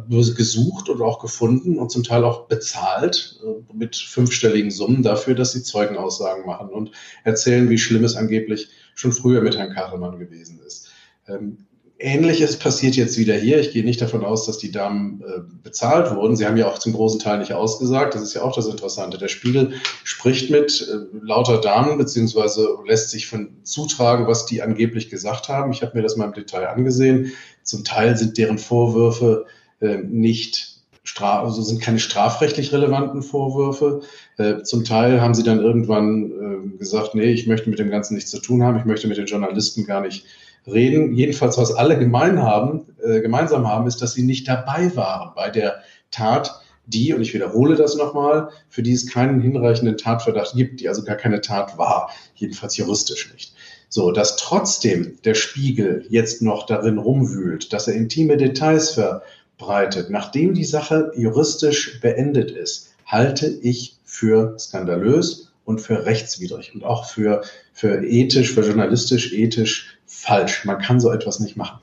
gesucht 0.08 0.88
und 0.88 1.02
auch 1.02 1.18
gefunden 1.18 1.78
und 1.78 1.90
zum 1.90 2.04
Teil 2.04 2.24
auch 2.24 2.46
bezahlt 2.46 3.40
äh, 3.44 3.74
mit 3.74 3.96
fünfstelligen 3.96 4.70
Summen 4.70 5.02
dafür, 5.02 5.34
dass 5.34 5.52
sie 5.52 5.62
Zeugenaussagen 5.62 6.46
machen 6.46 6.70
und 6.70 6.92
erzählen, 7.24 7.68
wie 7.70 7.78
schlimm 7.78 8.04
es 8.04 8.16
angeblich 8.16 8.68
schon 8.94 9.12
früher 9.12 9.40
mit 9.40 9.56
Herrn 9.56 9.72
Kachelmann 9.72 10.18
gewesen 10.18 10.60
ist. 10.66 10.90
Ähm, 11.26 11.66
Ähnliches 12.00 12.56
passiert 12.56 12.94
jetzt 12.94 13.18
wieder 13.18 13.34
hier. 13.34 13.58
Ich 13.58 13.72
gehe 13.72 13.84
nicht 13.84 14.00
davon 14.00 14.24
aus, 14.24 14.46
dass 14.46 14.58
die 14.58 14.70
Damen 14.70 15.20
äh, 15.20 15.40
bezahlt 15.64 16.14
wurden. 16.14 16.36
Sie 16.36 16.46
haben 16.46 16.56
ja 16.56 16.68
auch 16.68 16.78
zum 16.78 16.92
großen 16.92 17.18
Teil 17.18 17.38
nicht 17.38 17.52
ausgesagt. 17.52 18.14
Das 18.14 18.22
ist 18.22 18.34
ja 18.34 18.42
auch 18.42 18.54
das 18.54 18.68
Interessante. 18.68 19.18
Der 19.18 19.26
Spiegel 19.26 19.72
spricht 20.04 20.48
mit 20.48 20.88
äh, 20.88 21.16
lauter 21.20 21.60
Damen, 21.60 21.98
beziehungsweise 21.98 22.68
lässt 22.86 23.10
sich 23.10 23.26
von 23.26 23.56
zutragen, 23.64 24.28
was 24.28 24.46
die 24.46 24.62
angeblich 24.62 25.10
gesagt 25.10 25.48
haben. 25.48 25.72
Ich 25.72 25.82
habe 25.82 25.96
mir 25.96 26.02
das 26.02 26.16
mal 26.16 26.26
im 26.26 26.34
Detail 26.34 26.68
angesehen. 26.68 27.32
Zum 27.64 27.82
Teil 27.82 28.16
sind 28.16 28.38
deren 28.38 28.58
Vorwürfe 28.58 29.46
äh, 29.80 29.98
nicht 29.98 30.78
also 31.20 31.62
sind 31.62 31.80
keine 31.80 31.98
strafrechtlich 31.98 32.72
relevanten 32.72 33.22
Vorwürfe. 33.22 34.02
Äh, 34.36 34.62
zum 34.62 34.84
Teil 34.84 35.20
haben 35.20 35.34
sie 35.34 35.42
dann 35.42 35.60
irgendwann 35.60 36.74
äh, 36.74 36.78
gesagt, 36.78 37.14
nee, 37.14 37.32
ich 37.32 37.46
möchte 37.46 37.70
mit 37.70 37.78
dem 37.78 37.90
Ganzen 37.90 38.14
nichts 38.14 38.30
zu 38.30 38.40
tun 38.40 38.62
haben, 38.62 38.78
ich 38.78 38.84
möchte 38.84 39.08
mit 39.08 39.16
den 39.16 39.26
Journalisten 39.26 39.84
gar 39.84 40.00
nicht 40.02 40.26
reden. 40.66 41.14
Jedenfalls, 41.14 41.58
was 41.58 41.74
alle 41.74 41.98
gemein 41.98 42.42
haben, 42.42 42.86
äh, 43.02 43.20
gemeinsam 43.20 43.66
haben, 43.66 43.86
ist, 43.86 44.02
dass 44.02 44.12
sie 44.12 44.22
nicht 44.22 44.46
dabei 44.46 44.94
waren 44.96 45.32
bei 45.34 45.50
der 45.50 45.82
Tat, 46.10 46.60
die, 46.86 47.12
und 47.12 47.20
ich 47.20 47.34
wiederhole 47.34 47.76
das 47.76 47.96
nochmal, 47.96 48.48
für 48.68 48.82
die 48.82 48.92
es 48.92 49.10
keinen 49.12 49.40
hinreichenden 49.40 49.98
Tatverdacht 49.98 50.54
gibt, 50.54 50.80
die 50.80 50.88
also 50.88 51.04
gar 51.04 51.16
keine 51.16 51.40
Tat 51.40 51.76
war, 51.76 52.10
jedenfalls 52.34 52.76
juristisch 52.76 53.30
nicht. 53.32 53.54
So, 53.90 54.10
dass 54.10 54.36
trotzdem 54.36 55.18
der 55.24 55.34
Spiegel 55.34 56.04
jetzt 56.10 56.42
noch 56.42 56.66
darin 56.66 56.98
rumwühlt, 56.98 57.72
dass 57.72 57.88
er 57.88 57.94
intime 57.94 58.36
Details 58.36 58.90
ver 58.90 59.22
verbreitet, 59.58 60.10
nachdem 60.10 60.54
die 60.54 60.64
Sache 60.64 61.12
juristisch 61.16 62.00
beendet 62.00 62.50
ist, 62.50 62.94
halte 63.04 63.46
ich 63.46 63.96
für 64.04 64.56
skandalös 64.58 65.52
und 65.64 65.80
für 65.80 66.06
rechtswidrig 66.06 66.74
und 66.74 66.84
auch 66.84 67.04
für, 67.04 67.42
für 67.72 68.02
ethisch, 68.04 68.54
für 68.54 68.62
journalistisch 68.62 69.32
ethisch 69.32 69.98
falsch. 70.06 70.64
Man 70.64 70.78
kann 70.78 71.00
so 71.00 71.10
etwas 71.10 71.40
nicht 71.40 71.56
machen. 71.56 71.80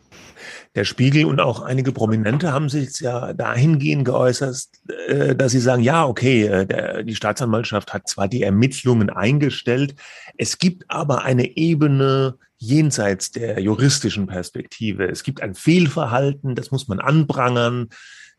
Der 0.74 0.84
Spiegel 0.84 1.26
und 1.26 1.40
auch 1.40 1.62
einige 1.62 1.94
Prominente 1.94 2.52
haben 2.52 2.68
sich 2.68 3.00
ja 3.00 3.34
dahingehend 3.34 4.06
geäußert, 4.06 4.68
äh, 5.08 5.36
dass 5.36 5.54
sie 5.54 5.60
sagen, 5.60 5.82
ja, 5.82 6.06
okay, 6.06 6.46
äh, 6.48 6.66
der, 6.66 7.04
die 7.04 7.16
Staatsanwaltschaft 7.16 7.94
hat 7.94 8.10
zwar 8.10 8.28
die 8.28 8.44
Ermittlungen 8.44 9.10
eingestellt, 9.10 9.96
es 10.38 10.58
gibt 10.58 10.84
aber 10.90 11.24
eine 11.24 11.56
Ebene 11.56 12.38
jenseits 12.58 13.32
der 13.32 13.60
juristischen 13.60 14.28
Perspektive. 14.28 15.08
Es 15.08 15.24
gibt 15.24 15.42
ein 15.42 15.56
Fehlverhalten, 15.56 16.56
das 16.56 16.72
muss 16.72 16.88
man 16.88 17.00
anprangern. 17.00 17.90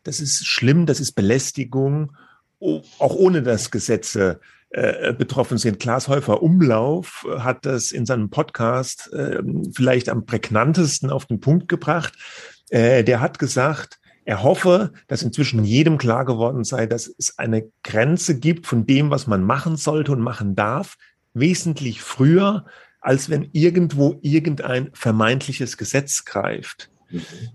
Das 0.03 0.19
ist 0.19 0.45
schlimm, 0.45 0.85
das 0.85 0.99
ist 0.99 1.13
Belästigung, 1.13 2.15
auch 2.59 3.15
ohne 3.15 3.43
dass 3.43 3.71
Gesetze 3.71 4.39
äh, 4.69 5.13
betroffen 5.13 5.57
sind. 5.57 5.79
Klaas 5.79 6.07
Häufer 6.07 6.41
Umlauf 6.41 7.25
hat 7.39 7.65
das 7.65 7.91
in 7.91 8.05
seinem 8.05 8.29
Podcast 8.29 9.11
äh, 9.13 9.41
vielleicht 9.73 10.09
am 10.09 10.25
prägnantesten 10.25 11.09
auf 11.09 11.25
den 11.25 11.39
Punkt 11.39 11.67
gebracht. 11.67 12.13
Äh, 12.69 13.03
der 13.03 13.21
hat 13.21 13.39
gesagt, 13.39 13.99
er 14.25 14.43
hoffe, 14.43 14.91
dass 15.07 15.23
inzwischen 15.23 15.63
jedem 15.63 15.97
klar 15.97 16.25
geworden 16.25 16.65
sei, 16.65 16.85
dass 16.85 17.07
es 17.17 17.39
eine 17.39 17.71
Grenze 17.81 18.37
gibt 18.37 18.67
von 18.67 18.85
dem, 18.85 19.09
was 19.09 19.25
man 19.25 19.41
machen 19.41 19.77
sollte 19.77 20.11
und 20.11 20.19
machen 20.19 20.53
darf, 20.53 20.97
wesentlich 21.33 22.01
früher, 22.01 22.65
als 22.99 23.29
wenn 23.29 23.49
irgendwo 23.53 24.17
irgendein 24.21 24.89
vermeintliches 24.93 25.77
Gesetz 25.77 26.25
greift. 26.25 26.89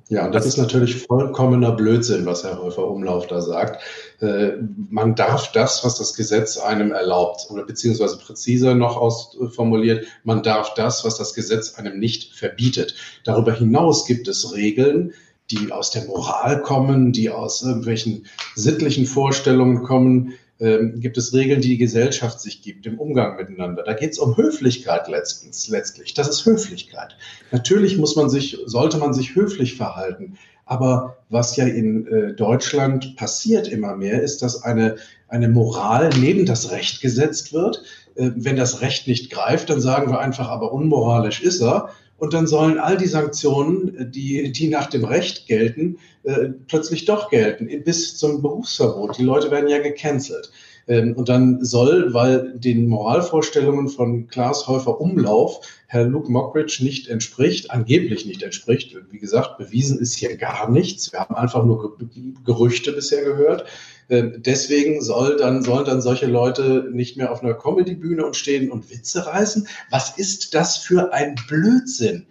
Ja, 0.09 0.31
das 0.31 0.47
ist 0.47 0.57
natürlich 0.57 1.03
vollkommener 1.03 1.73
Blödsinn, 1.73 2.25
was 2.25 2.43
Herr 2.43 2.59
Häufer 2.59 2.89
Umlauf 2.89 3.27
da 3.27 3.43
sagt. 3.43 3.83
Äh, 4.21 4.53
man 4.89 5.15
darf 5.15 5.53
das, 5.53 5.85
was 5.85 5.99
das 5.99 6.15
Gesetz 6.15 6.57
einem 6.57 6.93
erlaubt, 6.93 7.49
oder 7.51 7.65
beziehungsweise 7.65 8.17
präziser 8.17 8.75
noch 8.75 8.97
ausformuliert, 8.97 10.07
man 10.25 10.43
darf 10.43 10.73
das, 10.75 11.05
was 11.05 11.19
das 11.19 11.35
Gesetz 11.35 11.75
einem 11.75 11.99
nicht 11.99 12.35
verbietet. 12.35 12.95
Darüber 13.25 13.53
hinaus 13.53 14.07
gibt 14.07 14.27
es 14.27 14.55
Regeln, 14.55 15.13
die 15.51 15.71
aus 15.71 15.91
der 15.91 16.07
Moral 16.07 16.63
kommen, 16.63 17.13
die 17.13 17.29
aus 17.29 17.63
irgendwelchen 17.63 18.27
sittlichen 18.55 19.05
Vorstellungen 19.05 19.83
kommen, 19.83 20.33
ähm, 20.63 21.01
gibt 21.01 21.19
es 21.19 21.35
Regeln, 21.35 21.61
die 21.61 21.71
die 21.71 21.77
Gesellschaft 21.77 22.41
sich 22.41 22.63
gibt 22.63 22.87
im 22.87 23.01
Umgang 23.01 23.37
miteinander. 23.37 23.83
Da 23.83 23.95
geht 23.95 24.13
es 24.13 24.19
um 24.21 24.37
Höflichkeit 24.37 25.09
letztens, 25.09 25.69
letztlich. 25.69 26.15
Das 26.15 26.29
ist 26.29 26.47
Höflichkeit. 26.47 27.17
Natürlich 27.51 27.99
muss 27.99 28.15
man 28.15 28.31
sich, 28.31 28.57
sollte 28.67 28.99
man 28.99 29.13
sich 29.13 29.35
höflich 29.35 29.75
verhalten. 29.77 30.39
Aber 30.65 31.17
was 31.29 31.57
ja 31.57 31.67
in 31.67 32.07
äh, 32.07 32.35
Deutschland 32.35 33.17
passiert 33.17 33.67
immer 33.67 33.97
mehr, 33.97 34.23
ist, 34.23 34.41
dass 34.43 34.63
eine, 34.63 34.99
eine 35.27 35.49
Moral 35.49 36.11
neben 36.21 36.47
das 36.47 36.71
Recht 36.71 37.01
gesetzt 37.01 37.53
wird. 37.53 37.83
Äh, 38.15 38.31
wenn 38.37 38.55
das 38.55 38.83
Recht 38.83 39.09
nicht 39.09 39.33
greift, 39.33 39.69
dann 39.69 39.81
sagen 39.81 40.13
wir 40.13 40.21
einfach, 40.21 40.49
aber 40.49 40.73
unmoralisch 40.73 41.43
ist 41.43 41.61
er. 41.61 41.91
Und 42.23 42.35
dann 42.35 42.47
sollen 42.47 42.79
all 42.79 42.97
die 42.97 43.09
Sanktionen, 43.09 44.13
die, 44.13 44.53
die 44.53 44.69
nach 44.69 44.87
dem 44.87 45.05
Recht 45.05 45.49
gelten, 45.49 45.99
äh, 46.23 46.51
plötzlich 46.69 47.05
doch 47.05 47.31
gelten, 47.31 47.67
bis 47.83 48.17
zum 48.17 48.43
Berufsverbot. 48.43 49.19
Die 49.19 49.25
Leute 49.25 49.51
werden 49.51 49.69
ja 49.69 49.79
gecancelt. 49.81 50.53
Ähm, 50.89 51.15
und 51.15 51.29
dann 51.29 51.65
soll, 51.65 52.13
weil 52.15 52.59
den 52.59 52.89
Moralvorstellungen 52.89 53.89
von 53.89 54.29
Klaas 54.29 54.67
Häufer 54.67 55.01
Umlauf 55.01 55.61
Herr 55.93 56.05
Luke 56.05 56.33
Mockridge 56.33 56.79
nicht 56.83 57.09
entspricht, 57.09 57.71
angeblich 57.71 58.25
nicht 58.25 58.43
entspricht. 58.43 58.97
Wie 59.11 59.19
gesagt, 59.19 59.59
bewiesen 59.59 59.99
ist 59.99 60.15
hier 60.15 60.39
gar 60.39 60.71
nichts. 60.71 61.13
Wir 61.13 61.21
haben 61.21 61.35
einfach 61.35 61.67
nur 61.67 61.99
Gerüchte 62.47 62.93
bisher 62.93 63.23
gehört. 63.23 63.67
Ähm, 64.09 64.37
deswegen 64.39 65.03
soll 65.03 65.37
dann, 65.37 65.63
sollen 65.63 65.85
dann 65.85 66.01
solche 66.01 66.25
Leute 66.25 66.89
nicht 66.93 67.19
mehr 67.19 67.31
auf 67.31 67.43
einer 67.43 67.53
Comedy-Bühne 67.53 68.25
und 68.25 68.37
stehen 68.37 68.71
und 68.71 68.91
Witze 68.91 69.27
reißen. 69.27 69.69
Was 69.91 70.17
ist 70.17 70.55
das 70.55 70.79
für 70.79 71.13
ein 71.13 71.35
Blödsinn? 71.47 72.25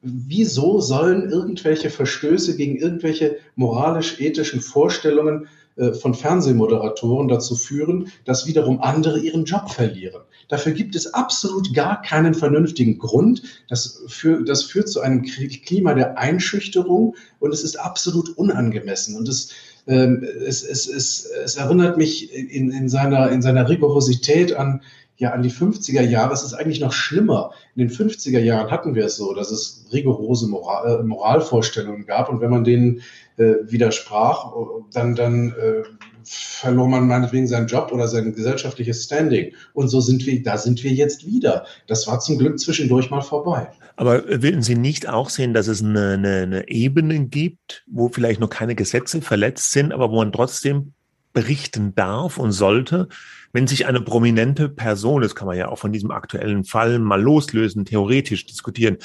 Wieso 0.00 0.80
sollen 0.80 1.30
irgendwelche 1.30 1.90
Verstöße 1.90 2.56
gegen 2.56 2.78
irgendwelche 2.78 3.36
moralisch-ethischen 3.56 4.62
Vorstellungen 4.62 5.48
von 5.94 6.14
Fernsehmoderatoren 6.14 7.28
dazu 7.28 7.56
führen, 7.56 8.12
dass 8.24 8.46
wiederum 8.46 8.80
andere 8.80 9.18
ihren 9.18 9.44
Job 9.44 9.70
verlieren. 9.70 10.22
Dafür 10.48 10.72
gibt 10.72 10.94
es 10.94 11.14
absolut 11.14 11.72
gar 11.72 12.02
keinen 12.02 12.34
vernünftigen 12.34 12.98
Grund. 12.98 13.42
Das, 13.68 14.02
für, 14.06 14.44
das 14.44 14.64
führt 14.64 14.88
zu 14.88 15.00
einem 15.00 15.22
Klima 15.22 15.94
der 15.94 16.18
Einschüchterung 16.18 17.16
und 17.38 17.54
es 17.54 17.64
ist 17.64 17.76
absolut 17.76 18.36
unangemessen. 18.36 19.16
Und 19.16 19.28
es, 19.28 19.52
ähm, 19.86 20.22
es, 20.22 20.62
es, 20.62 20.86
es, 20.86 21.24
es 21.24 21.56
erinnert 21.56 21.96
mich 21.96 22.32
in, 22.34 22.70
in, 22.70 22.88
seiner, 22.88 23.30
in 23.30 23.40
seiner 23.40 23.68
Rigorosität 23.68 24.54
an 24.54 24.82
ja 25.22 25.30
an 25.30 25.42
die 25.42 25.50
50er 25.50 26.02
Jahre. 26.02 26.34
Es 26.34 26.42
ist 26.42 26.52
eigentlich 26.52 26.80
noch 26.80 26.92
schlimmer. 26.92 27.52
In 27.74 27.86
den 27.86 27.96
50er 27.96 28.40
Jahren 28.40 28.70
hatten 28.70 28.94
wir 28.94 29.06
es 29.06 29.16
so, 29.16 29.32
dass 29.32 29.50
es 29.50 29.86
rigorose 29.92 30.48
Moral, 30.48 31.00
äh, 31.00 31.02
Moralvorstellungen 31.02 32.06
gab 32.06 32.28
und 32.28 32.40
wenn 32.40 32.50
man 32.50 32.64
denen 32.64 33.02
äh, 33.36 33.54
widersprach, 33.64 34.52
dann, 34.92 35.14
dann 35.14 35.50
äh, 35.50 35.82
verlor 36.24 36.88
man 36.88 37.06
meinetwegen 37.06 37.46
seinen 37.46 37.66
Job 37.66 37.90
oder 37.92 38.08
sein 38.08 38.34
gesellschaftliches 38.34 39.04
Standing. 39.04 39.52
Und 39.72 39.88
so 39.88 40.00
sind 40.00 40.24
wir, 40.26 40.42
da 40.42 40.56
sind 40.58 40.82
wir 40.84 40.92
jetzt 40.92 41.26
wieder. 41.26 41.66
Das 41.86 42.06
war 42.06 42.20
zum 42.20 42.38
Glück 42.38 42.58
zwischendurch 42.58 43.10
mal 43.10 43.22
vorbei. 43.22 43.68
Aber 43.96 44.24
würden 44.26 44.62
Sie 44.62 44.74
nicht 44.74 45.08
auch 45.08 45.30
sehen, 45.30 45.54
dass 45.54 45.66
es 45.66 45.82
eine, 45.82 46.12
eine, 46.12 46.36
eine 46.42 46.68
Ebene 46.68 47.26
gibt, 47.26 47.84
wo 47.90 48.08
vielleicht 48.08 48.40
noch 48.40 48.50
keine 48.50 48.74
Gesetze 48.74 49.20
verletzt 49.20 49.72
sind, 49.72 49.92
aber 49.92 50.10
wo 50.10 50.16
man 50.16 50.32
trotzdem 50.32 50.94
berichten 51.32 51.94
darf 51.94 52.38
und 52.38 52.52
sollte, 52.52 53.08
wenn 53.52 53.66
sich 53.66 53.86
eine 53.86 54.00
prominente 54.00 54.68
Person, 54.68 55.22
das 55.22 55.34
kann 55.34 55.46
man 55.46 55.56
ja 55.56 55.68
auch 55.68 55.78
von 55.78 55.92
diesem 55.92 56.10
aktuellen 56.10 56.64
Fall 56.64 56.98
mal 56.98 57.20
loslösen, 57.20 57.84
theoretisch 57.84 58.46
diskutieren, 58.46 58.98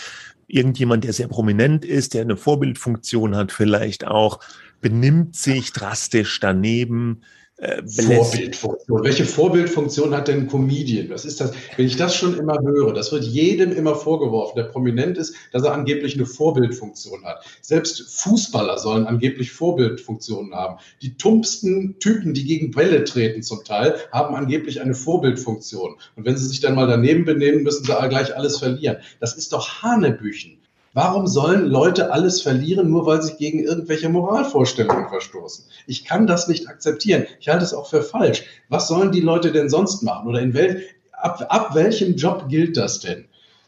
irgendjemand, 0.47 1.03
der 1.03 1.13
sehr 1.13 1.27
prominent 1.27 1.83
ist, 1.83 2.13
der 2.13 2.21
eine 2.21 2.37
Vorbildfunktion 2.37 3.35
hat, 3.35 3.51
vielleicht 3.51 4.07
auch, 4.07 4.39
benimmt 4.81 5.35
sich 5.35 5.73
drastisch 5.73 6.39
daneben, 6.39 7.21
äh, 7.57 7.81
Vorbildfunktion. 7.87 9.03
Welche 9.03 9.25
Vorbildfunktion 9.25 10.15
hat 10.15 10.27
denn 10.27 10.41
ein 10.41 10.47
Comedian? 10.47 11.09
Was 11.09 11.25
ist 11.25 11.41
das? 11.41 11.51
Wenn 11.75 11.87
ich 11.87 11.95
das 11.95 12.15
schon 12.15 12.37
immer 12.37 12.59
höre, 12.61 12.93
das 12.93 13.11
wird 13.11 13.23
jedem 13.23 13.71
immer 13.71 13.95
vorgeworfen, 13.95 14.55
der 14.57 14.65
prominent 14.65 15.17
ist, 15.17 15.35
dass 15.51 15.63
er 15.63 15.73
angeblich 15.73 16.15
eine 16.15 16.27
Vorbildfunktion 16.27 17.23
hat. 17.25 17.43
Selbst 17.61 18.01
Fußballer 18.21 18.77
sollen 18.77 19.07
angeblich 19.07 19.51
Vorbildfunktionen 19.51 20.53
haben. 20.53 20.79
Die 21.01 21.17
tumpsten 21.17 21.97
Typen, 21.99 22.33
die 22.33 22.45
gegen 22.45 22.71
Bälle 22.71 23.03
treten 23.03 23.41
zum 23.41 23.63
Teil, 23.63 23.95
haben 24.11 24.35
angeblich 24.35 24.81
eine 24.81 24.93
Vorbildfunktion. 24.93 25.95
Und 26.15 26.25
wenn 26.25 26.37
sie 26.37 26.45
sich 26.45 26.59
dann 26.59 26.75
mal 26.75 26.87
daneben 26.87 27.25
benehmen, 27.25 27.63
müssen 27.63 27.85
sie 27.85 27.91
gleich 28.09 28.35
alles 28.35 28.59
verlieren. 28.59 28.97
Das 29.19 29.35
ist 29.35 29.53
doch 29.53 29.81
Hanebüchen. 29.81 30.59
Warum 30.97 31.27
sollen 31.27 31.67
Leute 31.67 32.11
alles 32.11 32.41
verlieren, 32.41 32.89
nur 32.89 33.05
weil 33.05 33.21
sie 33.21 33.35
gegen 33.35 33.59
irgendwelche 33.59 34.09
Moralvorstellungen 34.09 35.09
verstoßen? 35.09 35.65
Ich 35.85 36.05
kann 36.05 36.25
das 36.25 36.47
nicht 36.47 36.67
akzeptieren. 36.67 37.27
Ich 37.39 37.49
halte 37.49 37.63
es 37.63 37.75
auch 37.75 37.87
für 37.87 38.01
falsch. 38.01 38.45
Was 38.67 38.87
sollen 38.87 39.11
die 39.11 39.21
Leute 39.21 39.51
denn 39.51 39.69
sonst 39.69 40.01
machen? 40.01 40.27
Oder 40.27 40.41
in 40.41 40.55
wel, 40.55 40.81
ab, 41.11 41.45
ab 41.49 41.75
welchem 41.75 42.15
Job 42.15 42.49
gilt 42.49 42.77
das 42.77 42.99
denn? 42.99 43.25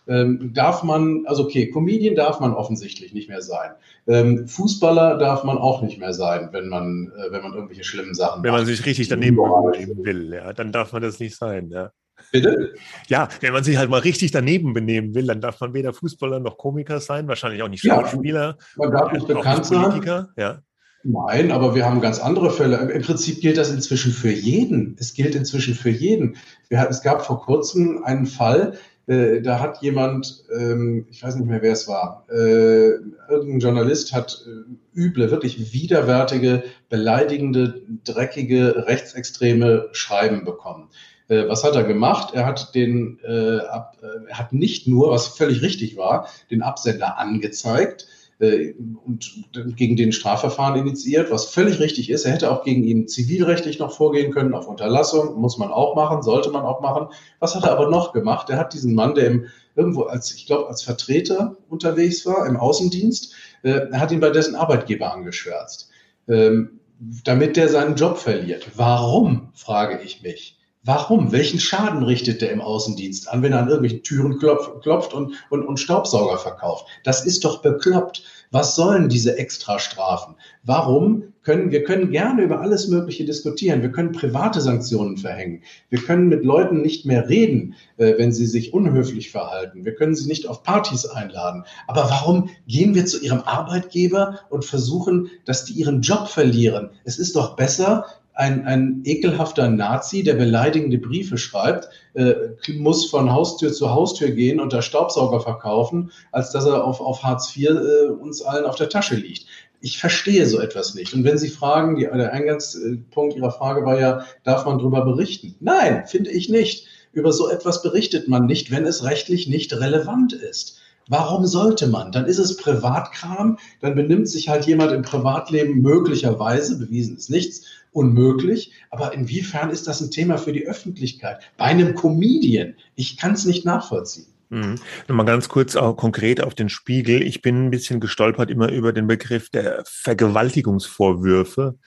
Ähm, 0.08 0.54
darf 0.56 0.82
man, 0.82 1.28
also 1.28 1.44
okay, 1.44 1.70
Comedian 1.70 2.16
darf 2.16 2.40
man 2.40 2.52
offensichtlich 2.56 3.14
nicht 3.14 3.30
mehr 3.30 3.44
sein. 3.44 3.74
Ähm, 4.08 4.48
Fußballer 4.48 5.20
darf 5.20 5.44
man 5.44 5.60
auch 5.60 5.84
nicht 5.84 6.00
mehr 6.00 6.14
sein, 6.14 6.50
wenn 6.52 6.68
man, 6.68 7.12
äh, 7.16 7.32
wenn 7.32 7.44
man 7.44 7.54
irgendwelche 7.54 7.84
schlimmen 7.84 8.16
Sachen 8.16 8.42
Wenn 8.42 8.50
macht. 8.50 8.62
man 8.62 8.66
sich 8.66 8.84
richtig 8.88 9.08
daneben 9.08 9.38
will, 9.38 10.34
ja, 10.34 10.52
dann 10.52 10.72
darf 10.72 10.94
man 10.94 11.04
das 11.04 11.20
nicht 11.20 11.36
sein, 11.36 11.70
ja. 11.70 11.92
Bitte? 12.32 12.74
Ja, 13.08 13.30
wenn 13.42 13.54
man 13.54 13.64
sich 13.64 13.78
halt 13.78 13.90
mal 13.90 14.02
richtig 14.02 14.32
daneben 14.32 14.74
benehmen 14.74 15.16
will, 15.16 15.28
dann 15.28 15.42
darf 15.42 15.60
man 15.60 15.74
weder 15.74 15.94
Fußballer 15.94 16.40
noch 16.40 16.58
Komiker 16.58 17.00
sein, 17.00 17.28
wahrscheinlich 17.28 17.64
auch 17.64 17.70
nicht 17.70 17.84
Schauspieler. 17.84 18.58
Ja, 18.78 18.86
man 18.86 18.92
darf 18.92 19.12
nicht 19.12 19.28
bekannt 19.28 19.66
sein. 19.66 20.28
Ja. 20.38 20.62
Nein, 21.04 21.52
aber 21.52 21.76
wir 21.76 21.86
haben 21.86 22.02
ganz 22.02 22.20
andere 22.20 22.52
Fälle. 22.52 22.78
Im 22.92 23.02
Prinzip 23.02 23.40
gilt 23.42 23.58
das 23.58 23.72
inzwischen 23.72 24.12
für 24.12 24.32
jeden. 24.32 24.98
Es 25.00 25.14
gilt 25.14 25.34
inzwischen 25.34 25.74
für 25.74 25.90
jeden. 25.90 26.36
es 26.70 27.02
gab 27.02 27.26
vor 27.26 27.42
kurzem 27.42 28.04
einen 28.04 28.26
Fall, 28.26 28.78
äh, 29.10 29.42
da 29.42 29.60
hat 29.60 29.82
jemand, 29.82 30.44
ähm, 30.56 31.08
ich 31.10 31.24
weiß 31.24 31.36
nicht 31.36 31.48
mehr, 31.48 31.64
wer 31.64 31.72
es 31.72 31.88
war, 31.88 32.28
äh, 32.30 32.92
irgendein 33.28 33.60
Journalist 33.60 34.14
hat 34.14 34.46
äh, 34.46 35.00
üble, 35.00 35.32
wirklich 35.32 35.74
widerwärtige, 35.74 36.64
beleidigende, 36.90 37.82
dreckige, 38.04 38.86
rechtsextreme 38.86 39.90
Schreiben 39.94 40.46
bekommen. 40.46 40.90
Äh, 41.30 41.48
was 41.48 41.64
hat 41.64 41.76
er 41.76 41.84
gemacht? 41.84 42.34
Er 42.34 42.46
hat 42.46 42.76
den, 42.76 43.20
äh, 43.24 43.60
ab, 43.60 43.98
äh, 44.02 44.30
er 44.30 44.38
hat 44.38 44.52
nicht 44.52 44.88
nur, 44.88 45.12
was 45.12 45.28
völlig 45.28 45.62
richtig 45.62 45.96
war, 45.96 46.28
den 46.52 46.62
Absender 46.62 47.18
angezeigt 47.18 48.08
äh, 48.40 48.74
und 49.06 49.50
gegen 49.76 49.96
den 49.96 50.12
Strafverfahren 50.12 50.80
initiiert, 50.80 51.32
was 51.32 51.46
völlig 51.46 51.80
richtig 51.80 52.10
ist. 52.10 52.26
Er 52.26 52.34
hätte 52.34 52.52
auch 52.52 52.64
gegen 52.64 52.84
ihn 52.84 53.08
zivilrechtlich 53.08 53.80
noch 53.80 53.92
vorgehen 53.92 54.32
können, 54.32 54.54
auf 54.54 54.68
Unterlassung, 54.68 55.40
muss 55.40 55.58
man 55.58 55.72
auch 55.72 55.96
machen, 55.96 56.24
sollte 56.24 56.50
man 56.50 56.64
auch 56.64 56.82
machen. 56.82 57.08
Was 57.40 57.56
hat 57.56 57.64
er 57.64 57.72
aber 57.72 57.90
noch 57.90 58.12
gemacht? 58.12 58.50
Er 58.50 58.58
hat 58.58 58.74
diesen 58.74 58.96
Mann, 58.96 59.14
der 59.14 59.28
im, 59.28 59.46
irgendwo 59.76 60.04
als, 60.04 60.34
ich 60.34 60.48
glaube, 60.48 60.68
als 60.68 60.82
Vertreter 60.82 61.58
unterwegs 61.70 62.26
war, 62.26 62.48
im 62.48 62.58
Außendienst, 62.58 63.34
äh, 63.64 63.88
er 63.92 64.00
hat 64.00 64.12
ihn 64.12 64.20
bei 64.20 64.32
dessen 64.32 64.56
Arbeitgeber 64.56 65.14
angeschwärzt, 65.14 65.90
ähm, 66.28 66.80
damit 67.24 67.56
der 67.56 67.70
seinen 67.70 67.96
Job 67.96 68.18
verliert. 68.18 68.68
Warum, 68.76 69.50
frage 69.54 70.02
ich 70.04 70.22
mich. 70.22 70.59
Warum? 70.90 71.32
Welchen 71.32 71.60
Schaden 71.60 72.02
richtet 72.02 72.42
der 72.42 72.50
im 72.50 72.62
Außendienst 72.62 73.30
an, 73.30 73.44
wenn 73.44 73.52
er 73.52 73.60
an 73.60 73.68
irgendwelchen 73.68 74.02
Türen 74.02 74.40
klopft, 74.40 74.82
klopft 74.82 75.14
und, 75.14 75.36
und, 75.52 75.64
und 75.64 75.80
Staubsauger 75.80 76.40
verkauft? 76.40 76.88
Das 77.04 77.28
ist 77.28 77.46
doch 77.46 77.62
bekloppt. 77.62 78.24
Was 78.50 78.76
sollen 78.76 79.08
diese 79.08 79.38
Extrastrafen? 79.38 80.34
Warum 80.64 81.30
können, 81.44 81.72
wir 81.72 81.84
können 81.84 82.12
gerne 82.12 82.44
über 82.44 82.62
alles 82.62 82.88
Mögliche 82.88 83.26
diskutieren. 83.26 83.82
Wir 83.82 83.92
können 83.92 84.12
private 84.12 84.62
Sanktionen 84.62 85.18
verhängen. 85.18 85.64
Wir 85.90 86.00
können 86.00 86.28
mit 86.28 86.44
Leuten 86.44 86.82
nicht 86.82 87.06
mehr 87.06 87.30
reden, 87.30 87.76
äh, 87.98 88.16
wenn 88.18 88.32
sie 88.32 88.46
sich 88.46 88.74
unhöflich 88.74 89.32
verhalten. 89.32 89.86
Wir 89.86 89.96
können 89.96 90.16
sie 90.16 90.28
nicht 90.28 90.48
auf 90.48 90.64
Partys 90.64 91.06
einladen. 91.06 91.64
Aber 91.88 92.04
warum 92.04 92.50
gehen 92.68 92.94
wir 92.94 93.06
zu 93.06 93.20
ihrem 93.20 93.42
Arbeitgeber 93.42 94.42
und 94.50 94.66
versuchen, 94.66 95.32
dass 95.46 95.66
die 95.66 95.74
ihren 95.74 96.02
Job 96.02 96.28
verlieren? 96.28 96.92
Es 97.04 97.18
ist 97.18 97.36
doch 97.36 97.56
besser, 97.56 98.06
ein, 98.40 98.66
ein 98.66 99.02
ekelhafter 99.04 99.68
Nazi, 99.68 100.24
der 100.24 100.36
beleidigende 100.36 100.98
Briefe 100.98 101.38
schreibt, 101.38 101.90
äh, 102.14 102.34
muss 102.74 103.10
von 103.10 103.34
Haustür 103.34 103.74
zu 103.74 103.90
Haustür 103.90 104.32
gehen 104.32 104.62
und 104.62 104.72
der 104.72 104.82
Staubsauger 104.82 105.42
verkaufen, 105.42 106.12
als 106.32 106.52
dass 106.52 106.66
er 106.66 106.86
auf, 106.86 107.02
auf 107.02 107.22
Hartz 107.22 107.54
IV 107.54 107.72
äh, 107.72 108.06
uns 108.08 108.42
allen 108.42 108.66
auf 108.66 108.78
der 108.78 108.88
Tasche 108.88 109.16
liegt. 109.16 109.46
Ich 109.82 109.98
verstehe 109.98 110.46
so 110.46 110.62
etwas 110.62 110.96
nicht. 110.96 111.14
Und 111.14 111.26
wenn 111.26 111.38
Sie 111.38 111.50
fragen, 111.50 111.98
die, 111.98 112.04
der 112.04 112.32
Eingangspunkt 112.32 113.36
Ihrer 113.36 113.52
Frage 113.52 113.86
war 113.86 114.00
ja, 114.00 114.24
darf 114.46 114.66
man 114.66 114.78
darüber 114.78 115.04
berichten? 115.04 115.56
Nein, 115.60 116.06
finde 116.08 116.32
ich 116.32 116.48
nicht. 116.48 116.88
Über 117.12 117.34
so 117.34 117.50
etwas 117.50 117.82
berichtet 117.82 118.30
man 118.30 118.46
nicht, 118.46 118.72
wenn 118.72 118.86
es 118.86 119.04
rechtlich 119.04 119.48
nicht 119.48 119.74
relevant 119.74 120.32
ist. 120.32 120.80
Warum 121.10 121.48
sollte 121.48 121.88
man? 121.88 122.12
Dann 122.12 122.26
ist 122.26 122.38
es 122.38 122.56
Privatkram, 122.56 123.58
dann 123.82 123.96
benimmt 123.96 124.30
sich 124.30 124.48
halt 124.48 124.68
jemand 124.68 124.92
im 124.92 125.02
Privatleben 125.02 125.82
möglicherweise, 125.82 126.78
bewiesen 126.78 127.18
ist 127.18 127.32
nichts, 127.32 127.64
unmöglich. 127.92 128.74
Aber 128.90 129.14
inwiefern 129.14 129.70
ist 129.70 129.88
das 129.88 130.02
ein 130.02 130.12
Thema 130.12 130.38
für 130.38 130.54
die 130.54 130.68
Öffentlichkeit? 130.68 131.40
Bei 131.58 131.66
einem 131.66 131.96
Comedian? 131.96 132.76
Ich 132.96 133.18
kann 133.18 133.34
es 133.34 133.46
nicht 133.46 133.66
nachvollziehen. 133.66 134.28
Mhm. 134.50 134.76
Nochmal 135.08 135.26
ganz 135.26 135.48
kurz 135.48 135.76
auch 135.76 135.96
konkret 135.96 136.42
auf 136.42 136.56
den 136.56 136.70
Spiegel. 136.70 137.22
Ich 137.22 137.42
bin 137.42 137.68
ein 137.68 137.72
bisschen 137.72 138.00
gestolpert 138.00 138.50
immer 138.50 138.70
über 138.70 138.94
den 138.94 139.08
Begriff 139.08 139.50
der 139.50 139.84
Vergewaltigungsvorwürfe 139.86 141.78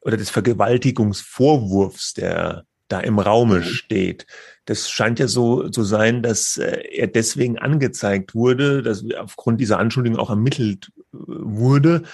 oder 0.00 0.16
des 0.16 0.30
Vergewaltigungsvorwurfs, 0.30 2.14
der 2.14 2.64
da 2.88 3.00
im 3.00 3.18
Raume 3.18 3.58
mhm. 3.58 3.64
steht. 3.64 4.26
Das 4.64 4.90
scheint 4.90 5.18
ja 5.18 5.28
so 5.28 5.68
zu 5.68 5.82
sein, 5.82 6.22
dass 6.22 6.56
äh, 6.56 6.82
er 6.92 7.08
deswegen 7.08 7.58
angezeigt 7.58 8.34
wurde, 8.34 8.82
dass 8.82 9.04
aufgrund 9.16 9.60
dieser 9.60 9.78
Anschuldigung 9.78 10.18
auch 10.18 10.30
ermittelt 10.30 10.90
äh, 11.12 11.18
wurde. 11.18 12.04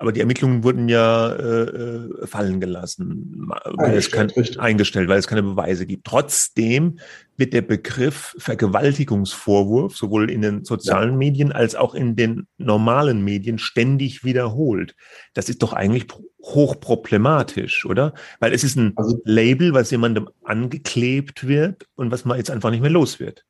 Aber 0.00 0.12
die 0.12 0.20
Ermittlungen 0.20 0.62
wurden 0.62 0.88
ja 0.88 1.32
äh, 1.32 1.62
äh 1.62 2.26
fallen 2.26 2.60
gelassen, 2.60 3.50
weil 3.74 3.96
es 3.96 4.10
kein, 4.10 4.30
eingestellt, 4.58 5.08
weil 5.08 5.18
es 5.18 5.26
keine 5.26 5.42
Beweise 5.42 5.86
gibt. 5.86 6.06
Trotzdem 6.06 6.98
wird 7.36 7.52
der 7.52 7.62
Begriff 7.62 8.34
Vergewaltigungsvorwurf 8.38 9.96
sowohl 9.96 10.30
in 10.30 10.42
den 10.42 10.64
sozialen 10.64 11.12
ja. 11.12 11.16
Medien 11.16 11.52
als 11.52 11.74
auch 11.74 11.94
in 11.94 12.14
den 12.14 12.46
normalen 12.58 13.22
Medien 13.24 13.58
ständig 13.58 14.22
wiederholt. 14.22 14.94
Das 15.34 15.48
ist 15.48 15.62
doch 15.62 15.72
eigentlich 15.72 16.06
hochproblematisch, 16.42 17.84
oder? 17.84 18.14
Weil 18.38 18.52
es 18.52 18.62
ist 18.62 18.76
ein 18.76 18.92
also, 18.96 19.20
Label, 19.24 19.74
was 19.74 19.90
jemandem 19.90 20.28
angeklebt 20.44 21.46
wird 21.46 21.86
und 21.96 22.10
was 22.12 22.24
man 22.24 22.38
jetzt 22.38 22.50
einfach 22.50 22.70
nicht 22.70 22.80
mehr 22.80 22.90
los 22.90 23.18
wird. 23.18 23.44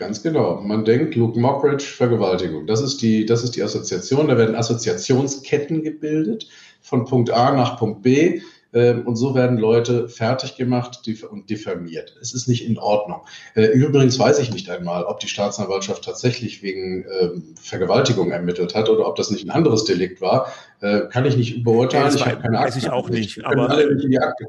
Ganz 0.00 0.22
genau. 0.22 0.62
Man 0.62 0.86
denkt, 0.86 1.14
Luke 1.14 1.38
Mockridge, 1.38 1.84
Vergewaltigung. 1.84 2.66
Das 2.66 2.80
ist 2.80 3.02
die, 3.02 3.26
das 3.26 3.44
ist 3.44 3.54
die 3.54 3.62
Assoziation. 3.62 4.28
Da 4.28 4.38
werden 4.38 4.54
Assoziationsketten 4.54 5.82
gebildet 5.82 6.48
von 6.80 7.04
Punkt 7.04 7.30
A 7.30 7.54
nach 7.54 7.78
Punkt 7.78 8.00
B. 8.00 8.40
Ähm, 8.72 9.06
und 9.06 9.16
so 9.16 9.34
werden 9.34 9.58
Leute 9.58 10.08
fertig 10.08 10.56
gemacht 10.56 11.02
und 11.28 11.50
diffamiert. 11.50 12.16
Es 12.18 12.32
ist 12.32 12.48
nicht 12.48 12.66
in 12.66 12.78
Ordnung. 12.78 13.20
Äh, 13.54 13.66
übrigens 13.66 14.18
weiß 14.18 14.38
ich 14.38 14.50
nicht 14.50 14.70
einmal, 14.70 15.04
ob 15.04 15.20
die 15.20 15.28
Staatsanwaltschaft 15.28 16.02
tatsächlich 16.02 16.62
wegen 16.62 17.04
ähm, 17.20 17.54
Vergewaltigung 17.60 18.30
ermittelt 18.30 18.74
hat 18.74 18.88
oder 18.88 19.06
ob 19.06 19.16
das 19.16 19.30
nicht 19.30 19.44
ein 19.44 19.50
anderes 19.50 19.84
Delikt 19.84 20.22
war. 20.22 20.50
Äh, 20.80 21.08
kann 21.10 21.26
ich 21.26 21.36
nicht 21.36 21.62
beurteilen. 21.62 22.08
Ja, 22.08 22.14
ich 22.14 22.24
habe 22.24 22.40
keine 22.40 22.58
Akte. 22.58 22.76
Weiß 22.76 22.82
ich 22.82 22.90
auch 22.90 23.10
nicht. 23.10 23.44
Aber, 23.44 23.68
alle 23.68 23.94
nicht 23.94 24.04
in 24.04 24.12
die 24.12 24.18
Akte. 24.18 24.46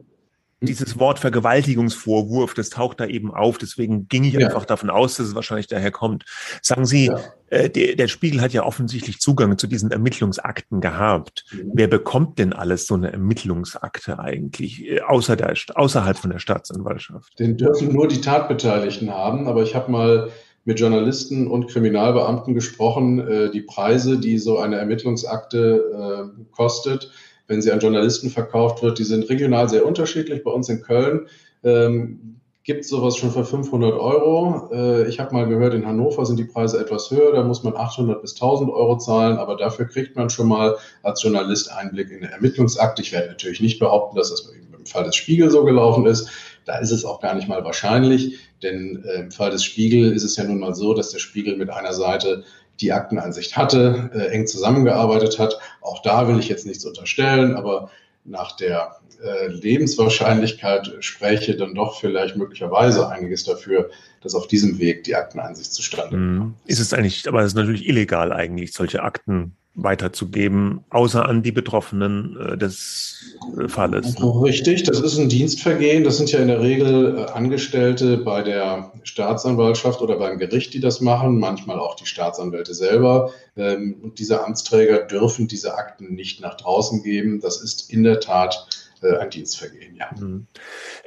Dieses 0.61 0.99
Wort 0.99 1.17
Vergewaltigungsvorwurf, 1.17 2.53
das 2.53 2.69
taucht 2.69 2.99
da 2.99 3.05
eben 3.07 3.33
auf. 3.33 3.57
Deswegen 3.57 4.07
ging 4.07 4.23
ich 4.23 4.33
ja. 4.33 4.45
einfach 4.45 4.65
davon 4.65 4.89
aus, 4.91 5.15
dass 5.15 5.27
es 5.27 5.35
wahrscheinlich 5.35 5.67
daher 5.67 5.91
kommt. 5.91 6.25
Sagen 6.61 6.85
Sie, 6.85 7.07
ja. 7.07 7.19
äh, 7.47 7.69
der, 7.69 7.95
der, 7.95 8.07
Spiegel 8.07 8.41
hat 8.41 8.53
ja 8.53 8.63
offensichtlich 8.63 9.19
Zugang 9.19 9.57
zu 9.57 9.65
diesen 9.65 9.89
Ermittlungsakten 9.89 10.79
gehabt. 10.79 11.45
Mhm. 11.51 11.71
Wer 11.73 11.87
bekommt 11.87 12.37
denn 12.37 12.53
alles 12.53 12.85
so 12.85 12.93
eine 12.93 13.11
Ermittlungsakte 13.11 14.19
eigentlich, 14.19 14.85
äh, 14.85 15.01
außer 15.01 15.35
der, 15.35 15.53
außerhalb 15.73 16.17
von 16.17 16.29
der 16.29 16.39
Staatsanwaltschaft? 16.39 17.39
Den 17.39 17.57
dürfen 17.57 17.91
nur 17.91 18.07
die 18.07 18.21
Tatbeteiligten 18.21 19.09
haben, 19.09 19.47
aber 19.47 19.63
ich 19.63 19.73
habe 19.73 19.91
mal 19.91 20.29
mit 20.63 20.79
Journalisten 20.79 21.47
und 21.47 21.69
Kriminalbeamten 21.69 22.53
gesprochen, 22.53 23.19
äh, 23.27 23.49
die 23.49 23.61
Preise, 23.61 24.19
die 24.19 24.37
so 24.37 24.59
eine 24.59 24.77
Ermittlungsakte 24.77 26.29
äh, 26.37 26.45
kostet 26.51 27.11
wenn 27.51 27.61
sie 27.61 27.71
an 27.73 27.81
Journalisten 27.81 28.29
verkauft 28.29 28.81
wird. 28.81 28.97
Die 28.97 29.03
sind 29.03 29.29
regional 29.29 29.67
sehr 29.67 29.85
unterschiedlich. 29.85 30.41
Bei 30.41 30.51
uns 30.51 30.69
in 30.69 30.81
Köln 30.81 31.27
ähm, 31.65 32.39
gibt 32.63 32.85
es 32.85 32.89
sowas 32.89 33.17
schon 33.17 33.31
für 33.31 33.43
500 33.43 33.93
Euro. 33.93 34.69
Äh, 34.71 35.09
ich 35.09 35.19
habe 35.19 35.33
mal 35.33 35.45
gehört, 35.49 35.73
in 35.73 35.85
Hannover 35.85 36.25
sind 36.25 36.39
die 36.39 36.45
Preise 36.45 36.79
etwas 36.79 37.11
höher. 37.11 37.33
Da 37.33 37.43
muss 37.43 37.61
man 37.63 37.75
800 37.75 38.21
bis 38.21 38.35
1000 38.35 38.71
Euro 38.71 38.97
zahlen. 38.97 39.37
Aber 39.37 39.57
dafür 39.57 39.85
kriegt 39.85 40.15
man 40.15 40.29
schon 40.29 40.47
mal 40.47 40.77
als 41.03 41.21
Journalist 41.21 41.69
Einblick 41.73 42.09
in 42.09 42.23
eine 42.23 42.31
Ermittlungsakte. 42.31 43.01
Ich 43.01 43.11
werde 43.11 43.27
natürlich 43.27 43.59
nicht 43.59 43.79
behaupten, 43.79 44.15
dass 44.15 44.29
das 44.29 44.49
im 44.49 44.85
Fall 44.85 45.03
des 45.03 45.17
Spiegel 45.17 45.51
so 45.51 45.65
gelaufen 45.65 46.05
ist. 46.05 46.29
Da 46.63 46.77
ist 46.77 46.91
es 46.91 47.03
auch 47.03 47.19
gar 47.19 47.35
nicht 47.35 47.49
mal 47.49 47.65
wahrscheinlich, 47.65 48.39
denn 48.63 49.03
äh, 49.03 49.19
im 49.19 49.31
Fall 49.31 49.51
des 49.51 49.65
Spiegel 49.65 50.13
ist 50.13 50.23
es 50.23 50.37
ja 50.37 50.45
nun 50.45 50.59
mal 50.59 50.73
so, 50.73 50.93
dass 50.93 51.09
der 51.09 51.19
Spiegel 51.19 51.57
mit 51.57 51.69
einer 51.69 51.91
Seite 51.91 52.45
die 52.81 52.91
Akteneinsicht 52.91 53.55
hatte, 53.55 54.09
äh, 54.13 54.33
eng 54.33 54.47
zusammengearbeitet 54.47 55.39
hat. 55.39 55.59
Auch 55.81 56.01
da 56.01 56.27
will 56.27 56.39
ich 56.39 56.49
jetzt 56.49 56.65
nichts 56.65 56.85
unterstellen, 56.85 57.55
aber 57.55 57.91
nach 58.23 58.55
der 58.55 58.97
äh, 59.23 59.47
Lebenswahrscheinlichkeit 59.47 60.91
spräche 60.99 61.55
dann 61.55 61.75
doch 61.75 61.99
vielleicht 61.99 62.35
möglicherweise 62.35 63.09
einiges 63.09 63.43
dafür, 63.43 63.89
dass 64.21 64.35
auf 64.35 64.47
diesem 64.47 64.79
Weg 64.79 65.03
die 65.03 65.15
Akteneinsicht 65.15 65.73
zustande 65.73 66.15
kommt. 66.15 66.55
Ist 66.65 66.79
es 66.79 66.93
eigentlich, 66.93 67.27
aber 67.27 67.41
es 67.41 67.47
ist 67.47 67.55
natürlich 67.55 67.87
illegal 67.87 68.31
eigentlich, 68.31 68.73
solche 68.73 69.03
Akten 69.03 69.55
weiterzugeben, 69.73 70.83
außer 70.89 71.27
an 71.27 71.43
die 71.43 71.53
Betroffenen 71.53 72.37
äh, 72.37 72.57
des 72.57 73.37
äh, 73.57 73.69
Falles. 73.69 74.15
Richtig, 74.21 74.83
das 74.83 74.99
ist 74.99 75.17
ein 75.17 75.29
Dienstvergehen. 75.29 76.03
Das 76.03 76.17
sind 76.17 76.31
ja 76.31 76.39
in 76.39 76.49
der 76.49 76.59
Regel 76.59 77.17
äh, 77.17 77.31
Angestellte 77.31 78.17
bei 78.17 78.41
der 78.41 78.91
Staatsanwaltschaft 79.03 80.01
oder 80.01 80.17
beim 80.17 80.39
Gericht, 80.39 80.73
die 80.73 80.81
das 80.81 80.99
machen, 80.99 81.39
manchmal 81.39 81.79
auch 81.79 81.95
die 81.95 82.05
Staatsanwälte 82.05 82.73
selber. 82.73 83.31
Ähm, 83.55 83.95
und 84.01 84.19
diese 84.19 84.45
Amtsträger 84.45 84.99
dürfen 84.99 85.47
diese 85.47 85.75
Akten 85.75 86.15
nicht 86.15 86.41
nach 86.41 86.57
draußen 86.57 87.01
geben. 87.01 87.39
Das 87.39 87.61
ist 87.61 87.89
in 87.89 88.03
der 88.03 88.19
Tat 88.19 88.67
äh, 89.01 89.17
ein 89.17 89.29
Dienstvergehen, 89.29 89.95
ja. 89.95 90.09
Mhm. 90.19 90.47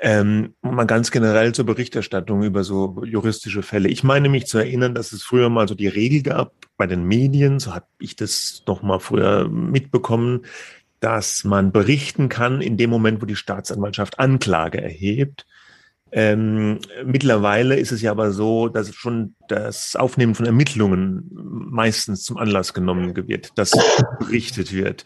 Ähm, 0.00 0.54
mal 0.62 0.84
ganz 0.84 1.10
generell 1.10 1.54
zur 1.54 1.66
Berichterstattung 1.66 2.42
über 2.42 2.64
so 2.64 3.02
juristische 3.04 3.62
Fälle. 3.62 3.88
Ich 3.88 4.02
meine 4.04 4.28
mich 4.28 4.46
zu 4.46 4.58
erinnern, 4.58 4.94
dass 4.94 5.12
es 5.12 5.22
früher 5.22 5.48
mal 5.48 5.68
so 5.68 5.74
die 5.74 5.88
Regel 5.88 6.22
gab 6.22 6.52
bei 6.76 6.86
den 6.86 7.04
Medien, 7.04 7.60
so 7.60 7.74
habe 7.74 7.86
ich 7.98 8.16
das 8.16 8.62
noch 8.66 8.82
mal 8.82 8.98
früher 8.98 9.48
mitbekommen, 9.48 10.44
dass 11.00 11.44
man 11.44 11.70
berichten 11.70 12.28
kann 12.28 12.60
in 12.60 12.76
dem 12.76 12.90
Moment, 12.90 13.20
wo 13.20 13.26
die 13.26 13.36
Staatsanwaltschaft 13.36 14.18
Anklage 14.18 14.80
erhebt. 14.80 15.46
Ähm, 16.16 16.78
mittlerweile 17.04 17.76
ist 17.76 17.90
es 17.90 18.00
ja 18.00 18.12
aber 18.12 18.30
so, 18.30 18.68
dass 18.68 18.94
schon 18.94 19.34
das 19.48 19.96
Aufnehmen 19.96 20.36
von 20.36 20.46
Ermittlungen 20.46 21.28
meistens 21.32 22.22
zum 22.22 22.36
Anlass 22.36 22.72
genommen 22.72 23.16
wird, 23.16 23.58
dass 23.58 23.72
berichtet 24.20 24.72
wird. 24.72 25.04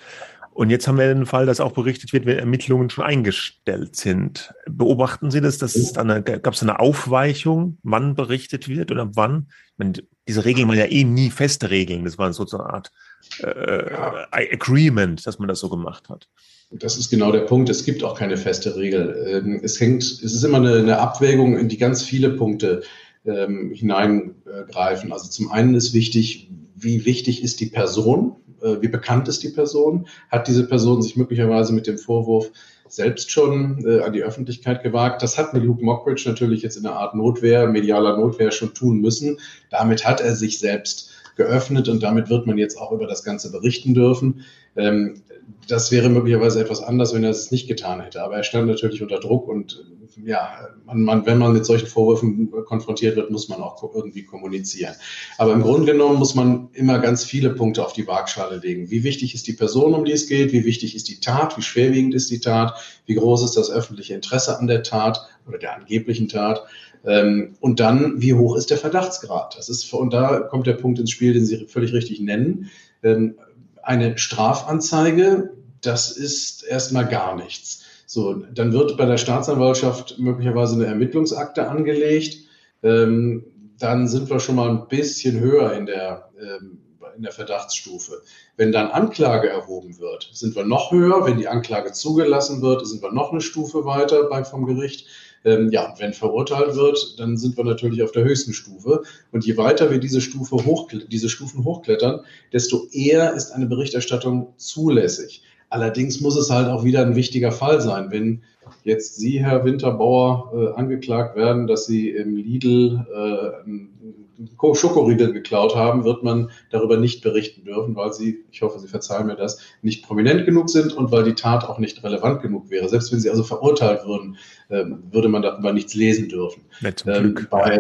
Und 0.59 0.71
jetzt 0.71 0.89
haben 0.89 0.99
wir 0.99 1.15
den 1.15 1.25
Fall, 1.25 1.47
dass 1.47 1.61
auch 1.61 1.71
berichtet 1.71 2.13
wird, 2.13 2.27
wenn 2.27 2.37
Ermittlungen 2.37 2.91
schon 2.91 3.05
eingestellt 3.05 3.95
sind. 3.95 4.53
Beobachten 4.69 5.31
Sie 5.31 5.41
das? 5.41 5.59
Dass 5.59 5.77
es 5.77 5.97
eine, 5.97 6.21
gab 6.21 6.53
es 6.53 6.63
eine 6.63 6.81
Aufweichung, 6.81 7.79
wann 7.85 8.17
berichtet 8.17 8.69
wird 8.69 8.91
oder 8.91 9.15
wann? 9.15 9.53
Meine, 9.77 9.93
diese 10.27 10.45
Regeln 10.45 10.67
waren 10.67 10.77
ja 10.77 10.87
eh 10.87 11.05
nie 11.05 11.31
feste 11.31 11.71
Regeln. 11.71 12.05
Das 12.05 12.19
war 12.19 12.33
so 12.33 12.45
eine 12.59 12.71
Art 12.71 12.91
äh, 13.39 14.53
Agreement, 14.53 15.25
dass 15.29 15.39
man 15.39 15.47
das 15.47 15.61
so 15.61 15.69
gemacht 15.69 16.09
hat. 16.09 16.27
Das 16.73 16.99
ist 16.99 17.09
genau 17.09 17.31
der 17.31 17.43
Punkt. 17.43 17.69
Es 17.69 17.85
gibt 17.85 18.03
auch 18.03 18.19
keine 18.19 18.37
feste 18.37 18.75
Regel. 18.75 19.15
Ähm, 19.29 19.61
es 19.63 19.79
hängt, 19.79 20.03
es 20.03 20.23
ist 20.25 20.43
immer 20.43 20.59
eine, 20.59 20.79
eine 20.79 20.99
Abwägung, 20.99 21.57
in 21.57 21.69
die 21.69 21.79
ganz 21.79 22.03
viele 22.03 22.31
Punkte 22.31 22.83
ähm, 23.25 23.71
hineingreifen. 23.73 25.13
Also 25.13 25.31
zum 25.31 25.53
einen 25.53 25.77
ist 25.77 25.95
wichtig, 25.95 26.51
wie 26.75 27.05
wichtig 27.05 27.45
ist 27.45 27.61
die 27.61 27.67
Person? 27.67 28.35
Äh, 28.63 28.81
wie 28.81 28.89
bekannt 28.89 29.29
ist 29.29 29.43
die 29.43 29.51
Person? 29.51 30.07
Hat 30.31 30.49
diese 30.49 30.67
Person 30.67 31.03
sich 31.03 31.17
möglicherweise 31.17 31.73
mit 31.73 31.87
dem 31.87 31.99
Vorwurf 31.99 32.51
selbst 32.89 33.31
schon 33.31 33.85
äh, 33.87 34.01
an 34.01 34.13
die 34.13 34.23
Öffentlichkeit 34.23 34.83
gewagt? 34.83 35.23
Das 35.23 35.39
hat 35.39 35.53
Luke 35.55 35.85
Mockridge 35.85 36.25
natürlich 36.27 36.63
jetzt 36.63 36.77
in 36.77 36.87
einer 36.87 36.97
Art 36.97 37.15
Notwehr, 37.15 37.67
medialer 37.67 38.17
Notwehr 38.17 38.51
schon 38.51 38.75
tun 38.75 39.01
müssen. 39.01 39.39
Damit 39.71 40.07
hat 40.07 40.21
er 40.21 40.35
sich 40.35 40.59
selbst 40.59 41.11
geöffnet 41.37 41.89
und 41.89 42.03
damit 42.03 42.29
wird 42.29 42.47
man 42.47 42.59
jetzt 42.59 42.79
auch 42.79 42.93
über 42.93 43.07
das 43.07 43.25
Ganze 43.25 43.51
berichten 43.53 43.95
dürfen. 43.95 44.45
Ähm, 44.77 45.23
das 45.67 45.91
wäre 45.91 46.09
möglicherweise 46.09 46.61
etwas 46.61 46.83
anders, 46.83 47.15
wenn 47.15 47.25
er 47.25 47.31
es 47.31 47.51
nicht 47.51 47.69
getan 47.69 48.01
hätte. 48.01 48.23
Aber 48.23 48.37
er 48.37 48.43
stand 48.43 48.67
natürlich 48.67 49.03
unter 49.03 49.19
Druck 49.19 49.49
und 49.49 49.85
ja, 50.25 50.69
man, 50.85 51.03
man, 51.03 51.27
wenn 51.27 51.39
man 51.39 51.53
mit 51.53 51.65
solchen 51.65 51.87
Vorwürfen 51.87 52.51
konfrontiert 52.67 53.17
wird, 53.17 53.31
muss 53.31 53.49
man 53.49 53.61
auch 53.61 53.83
irgendwie 53.95 54.25
kommunizieren. 54.25 54.95
Aber 55.37 55.53
im 55.53 55.63
Grunde 55.63 55.93
genommen 55.93 56.19
muss 56.19 56.35
man 56.35 56.69
immer 56.73 56.99
ganz 56.99 57.25
viele 57.25 57.51
Punkte 57.51 57.85
auf 57.85 57.93
die 57.93 58.07
Waagschale 58.07 58.59
legen. 58.59 58.91
Wie 58.91 59.05
wichtig 59.05 59.35
ist 59.35 59.47
die 59.47 59.53
Person, 59.53 59.95
um 59.95 60.05
die 60.05 60.13
es 60.13 60.29
geht? 60.29 60.53
Wie 60.53 60.65
wichtig 60.65 60.95
ist 60.95 61.09
die 61.09 61.21
Tat? 61.21 61.57
Wie 61.57 61.63
schwerwiegend 61.63 62.15
ist 62.15 62.31
die 62.31 62.41
Tat? 62.41 62.75
Wie 63.07 63.15
groß 63.15 63.45
ist 63.45 63.57
das 63.57 63.71
öffentliche 63.71 64.15
Interesse 64.15 64.59
an 64.59 64.67
der 64.67 64.83
Tat 64.83 65.27
oder 65.47 65.59
der 65.59 65.77
angeblichen 65.77 66.29
Tat? 66.29 66.65
Ähm, 67.05 67.57
und 67.61 67.81
dann, 67.81 68.21
wie 68.21 68.35
hoch 68.35 68.57
ist 68.57 68.71
der 68.71 68.79
Verdachtsgrad? 68.79 69.57
Das 69.57 69.69
ist, 69.69 69.93
und 69.93 70.13
da 70.13 70.41
kommt 70.41 70.67
der 70.67 70.75
Punkt 70.75 70.99
ins 70.99 71.11
Spiel, 71.11 71.33
den 71.33 71.47
Sie 71.47 71.67
völlig 71.67 71.93
richtig 71.93 72.21
nennen. 72.21 72.71
Ähm, 73.03 73.37
eine 73.83 74.19
Strafanzeige, 74.19 75.51
das 75.81 76.11
ist 76.11 76.63
erstmal 76.65 77.07
gar 77.07 77.37
nichts. 77.37 77.85
So, 78.11 78.33
dann 78.33 78.73
wird 78.73 78.97
bei 78.97 79.05
der 79.05 79.19
Staatsanwaltschaft 79.19 80.19
möglicherweise 80.19 80.77
eine 80.77 80.87
Ermittlungsakte 80.87 81.69
angelegt. 81.69 82.39
Ähm, 82.83 83.45
dann 83.79 84.09
sind 84.09 84.31
wir 84.31 84.41
schon 84.41 84.55
mal 84.55 84.71
ein 84.71 84.89
bisschen 84.89 85.39
höher 85.39 85.75
in 85.75 85.85
der, 85.85 86.31
ähm, 86.41 86.79
in 87.15 87.23
der 87.23 87.33
Verdachtsstufe. 87.33 88.23
Wenn 88.57 88.73
dann 88.73 88.87
Anklage 88.89 89.51
erhoben 89.51 89.99
wird, 89.99 90.31
sind 90.33 90.57
wir 90.57 90.65
noch 90.65 90.91
höher. 90.91 91.27
Wenn 91.27 91.37
die 91.37 91.49
Anklage 91.49 91.93
zugelassen 91.93 92.63
wird, 92.63 92.87
sind 92.87 93.03
wir 93.03 93.13
noch 93.13 93.31
eine 93.31 93.43
Stufe 93.43 93.85
weiter 93.85 94.25
bei, 94.25 94.43
vom 94.43 94.65
Gericht. 94.65 95.07
Ähm, 95.45 95.71
ja, 95.71 95.95
wenn 95.99 96.15
verurteilt 96.15 96.77
wird, 96.77 97.21
dann 97.21 97.37
sind 97.37 97.59
wir 97.59 97.65
natürlich 97.65 98.03
auf 98.03 98.13
der 98.13 98.25
höchsten 98.25 98.55
Stufe. 98.55 99.03
Und 99.33 99.45
je 99.45 99.59
weiter 99.59 99.91
wir 99.91 99.99
diese, 99.99 100.23
Stufe 100.23 100.57
hoch, 100.57 100.89
diese 101.11 101.29
Stufen 101.29 101.63
hochklettern, 101.63 102.21
desto 102.55 102.87
eher 102.91 103.35
ist 103.35 103.51
eine 103.51 103.67
Berichterstattung 103.67 104.55
zulässig. 104.57 105.43
Allerdings 105.71 106.21
muss 106.21 106.37
es 106.37 106.51
halt 106.51 106.69
auch 106.69 106.85
wieder 106.85 107.03
ein 107.03 107.15
wichtiger 107.15 107.53
Fall 107.53 107.81
sein. 107.81 108.11
Wenn 108.11 108.43
jetzt 108.85 109.17
Sie, 109.17 109.41
Herr 109.41 109.65
Winterbauer, 109.65 110.53
äh, 110.55 110.79
angeklagt 110.79 111.37
werden, 111.37 111.67
dass 111.67 111.87
Sie 111.87 112.11
im 112.11 112.37
Lidl 112.37 113.07
äh, 113.13 113.65
einen 113.65 114.51
Schokoriegel 114.75 115.33
geklaut 115.33 115.75
haben, 115.75 116.05
wird 116.05 116.23
man 116.23 116.51
darüber 116.71 116.97
nicht 116.97 117.23
berichten 117.23 117.65
dürfen, 117.65 117.97
weil 117.97 118.13
Sie, 118.13 118.45
ich 118.51 118.63
hoffe, 118.63 118.79
Sie 118.79 118.89
verzeihen 118.89 119.27
mir 119.27 119.37
das, 119.37 119.61
nicht 119.83 120.07
prominent 120.07 120.47
genug 120.47 120.71
sind 120.71 120.93
und 120.95 121.13
weil 121.13 121.25
die 121.25 121.35
Tat 121.35 121.65
auch 121.65 121.79
nicht 121.79 122.03
relevant 122.03 122.41
genug 122.41 122.71
wäre. 122.71 122.89
Selbst 122.89 123.13
wenn 123.13 123.21
Sie 123.21 123.31
also 123.31 123.43
verurteilt 123.43 124.07
würden, 124.07 124.37
äh, 124.69 124.85
würde 125.11 125.29
man 125.29 125.43
darüber 125.43 125.73
nichts 125.73 125.95
lesen 125.95 126.29
dürfen. 126.29 126.63
Ähm, 127.07 127.47
bei 127.51 127.79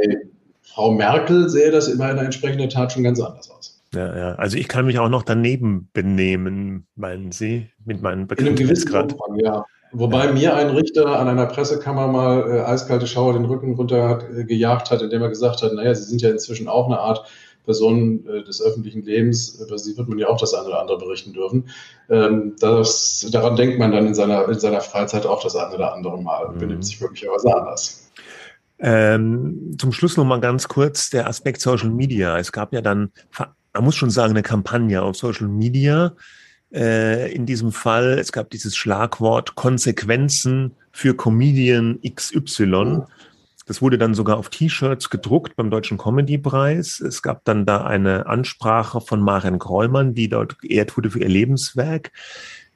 Frau 0.62 0.92
Merkel 0.92 1.48
sähe 1.48 1.70
das 1.70 1.88
in 1.88 2.00
einer 2.00 2.22
entsprechenden 2.22 2.68
Tat 2.68 2.92
schon 2.92 3.02
ganz 3.02 3.20
anders 3.20 3.50
aus. 3.50 3.77
Ja, 3.94 4.16
ja. 4.16 4.34
Also 4.34 4.56
ich 4.56 4.68
kann 4.68 4.86
mich 4.86 4.98
auch 4.98 5.08
noch 5.08 5.22
daneben 5.22 5.88
benehmen, 5.92 6.86
meinen 6.94 7.32
Sie, 7.32 7.70
mit 7.84 8.02
meinem 8.02 8.26
Bekanntheitsgrad. 8.26 9.16
Ja. 9.36 9.64
Wobei 9.92 10.26
ja. 10.26 10.32
mir 10.32 10.54
ein 10.54 10.68
Richter 10.70 11.18
an 11.18 11.28
einer 11.28 11.46
Pressekammer 11.46 12.08
mal 12.08 12.50
äh, 12.50 12.60
eiskalte 12.60 13.06
Schauer 13.06 13.32
den 13.32 13.46
Rücken 13.46 13.74
runter 13.74 14.08
hat, 14.08 14.24
äh, 14.30 14.44
gejagt 14.44 14.90
hat, 14.90 15.00
indem 15.00 15.22
er 15.22 15.30
gesagt 15.30 15.62
hat, 15.62 15.72
naja, 15.72 15.94
Sie 15.94 16.04
sind 16.04 16.20
ja 16.20 16.30
inzwischen 16.30 16.68
auch 16.68 16.86
eine 16.86 16.98
Art 16.98 17.26
Person 17.68 18.26
äh, 18.26 18.42
des 18.44 18.62
öffentlichen 18.62 19.02
Lebens, 19.02 19.60
über 19.60 19.78
sie 19.78 19.94
wird 19.98 20.08
man 20.08 20.18
ja 20.18 20.28
auch 20.28 20.40
das 20.40 20.54
eine 20.54 20.68
oder 20.68 20.80
andere 20.80 20.96
berichten 20.96 21.34
dürfen. 21.34 21.68
Ähm, 22.08 22.56
das, 22.60 23.28
daran 23.30 23.56
denkt 23.56 23.78
man 23.78 23.92
dann 23.92 24.06
in 24.06 24.14
seiner, 24.14 24.48
in 24.48 24.58
seiner 24.58 24.80
Freizeit 24.80 25.26
auch 25.26 25.42
das 25.42 25.54
eine 25.54 25.74
oder 25.74 25.92
andere 25.92 26.20
Mal, 26.22 26.48
mhm. 26.48 26.58
benimmt 26.58 26.86
sich 26.86 26.98
möglicherweise 26.98 27.54
anders. 27.54 28.10
Ähm, 28.78 29.76
zum 29.78 29.92
Schluss 29.92 30.16
noch 30.16 30.24
mal 30.24 30.40
ganz 30.40 30.68
kurz 30.68 31.10
der 31.10 31.26
Aspekt 31.26 31.60
Social 31.60 31.90
Media. 31.90 32.38
Es 32.38 32.52
gab 32.52 32.72
ja 32.72 32.80
dann 32.80 33.10
man 33.74 33.84
muss 33.84 33.96
schon 33.96 34.10
sagen, 34.10 34.32
eine 34.32 34.42
Kampagne 34.42 35.02
auf 35.02 35.16
Social 35.16 35.48
Media. 35.48 36.14
Äh, 36.72 37.32
in 37.32 37.46
diesem 37.46 37.72
Fall, 37.72 38.18
es 38.18 38.32
gab 38.32 38.50
dieses 38.50 38.76
Schlagwort 38.76 39.54
Konsequenzen 39.54 40.72
für 40.92 41.14
Comedian 41.14 41.98
XY. 42.02 43.02
Das 43.66 43.82
wurde 43.82 43.98
dann 43.98 44.14
sogar 44.14 44.38
auf 44.38 44.48
T-Shirts 44.48 45.10
gedruckt 45.10 45.54
beim 45.56 45.70
Deutschen 45.70 45.98
Comedy-Preis. 45.98 47.00
Es 47.00 47.22
gab 47.22 47.44
dann 47.44 47.66
da 47.66 47.84
eine 47.84 48.26
Ansprache 48.26 49.00
von 49.00 49.20
Maren 49.20 49.58
Kräumann, 49.58 50.14
die 50.14 50.28
dort 50.28 50.58
geehrt 50.58 50.96
wurde 50.96 51.10
für 51.10 51.20
ihr 51.20 51.28
Lebenswerk. 51.28 52.10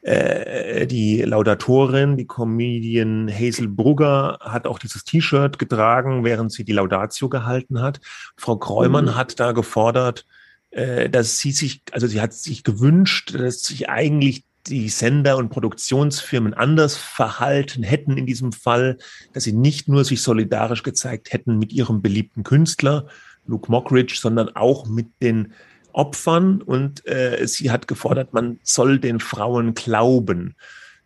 Äh, 0.02 0.86
die 0.86 1.22
Laudatorin, 1.22 2.16
die 2.16 2.26
Comedian 2.26 3.30
Hazel 3.32 3.68
Brugger, 3.68 4.38
hat 4.40 4.66
auch 4.66 4.78
dieses 4.78 5.04
T-Shirt 5.04 5.58
getragen, 5.58 6.24
während 6.24 6.52
sie 6.52 6.64
die 6.64 6.72
Laudatio 6.72 7.28
gehalten 7.28 7.80
hat. 7.80 8.00
Frau 8.36 8.56
Kreumann 8.56 9.06
mhm. 9.06 9.16
hat 9.16 9.40
da 9.40 9.52
gefordert, 9.52 10.26
äh, 10.72 11.08
dass 11.08 11.38
sie 11.38 11.52
sich, 11.52 11.82
also 11.92 12.06
sie 12.06 12.20
hat 12.20 12.32
sich 12.32 12.64
gewünscht, 12.64 13.34
dass 13.34 13.62
sich 13.62 13.88
eigentlich 13.88 14.44
die 14.66 14.88
Sender 14.88 15.36
und 15.36 15.50
Produktionsfirmen 15.50 16.54
anders 16.54 16.96
verhalten 16.96 17.82
hätten 17.82 18.16
in 18.16 18.26
diesem 18.26 18.52
Fall, 18.52 18.98
dass 19.32 19.44
sie 19.44 19.52
nicht 19.52 19.88
nur 19.88 20.04
sich 20.04 20.22
solidarisch 20.22 20.82
gezeigt 20.82 21.32
hätten 21.32 21.58
mit 21.58 21.72
ihrem 21.72 22.00
beliebten 22.00 22.42
Künstler 22.42 23.06
Luke 23.46 23.70
Mockridge, 23.70 24.16
sondern 24.20 24.50
auch 24.50 24.86
mit 24.86 25.08
den 25.20 25.52
Opfern 25.92 26.62
und 26.62 27.06
äh, 27.06 27.46
sie 27.46 27.70
hat 27.70 27.86
gefordert, 27.86 28.32
man 28.32 28.58
soll 28.62 28.98
den 28.98 29.20
Frauen 29.20 29.74
glauben. 29.74 30.54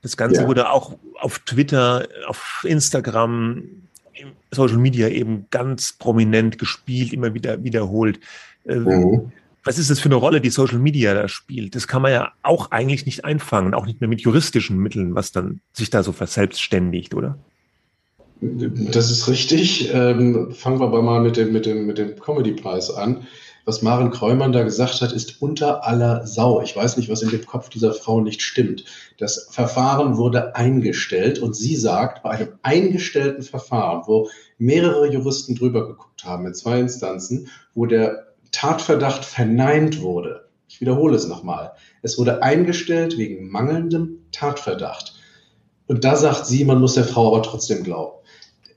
Das 0.02 0.16
Ganze 0.16 0.42
ja. 0.42 0.46
wurde 0.46 0.70
auch 0.70 0.96
auf 1.18 1.40
Twitter, 1.40 2.06
auf 2.28 2.64
Instagram, 2.68 3.64
Social 4.52 4.78
Media 4.78 5.08
eben 5.08 5.46
ganz 5.50 5.92
prominent 5.92 6.58
gespielt, 6.58 7.12
immer 7.12 7.34
wieder 7.34 7.64
wiederholt. 7.64 8.20
Äh, 8.64 8.76
mhm. 8.76 9.32
Was 9.66 9.78
ist 9.78 9.90
das 9.90 9.98
für 9.98 10.06
eine 10.08 10.14
Rolle, 10.14 10.40
die 10.40 10.50
Social 10.50 10.78
Media 10.78 11.12
da 11.12 11.26
spielt? 11.26 11.74
Das 11.74 11.88
kann 11.88 12.00
man 12.00 12.12
ja 12.12 12.32
auch 12.42 12.70
eigentlich 12.70 13.04
nicht 13.04 13.24
einfangen, 13.24 13.74
auch 13.74 13.84
nicht 13.84 14.00
mehr 14.00 14.08
mit 14.08 14.20
juristischen 14.20 14.78
Mitteln, 14.78 15.16
was 15.16 15.32
dann 15.32 15.60
sich 15.72 15.90
da 15.90 16.04
so 16.04 16.12
verselbstständigt, 16.12 17.14
oder? 17.14 17.36
Das 18.40 19.10
ist 19.10 19.26
richtig. 19.28 19.92
Ähm, 19.92 20.52
fangen 20.52 20.78
wir 20.78 20.86
aber 20.86 21.02
mal 21.02 21.20
mit 21.20 21.36
dem, 21.36 21.52
mit 21.52 21.66
dem, 21.66 21.86
mit 21.86 21.98
dem 21.98 22.14
Comedy-Preis 22.18 22.90
an 22.90 23.26
was 23.66 23.82
Maren 23.82 24.12
Kräumann 24.12 24.52
da 24.52 24.62
gesagt 24.62 25.00
hat, 25.02 25.12
ist 25.12 25.42
unter 25.42 25.84
aller 25.84 26.24
Sau. 26.24 26.62
Ich 26.62 26.74
weiß 26.74 26.96
nicht, 26.96 27.10
was 27.10 27.22
in 27.22 27.30
dem 27.30 27.44
Kopf 27.44 27.68
dieser 27.68 27.92
Frau 27.92 28.20
nicht 28.20 28.40
stimmt. 28.40 28.84
Das 29.18 29.48
Verfahren 29.50 30.16
wurde 30.16 30.54
eingestellt 30.54 31.40
und 31.40 31.56
sie 31.56 31.74
sagt, 31.74 32.22
bei 32.22 32.30
einem 32.30 32.48
eingestellten 32.62 33.42
Verfahren, 33.42 34.04
wo 34.06 34.30
mehrere 34.56 35.12
Juristen 35.12 35.56
drüber 35.56 35.88
geguckt 35.88 36.24
haben 36.24 36.46
in 36.46 36.54
zwei 36.54 36.78
Instanzen, 36.78 37.48
wo 37.74 37.86
der 37.86 38.25
Tatverdacht 38.56 39.24
verneint 39.24 40.00
wurde. 40.00 40.48
Ich 40.66 40.80
wiederhole 40.80 41.14
es 41.14 41.26
nochmal. 41.26 41.72
Es 42.00 42.18
wurde 42.18 42.42
eingestellt 42.42 43.18
wegen 43.18 43.50
mangelndem 43.50 44.24
Tatverdacht. 44.32 45.14
Und 45.86 46.04
da 46.04 46.16
sagt 46.16 46.46
sie, 46.46 46.64
man 46.64 46.80
muss 46.80 46.94
der 46.94 47.04
Frau 47.04 47.28
aber 47.28 47.42
trotzdem 47.42 47.84
glauben 47.84 48.16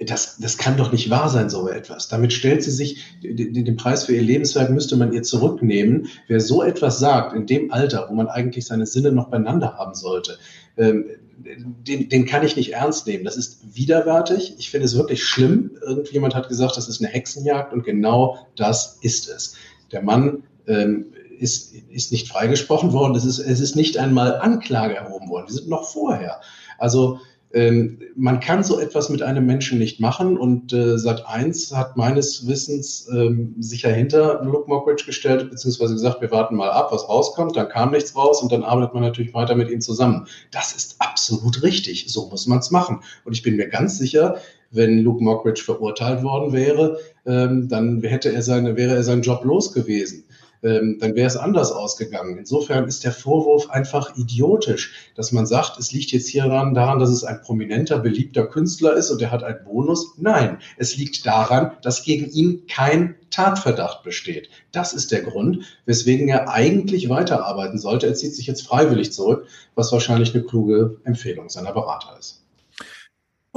das, 0.05 0.37
das 0.37 0.57
kann 0.57 0.77
doch 0.77 0.91
nicht 0.91 1.09
wahr 1.09 1.29
sein, 1.29 1.49
so 1.49 1.67
etwas. 1.67 2.07
Damit 2.07 2.31
stellt 2.31 2.63
sie 2.63 2.71
sich, 2.71 3.03
den 3.21 3.75
Preis 3.75 4.05
für 4.05 4.15
ihr 4.15 4.21
Lebenswerk 4.21 4.69
müsste 4.69 4.95
man 4.95 5.11
ihr 5.11 5.23
zurücknehmen. 5.23 6.07
Wer 6.27 6.39
so 6.39 6.63
etwas 6.63 6.99
sagt, 6.99 7.35
in 7.35 7.45
dem 7.45 7.71
Alter, 7.71 8.07
wo 8.09 8.13
man 8.13 8.27
eigentlich 8.27 8.65
seine 8.65 8.85
Sinne 8.85 9.11
noch 9.11 9.29
beieinander 9.29 9.77
haben 9.77 9.95
sollte, 9.95 10.37
ähm, 10.77 11.05
den, 11.37 12.09
den 12.09 12.25
kann 12.25 12.45
ich 12.45 12.55
nicht 12.55 12.73
ernst 12.73 13.07
nehmen. 13.07 13.25
Das 13.25 13.35
ist 13.35 13.75
widerwärtig. 13.75 14.55
Ich 14.57 14.69
finde 14.69 14.85
es 14.85 14.95
wirklich 14.95 15.23
schlimm. 15.23 15.71
Irgendjemand 15.81 16.35
hat 16.35 16.47
gesagt, 16.49 16.77
das 16.77 16.87
ist 16.87 17.01
eine 17.01 17.11
Hexenjagd 17.11 17.73
und 17.73 17.83
genau 17.83 18.37
das 18.55 18.99
ist 19.01 19.29
es. 19.29 19.55
Der 19.91 20.01
Mann 20.01 20.43
ähm, 20.67 21.07
ist, 21.39 21.73
ist 21.73 22.11
nicht 22.11 22.27
freigesprochen 22.27 22.93
worden. 22.93 23.15
Es 23.15 23.25
ist, 23.25 23.39
es 23.39 23.59
ist 23.59 23.75
nicht 23.75 23.97
einmal 23.97 24.39
Anklage 24.39 24.95
erhoben 24.95 25.29
worden. 25.29 25.45
Die 25.47 25.53
sind 25.53 25.69
noch 25.69 25.89
vorher. 25.89 26.41
Also 26.77 27.19
ähm, 27.51 27.99
man 28.15 28.39
kann 28.39 28.63
so 28.63 28.79
etwas 28.79 29.09
mit 29.09 29.23
einem 29.23 29.45
Menschen 29.45 29.79
nicht 29.79 29.99
machen 29.99 30.37
und 30.37 30.71
äh, 30.71 30.95
Sat1 30.95 31.75
hat 31.75 31.97
meines 31.97 32.47
Wissens 32.47 33.09
ähm, 33.11 33.55
sich 33.59 33.81
ja 33.81 33.89
hinter 33.89 34.43
Luke 34.43 34.69
Mockridge 34.69 35.03
gestellt, 35.05 35.49
beziehungsweise 35.49 35.93
gesagt, 35.93 36.21
wir 36.21 36.29
warten 36.29 36.55
mal 36.55 36.69
ab, 36.69 36.91
was 36.91 37.09
rauskommt, 37.09 37.55
dann 37.55 37.67
kam 37.69 37.91
nichts 37.91 38.15
raus 38.15 38.43
und 38.43 38.51
dann 38.51 38.63
arbeitet 38.63 38.93
man 38.93 39.01
natürlich 39.01 39.33
weiter 39.33 39.55
mit 39.55 39.71
ihm 39.71 39.81
zusammen. 39.81 40.27
Das 40.51 40.73
ist 40.73 40.97
absolut 40.99 41.63
richtig, 41.63 42.05
so 42.07 42.27
muss 42.29 42.45
man 42.45 42.59
es 42.59 42.69
machen. 42.69 43.01
Und 43.25 43.33
ich 43.33 43.41
bin 43.41 43.55
mir 43.55 43.67
ganz 43.67 43.97
sicher, 43.97 44.37
wenn 44.71 44.99
Luke 44.99 45.23
Mockridge 45.23 45.63
verurteilt 45.63 46.23
worden 46.23 46.53
wäre, 46.53 46.99
ähm, 47.25 47.67
dann 47.67 48.01
hätte 48.01 48.31
er 48.31 48.41
seine, 48.41 48.75
wäre 48.75 48.95
er 48.95 49.03
seinen 49.03 49.21
Job 49.21 49.43
los 49.43 49.73
gewesen 49.73 50.23
ähm, 50.63 50.97
dann 50.99 51.15
wäre 51.15 51.27
es 51.27 51.37
anders 51.37 51.71
ausgegangen. 51.71 52.37
Insofern 52.37 52.87
ist 52.87 53.03
der 53.03 53.11
Vorwurf 53.11 53.69
einfach 53.69 54.17
idiotisch, 54.17 55.11
dass 55.15 55.31
man 55.31 55.45
sagt, 55.45 55.79
es 55.79 55.91
liegt 55.91 56.11
jetzt 56.11 56.27
hier 56.27 56.43
daran, 56.43 56.73
daran, 56.73 56.99
dass 56.99 57.09
es 57.09 57.23
ein 57.23 57.41
prominenter, 57.41 57.99
beliebter 57.99 58.45
Künstler 58.45 58.93
ist 58.93 59.09
und 59.09 59.21
er 59.21 59.31
hat 59.31 59.43
einen 59.43 59.63
Bonus. 59.63 60.15
Nein, 60.17 60.57
es 60.77 60.97
liegt 60.97 61.25
daran, 61.25 61.71
dass 61.81 62.03
gegen 62.03 62.29
ihn 62.29 62.67
kein 62.67 63.15
Tatverdacht 63.29 64.03
besteht. 64.03 64.49
Das 64.71 64.93
ist 64.93 65.11
der 65.11 65.21
Grund, 65.21 65.63
weswegen 65.85 66.27
er 66.27 66.49
eigentlich 66.49 67.09
weiterarbeiten 67.09 67.77
sollte. 67.77 68.07
Er 68.07 68.15
zieht 68.15 68.35
sich 68.35 68.47
jetzt 68.47 68.67
freiwillig 68.67 69.13
zurück, 69.13 69.45
was 69.75 69.91
wahrscheinlich 69.91 70.33
eine 70.33 70.43
kluge 70.43 70.97
Empfehlung 71.03 71.49
seiner 71.49 71.71
Berater 71.73 72.17
ist. 72.19 72.43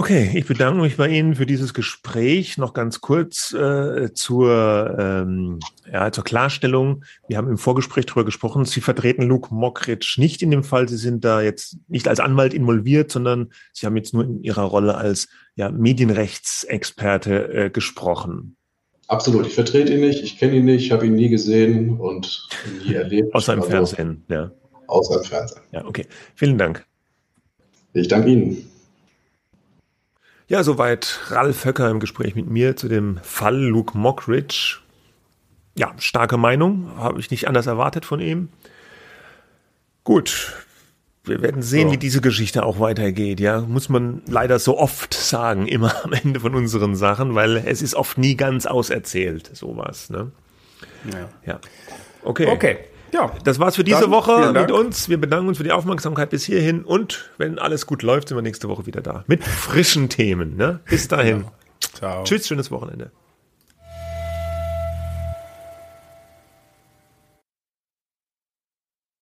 Okay, 0.02 0.32
ich 0.34 0.46
bedanke 0.46 0.80
mich 0.80 0.96
bei 0.96 1.06
Ihnen 1.06 1.36
für 1.36 1.46
dieses 1.46 1.74
Gespräch. 1.74 2.58
Noch 2.58 2.74
ganz 2.74 3.00
kurz 3.00 3.52
äh, 3.52 4.12
zur, 4.12 4.96
ähm, 4.98 5.60
ja, 5.92 6.10
zur 6.10 6.24
Klarstellung. 6.24 7.04
Wir 7.28 7.36
haben 7.36 7.48
im 7.48 7.56
Vorgespräch 7.56 8.06
darüber 8.06 8.24
gesprochen. 8.24 8.64
Sie 8.64 8.80
vertreten 8.80 9.22
Luke 9.22 9.54
Mockridge 9.54 10.16
nicht 10.18 10.42
in 10.42 10.50
dem 10.50 10.64
Fall. 10.64 10.88
Sie 10.88 10.96
sind 10.96 11.24
da 11.24 11.40
jetzt 11.40 11.76
nicht 11.86 12.08
als 12.08 12.18
Anwalt 12.18 12.52
involviert, 12.52 13.12
sondern 13.12 13.52
Sie 13.72 13.86
haben 13.86 13.96
jetzt 13.96 14.12
nur 14.12 14.24
in 14.24 14.42
Ihrer 14.42 14.64
Rolle 14.64 14.96
als 14.96 15.28
ja, 15.54 15.70
Medienrechtsexperte 15.70 17.52
äh, 17.52 17.70
gesprochen. 17.70 18.56
Absolut. 19.06 19.46
Ich 19.46 19.54
vertrete 19.54 19.94
ihn 19.94 20.00
nicht. 20.00 20.20
Ich 20.24 20.36
kenne 20.36 20.56
ihn 20.56 20.64
nicht. 20.64 20.86
Ich 20.86 20.90
habe 20.90 21.06
ihn 21.06 21.14
nie 21.14 21.28
gesehen 21.28 22.00
und 22.00 22.48
nie 22.84 22.94
erlebt. 22.94 23.32
Außer 23.36 23.52
im 23.52 23.60
also, 23.60 23.70
Fernsehen, 23.70 24.24
ja. 24.28 24.50
Außer 24.88 25.18
im 25.18 25.24
Fernsehen. 25.24 25.60
Ja, 25.70 25.84
okay. 25.84 26.06
Vielen 26.34 26.58
Dank. 26.58 26.84
Ich 27.92 28.08
danke 28.08 28.30
Ihnen. 28.30 28.71
Ja, 30.52 30.62
soweit 30.62 31.18
Ralf 31.28 31.64
Höcker 31.64 31.88
im 31.88 31.98
Gespräch 31.98 32.34
mit 32.34 32.46
mir 32.46 32.76
zu 32.76 32.86
dem 32.86 33.18
Fall 33.22 33.56
Luke 33.56 33.96
Mockridge. 33.96 34.80
Ja, 35.78 35.94
starke 35.96 36.36
Meinung, 36.36 36.94
habe 36.98 37.18
ich 37.20 37.30
nicht 37.30 37.48
anders 37.48 37.66
erwartet 37.66 38.04
von 38.04 38.20
ihm. 38.20 38.50
Gut, 40.04 40.52
wir 41.24 41.40
werden 41.40 41.62
sehen, 41.62 41.88
so. 41.88 41.94
wie 41.94 41.96
diese 41.96 42.20
Geschichte 42.20 42.66
auch 42.66 42.80
weitergeht. 42.80 43.40
Ja, 43.40 43.62
muss 43.62 43.88
man 43.88 44.20
leider 44.26 44.58
so 44.58 44.76
oft 44.76 45.14
sagen, 45.14 45.66
immer 45.66 46.04
am 46.04 46.12
Ende 46.12 46.40
von 46.40 46.54
unseren 46.54 46.96
Sachen, 46.96 47.34
weil 47.34 47.56
es 47.56 47.80
ist 47.80 47.94
oft 47.94 48.18
nie 48.18 48.36
ganz 48.36 48.66
auserzählt, 48.66 49.48
sowas. 49.54 50.10
Ne? 50.10 50.32
Ja. 51.10 51.28
ja. 51.46 51.60
Okay. 52.24 52.48
Okay. 52.48 52.78
Ja, 53.12 53.30
das 53.44 53.58
war's 53.58 53.76
für 53.76 53.84
diese 53.84 54.02
dann, 54.02 54.10
Woche 54.10 54.52
mit 54.52 54.70
uns. 54.70 55.08
Wir 55.08 55.20
bedanken 55.20 55.48
uns 55.48 55.58
für 55.58 55.64
die 55.64 55.72
Aufmerksamkeit 55.72 56.30
bis 56.30 56.44
hierhin 56.44 56.84
und 56.84 57.30
wenn 57.38 57.58
alles 57.58 57.86
gut 57.86 58.02
läuft, 58.02 58.28
sind 58.28 58.38
wir 58.38 58.42
nächste 58.42 58.68
Woche 58.68 58.86
wieder 58.86 59.02
da 59.02 59.24
mit 59.26 59.44
frischen 59.44 60.08
Themen. 60.08 60.56
Ne? 60.56 60.80
Bis 60.88 61.08
dahin. 61.08 61.42
Ja. 61.42 61.52
Ciao. 61.94 62.24
Tschüss, 62.24 62.48
schönes 62.48 62.70
Wochenende. 62.70 63.10